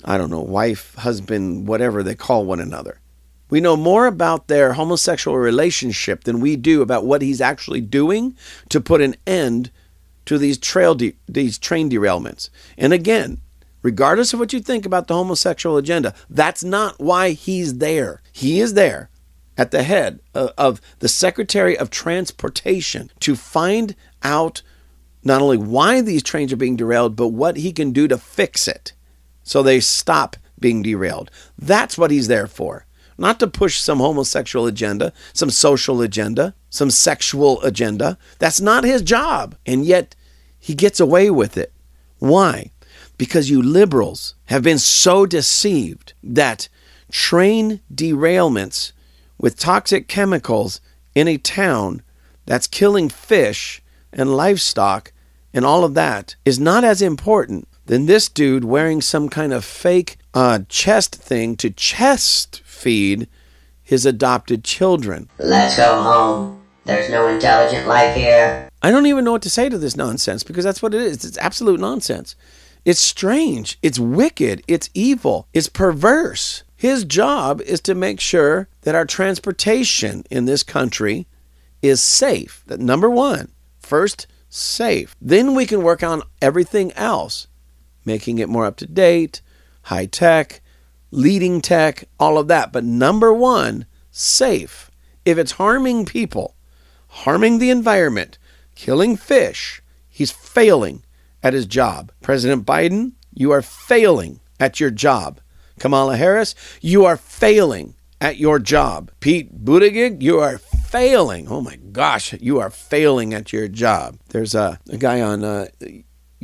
I 0.04 0.18
don't 0.18 0.30
know, 0.30 0.40
wife, 0.40 0.94
husband, 0.96 1.66
whatever 1.66 2.02
they 2.02 2.14
call 2.14 2.44
one 2.44 2.60
another. 2.60 3.00
We 3.50 3.60
know 3.60 3.76
more 3.76 4.06
about 4.06 4.48
their 4.48 4.72
homosexual 4.72 5.36
relationship 5.36 6.24
than 6.24 6.40
we 6.40 6.56
do 6.56 6.82
about 6.82 7.04
what 7.04 7.22
he's 7.22 7.40
actually 7.40 7.80
doing 7.80 8.36
to 8.70 8.80
put 8.80 9.00
an 9.00 9.16
end 9.26 9.70
to 10.26 10.38
these 10.38 10.58
trail 10.58 10.94
de- 10.94 11.16
these 11.28 11.58
train 11.58 11.90
derailments. 11.90 12.48
And 12.78 12.92
again, 12.92 13.40
regardless 13.82 14.32
of 14.32 14.40
what 14.40 14.52
you 14.52 14.60
think 14.60 14.86
about 14.86 15.06
the 15.06 15.14
homosexual 15.14 15.76
agenda, 15.76 16.14
that's 16.30 16.64
not 16.64 16.98
why 16.98 17.30
he's 17.30 17.78
there. 17.78 18.22
He 18.32 18.60
is 18.60 18.74
there 18.74 19.10
at 19.56 19.70
the 19.70 19.82
head 19.82 20.20
of, 20.34 20.52
of 20.56 20.80
the 20.98 21.08
Secretary 21.08 21.76
of 21.76 21.90
Transportation 21.90 23.10
to 23.20 23.36
find 23.36 23.94
out 24.22 24.62
not 25.22 25.40
only 25.40 25.56
why 25.56 26.00
these 26.00 26.22
trains 26.22 26.52
are 26.52 26.56
being 26.56 26.76
derailed, 26.76 27.16
but 27.16 27.28
what 27.28 27.56
he 27.56 27.72
can 27.72 27.92
do 27.92 28.08
to 28.08 28.18
fix 28.18 28.66
it 28.66 28.92
so 29.42 29.62
they 29.62 29.80
stop 29.80 30.36
being 30.58 30.82
derailed. 30.82 31.30
That's 31.58 31.96
what 31.98 32.10
he's 32.10 32.28
there 32.28 32.46
for. 32.46 32.86
Not 33.16 33.38
to 33.40 33.46
push 33.46 33.78
some 33.78 33.98
homosexual 33.98 34.66
agenda, 34.66 35.12
some 35.32 35.50
social 35.50 36.02
agenda, 36.02 36.54
some 36.70 36.90
sexual 36.90 37.62
agenda. 37.62 38.18
That's 38.38 38.60
not 38.60 38.84
his 38.84 39.02
job. 39.02 39.56
And 39.64 39.84
yet 39.84 40.16
he 40.58 40.74
gets 40.74 41.00
away 41.00 41.30
with 41.30 41.56
it. 41.56 41.72
Why? 42.18 42.70
Because 43.16 43.50
you 43.50 43.62
liberals 43.62 44.34
have 44.46 44.62
been 44.62 44.78
so 44.78 45.26
deceived 45.26 46.14
that 46.22 46.68
train 47.12 47.80
derailments 47.94 48.92
with 49.38 49.58
toxic 49.58 50.08
chemicals 50.08 50.80
in 51.14 51.28
a 51.28 51.36
town 51.36 52.02
that's 52.46 52.66
killing 52.66 53.08
fish 53.08 53.82
and 54.12 54.36
livestock 54.36 55.12
and 55.54 55.64
all 55.64 55.84
of 55.84 55.94
that 55.94 56.34
is 56.44 56.58
not 56.58 56.82
as 56.82 57.00
important 57.00 57.68
than 57.86 58.06
this 58.06 58.28
dude 58.28 58.64
wearing 58.64 59.00
some 59.00 59.28
kind 59.28 59.52
of 59.52 59.64
fake 59.64 60.18
uh, 60.34 60.58
chest 60.68 61.14
thing 61.14 61.56
to 61.56 61.70
chest 61.70 62.60
feed 62.84 63.26
his 63.82 64.04
adopted 64.04 64.62
children. 64.62 65.30
Let's 65.38 65.76
go 65.76 66.02
home. 66.02 66.60
There's 66.84 67.10
no 67.10 67.28
intelligent 67.28 67.88
life 67.88 68.14
here. 68.14 68.68
I 68.82 68.90
don't 68.90 69.06
even 69.06 69.24
know 69.24 69.32
what 69.32 69.42
to 69.42 69.50
say 69.50 69.70
to 69.70 69.78
this 69.78 69.96
nonsense 69.96 70.42
because 70.42 70.64
that's 70.64 70.82
what 70.82 70.92
it 70.92 71.00
is. 71.00 71.24
It's 71.24 71.38
absolute 71.38 71.80
nonsense. 71.80 72.36
It's 72.84 73.00
strange. 73.00 73.78
It's 73.80 73.98
wicked. 73.98 74.62
It's 74.68 74.90
evil. 74.92 75.48
It's 75.54 75.68
perverse. 75.68 76.62
His 76.76 77.04
job 77.04 77.62
is 77.62 77.80
to 77.82 77.94
make 77.94 78.20
sure 78.20 78.68
that 78.82 78.94
our 78.94 79.06
transportation 79.06 80.24
in 80.30 80.44
this 80.44 80.62
country 80.62 81.26
is 81.80 82.02
safe. 82.02 82.62
That 82.66 82.80
number 82.80 83.08
one, 83.08 83.50
first, 83.78 84.26
safe. 84.50 85.16
Then 85.22 85.54
we 85.54 85.64
can 85.64 85.82
work 85.82 86.02
on 86.02 86.22
everything 86.42 86.92
else 86.92 87.48
making 88.04 88.38
it 88.38 88.48
more 88.50 88.66
up 88.66 88.76
to 88.76 88.86
date, 88.86 89.40
high 89.84 90.04
tech, 90.06 90.60
leading 91.14 91.60
tech, 91.60 92.04
all 92.18 92.36
of 92.38 92.48
that. 92.48 92.72
But 92.72 92.84
number 92.84 93.32
one, 93.32 93.86
safe. 94.10 94.90
If 95.24 95.38
it's 95.38 95.52
harming 95.52 96.04
people, 96.06 96.56
harming 97.08 97.58
the 97.58 97.70
environment, 97.70 98.38
killing 98.74 99.16
fish, 99.16 99.82
he's 100.08 100.30
failing 100.30 101.04
at 101.42 101.54
his 101.54 101.66
job. 101.66 102.12
President 102.20 102.66
Biden, 102.66 103.12
you 103.32 103.50
are 103.52 103.62
failing 103.62 104.40
at 104.60 104.80
your 104.80 104.90
job. 104.90 105.40
Kamala 105.78 106.16
Harris, 106.16 106.54
you 106.80 107.04
are 107.04 107.16
failing 107.16 107.94
at 108.20 108.36
your 108.36 108.58
job. 108.58 109.10
Pete 109.20 109.64
Buttigieg, 109.64 110.22
you 110.22 110.38
are 110.40 110.58
failing. 110.58 111.48
Oh 111.48 111.60
my 111.60 111.76
gosh, 111.76 112.32
you 112.34 112.60
are 112.60 112.70
failing 112.70 113.34
at 113.34 113.52
your 113.52 113.68
job. 113.68 114.18
There's 114.28 114.54
a, 114.54 114.78
a 114.88 114.96
guy 114.96 115.20
on 115.20 115.44
uh, 115.44 115.66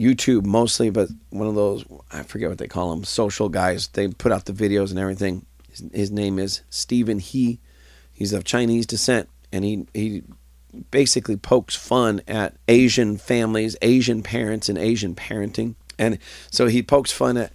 YouTube 0.01 0.47
mostly, 0.47 0.89
but 0.89 1.11
one 1.29 1.47
of 1.47 1.55
those 1.55 1.85
I 2.11 2.23
forget 2.23 2.49
what 2.49 2.59
they 2.59 2.69
call 2.69 2.91
them, 2.91 3.05
social 3.05 3.49
guys. 3.51 3.89
They 3.89 4.09
put 4.09 4.33
out 4.33 4.47
the 4.47 4.53
videos 4.53 4.91
and 4.91 4.99
everything. 4.99 5.45
His, 5.69 5.85
his 5.93 6.11
name 6.11 6.39
is 6.39 6.63
Steven 6.71 7.19
He. 7.19 7.61
He's 8.13 8.33
of 8.33 8.45
Chinese 8.45 8.87
descent, 8.87 9.29
and 9.53 9.65
he 9.65 9.87
he 9.93 10.23
basically 10.91 11.37
pokes 11.37 11.77
fun 11.77 12.23
at 12.27 12.55
Asian 12.67 13.19
families, 13.19 13.77
Asian 13.83 14.23
parents, 14.23 14.69
and 14.69 14.79
Asian 14.79 15.15
parenting. 15.15 15.75
And 15.99 16.19
so 16.51 16.67
he 16.67 16.83
pokes 16.83 17.13
fun 17.13 17.37
at. 17.37 17.53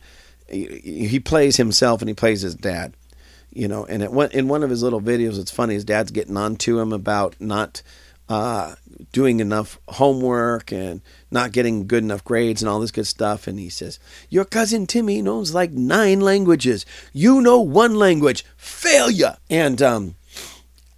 He, 0.48 1.20
plays 1.20 1.58
himself 1.58 2.04
and 2.04 2.08
he 2.08 2.14
plays 2.14 2.41
his 2.41 2.54
dad, 2.54 2.93
you 3.52 3.68
know. 3.68 3.84
And 3.86 4.04
it 4.04 4.12
went 4.12 4.34
in 4.34 4.48
one 4.48 4.62
of 4.62 4.70
his 4.70 4.84
little 4.84 5.02
videos. 5.02 5.39
It's 5.39 5.50
funny. 5.50 5.74
His 5.74 5.84
dad's 5.84 6.12
getting 6.12 6.38
on 6.38 6.56
to 6.58 6.80
him 6.80 6.93
about 6.93 7.36
not 7.39 7.82
uh, 8.30 8.76
doing 9.12 9.39
enough 9.39 9.80
homework 9.88 10.72
and 10.72 11.02
not 11.36 11.52
getting 11.52 11.86
good 11.86 12.04
enough 12.04 12.24
grades 12.24 12.64
and 12.64 12.70
all 12.70 12.80
this 12.80 12.90
good 12.90 13.06
stuff. 13.06 13.46
And 13.46 13.60
he 13.60 13.70
says, 13.70 14.00
Your 14.30 14.46
cousin 14.46 14.88
Timmy 14.88 15.22
knows 15.22 15.54
like 15.54 15.72
nine 15.72 16.22
languages. 16.22 16.86
You 17.14 17.42
know 17.42 17.60
one 17.60 17.94
language. 17.94 18.44
Failure. 18.58 19.38
And 19.48 19.80
um, 19.84 20.16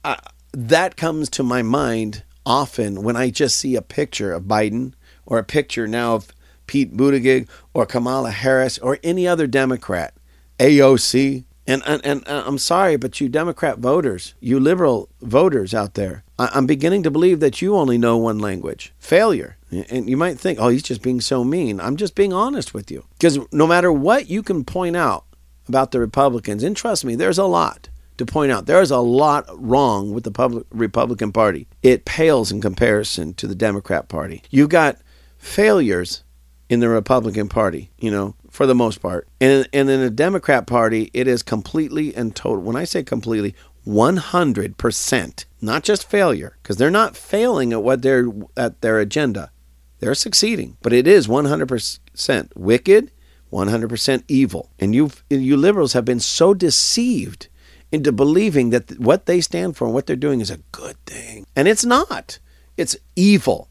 I, 0.06 0.20
that 0.54 0.96
comes 0.96 1.30
to 1.32 1.44
my 1.44 1.62
mind 1.62 2.24
often 2.46 3.04
when 3.04 3.18
I 3.18 3.30
just 3.30 3.58
see 3.58 3.76
a 3.76 3.82
picture 3.82 4.32
of 4.32 4.44
Biden 4.44 4.94
or 5.26 5.38
a 5.40 5.44
picture 5.44 5.88
now 5.88 6.16
of 6.16 6.32
Pete 6.68 6.96
Buttigieg 6.96 7.50
or 7.74 7.86
Kamala 7.86 8.32
Harris 8.32 8.78
or 8.78 9.00
any 9.04 9.28
other 9.28 9.48
Democrat, 9.48 10.14
AOC. 10.60 11.44
And, 11.66 11.84
and, 11.86 12.06
and 12.06 12.28
uh, 12.28 12.44
I'm 12.46 12.58
sorry, 12.58 12.96
but 12.96 13.20
you 13.20 13.28
Democrat 13.28 13.80
voters, 13.80 14.36
you 14.40 14.60
liberal 14.60 15.10
voters 15.22 15.74
out 15.74 15.96
there, 15.96 16.24
I'm 16.40 16.68
beginning 16.68 17.04
to 17.04 17.12
believe 17.12 17.40
that 17.40 17.62
you 17.62 17.76
only 17.76 17.98
know 17.98 18.16
one 18.18 18.40
language 18.40 18.94
failure. 19.00 19.57
And 19.72 20.10
you 20.10 20.16
might 20.16 20.40
think, 20.40 20.60
oh, 20.60 20.70
he's 20.70 20.84
just 20.84 21.02
being 21.02 21.20
so 21.20 21.44
mean. 21.44 21.82
I'm 21.82 21.98
just 21.98 22.16
being 22.16 22.34
honest 22.34 22.74
with 22.74 22.90
you. 22.90 23.06
Because 23.14 23.40
no 23.52 23.68
matter 23.68 23.92
what 23.92 24.30
you 24.30 24.42
can 24.42 24.64
point 24.64 24.96
out 24.96 25.26
about 25.68 25.92
the 25.92 26.00
Republicans, 26.00 26.64
and 26.64 26.76
trust 26.76 27.04
me, 27.04 27.16
there's 27.16 27.38
a 27.38 27.46
lot 27.46 27.90
to 28.18 28.26
point 28.26 28.52
out. 28.52 28.66
There's 28.66 28.92
a 28.92 29.00
lot 29.00 29.46
wrong 29.52 30.12
with 30.14 30.24
the 30.24 30.32
public, 30.32 30.66
Republican 30.72 31.32
Party. 31.32 31.68
It 31.84 32.06
pales 32.06 32.52
in 32.52 32.62
comparison 32.62 33.34
to 33.36 33.48
the 33.48 33.56
Democrat 33.56 34.08
Party. 34.08 34.42
You've 34.50 34.70
got 34.70 34.98
failures 35.38 36.24
in 36.70 36.80
the 36.80 36.90
Republican 36.90 37.48
Party, 37.48 37.92
you 37.98 38.12
know, 38.12 38.36
for 38.50 38.66
the 38.66 38.76
most 38.76 39.02
part. 39.02 39.28
And, 39.40 39.68
and 39.72 39.90
in 39.90 40.02
the 40.02 40.10
Democrat 40.10 40.68
Party, 40.68 41.10
it 41.14 41.28
is 41.28 41.44
completely 41.44 42.16
and 42.16 42.36
total. 42.36 42.64
When 42.64 42.76
I 42.76 42.84
say 42.84 43.04
completely, 43.04 43.56
100%, 43.88 45.46
not 45.62 45.84
just 45.84 46.10
failure, 46.10 46.58
because 46.62 46.78
they're 46.78 46.92
not 46.92 47.16
failing 47.16 47.72
at 47.72 47.84
what 47.84 48.02
they're 48.02 48.28
at 48.58 48.82
their 48.82 49.00
agenda. 49.00 49.52
They're 50.00 50.16
succeeding, 50.16 50.78
but 50.82 50.94
it 50.94 51.08
is 51.08 51.28
100% 51.28 52.50
wicked, 52.56 53.12
100% 53.52 54.24
evil. 54.28 54.70
And 54.80 54.94
you 54.94 55.12
you 55.30 55.58
liberals 55.58 55.94
have 55.94 56.06
been 56.06 56.20
so 56.20 56.54
deceived 56.54 57.48
into 57.92 58.12
believing 58.12 58.70
that 58.72 59.00
what 59.00 59.26
they 59.26 59.42
stand 59.42 59.78
for 59.78 59.86
and 59.86 59.94
what 59.94 60.06
they're 60.06 60.16
doing 60.16 60.42
is 60.42 60.52
a 60.52 60.60
good 60.72 60.98
thing. 61.06 61.46
And 61.56 61.68
it's 61.68 61.86
not. 61.86 62.40
It's 62.76 62.98
evil. 63.16 63.70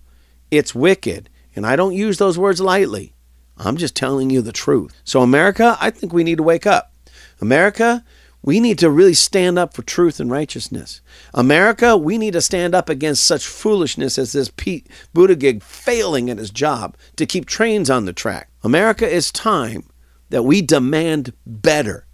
It's 0.51 0.74
wicked. 0.74 1.29
And 1.55 1.66
I 1.66 1.77
don't 1.77 1.95
use 1.95 2.18
those 2.18 2.39
words 2.39 2.61
lightly. 2.61 3.14
I'm 3.59 3.77
just 3.77 3.95
telling 3.95 4.31
you 4.31 4.43
the 4.43 4.53
truth. 4.53 5.01
So, 5.05 5.22
America, 5.22 5.77
I 5.81 5.91
think 5.91 6.12
we 6.12 6.24
need 6.24 6.37
to 6.37 6.43
wake 6.43 6.66
up. 6.66 6.93
America, 7.41 8.05
we 8.47 8.61
need 8.61 8.78
to 8.78 8.88
really 8.88 9.12
stand 9.12 9.59
up 9.59 9.74
for 9.74 9.82
truth 9.82 10.20
and 10.20 10.30
righteousness. 10.30 11.03
America, 11.34 11.97
we 11.97 12.16
need 12.16 12.32
to 12.32 12.40
stand 12.40 12.76
up 12.76 12.88
against 12.88 13.24
such 13.24 13.44
foolishness 13.44 14.18
as 14.18 14.32
this 14.32 14.53
Pete 14.57 14.86
Buttigieg 15.12 15.64
failing 15.64 16.30
at 16.30 16.38
his 16.38 16.51
job 16.51 16.97
to 17.16 17.26
keep 17.26 17.44
trains 17.44 17.90
on 17.90 18.05
the 18.05 18.12
track. 18.12 18.49
America, 18.62 19.14
it's 19.14 19.32
time 19.32 19.90
that 20.30 20.44
we 20.44 20.62
demand 20.62 21.32
better 21.44 22.07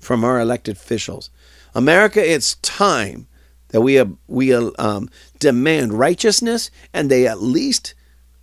from 0.00 0.24
our 0.24 0.40
elected 0.40 0.76
officials. 0.76 1.28
America, 1.74 2.26
it's 2.26 2.54
time 2.56 3.26
that 3.68 3.82
we 3.82 3.98
uh, 3.98 4.06
we 4.26 4.54
uh, 4.54 4.70
um, 4.78 5.10
demand 5.38 5.92
righteousness 5.92 6.70
and 6.94 7.10
they 7.10 7.26
at 7.26 7.42
least 7.42 7.92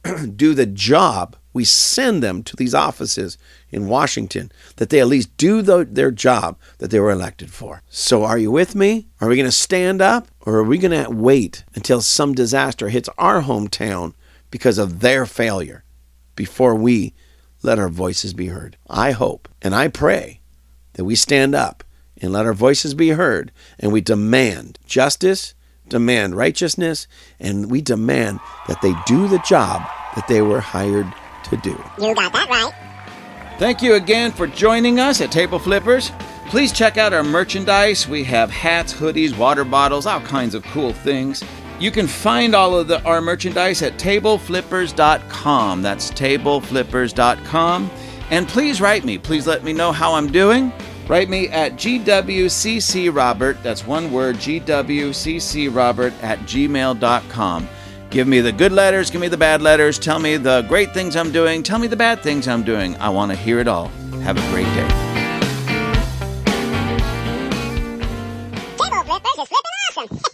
do 0.36 0.54
the 0.54 0.68
job. 0.68 1.36
We 1.54 1.66
send 1.66 2.24
them 2.24 2.44
to 2.44 2.56
these 2.56 2.74
offices 2.74 3.38
in 3.70 3.88
Washington 3.88 4.52
that 4.78 4.90
they 4.90 5.02
at 5.02 5.08
least 5.08 5.36
do 5.38 5.62
the, 5.62 5.86
their 5.86 6.12
job 6.12 6.58
that 6.78 6.92
they 6.92 7.00
were 7.00 7.12
elected 7.12 7.52
for. 7.52 7.82
So, 7.90 8.24
are 8.24 8.38
you 8.38 8.52
with 8.52 8.76
me? 8.76 9.08
Are 9.20 9.28
we 9.28 9.36
going 9.36 9.48
to 9.48 9.52
stand 9.52 10.02
up 10.02 10.28
or 10.42 10.56
are 10.56 10.64
we 10.64 10.78
going 10.78 11.04
to 11.04 11.12
wait 11.12 11.64
until 11.76 12.02
some 12.02 12.34
disaster 12.34 12.90
hits 12.90 13.10
our 13.18 13.42
hometown 13.42 14.14
because 14.50 14.78
of 14.78 15.02
their 15.02 15.26
failure 15.26 15.84
before 16.36 16.76
we 16.76 17.14
let 17.62 17.80
our 17.80 17.90
voices 17.90 18.34
be 18.34 18.48
heard? 18.48 18.78
I 18.90 19.12
hope 19.12 19.50
and 19.62 19.76
I 19.76 19.90
pray 19.90 20.40
that 20.94 21.06
we 21.06 21.16
stand 21.16 21.54
up 21.56 21.84
and 22.22 22.32
let 22.32 22.46
our 22.46 22.54
voices 22.54 22.94
be 22.94 23.10
heard 23.10 23.52
and 23.80 23.92
we 23.92 24.02
demand 24.02 24.80
justice, 24.86 25.54
demand 25.90 26.36
righteousness, 26.36 27.08
and 27.40 27.70
we 27.70 27.82
demand 27.82 28.40
that 28.68 28.82
they 28.82 28.94
do 29.06 29.28
the 29.28 29.40
job 29.40 29.82
that 30.16 30.28
they 30.28 30.42
were 30.42 30.62
hired 30.62 31.12
to 31.52 31.58
do. 31.58 31.72
You 32.00 32.16
got 32.16 32.34
that 32.34 32.50
right. 32.50 32.74
Thank 33.60 33.84
you 33.84 33.94
again 33.94 34.32
for 34.32 34.48
joining 34.48 35.00
us 35.00 35.22
at 35.22 35.32
Table 35.32 35.60
Flippers. 35.60 36.12
Please 36.48 36.72
check 36.72 36.98
out 36.98 37.14
our 37.14 37.24
merchandise. 37.24 38.08
We 38.08 38.24
have 38.24 38.50
hats, 38.50 38.92
hoodies, 38.92 39.38
water 39.38 39.64
bottles, 39.64 40.08
all 40.08 40.22
kinds 40.22 40.56
of 40.56 40.64
cool 40.64 40.94
things. 40.94 41.44
You 41.80 41.92
can 41.92 42.08
find 42.08 42.56
all 42.56 42.76
of 42.78 42.88
the, 42.88 43.02
our 43.04 43.22
merchandise 43.22 43.82
at 43.82 43.94
tableflippers.com. 43.94 45.82
That's 45.82 46.12
tableflippers.com. 46.12 47.92
And 48.32 48.48
please 48.48 48.82
write 48.82 49.06
me. 49.06 49.18
Please 49.18 49.46
let 49.46 49.64
me 49.64 49.74
know 49.74 49.92
how 49.92 50.14
I'm 50.14 50.32
doing. 50.32 50.74
Write 51.08 51.30
me 51.30 51.50
at 51.50 51.74
gwccrobert, 51.74 53.62
that's 53.62 53.86
one 53.86 54.12
word, 54.12 54.38
gwccrobert 54.38 56.14
at 56.24 56.40
gmail.com. 56.40 57.70
Give 58.12 58.28
me 58.28 58.42
the 58.42 58.52
good 58.52 58.74
letters, 58.74 59.10
give 59.10 59.22
me 59.22 59.30
the 59.30 59.38
bad 59.38 59.62
letters, 59.62 59.98
tell 59.98 60.20
me 60.20 60.36
the 60.36 60.64
great 60.64 60.94
things 60.94 61.16
I'm 61.16 61.32
doing, 61.32 61.64
tell 61.64 61.80
me 61.80 61.88
the 61.88 61.96
bad 61.96 62.22
things 62.22 62.46
I'm 62.46 62.62
doing. 62.62 62.98
I 62.98 63.08
want 63.08 63.32
to 63.32 63.38
hear 63.38 63.60
it 63.60 63.70
all. 63.70 63.88
Have 64.24 64.38
a 64.38 64.52
great 64.52 64.66
day. 64.76 64.90
Table 68.78 69.04
Flippers 69.06 69.38
is 69.40 69.48
flipping 69.48 69.72
awesome. 69.98 70.20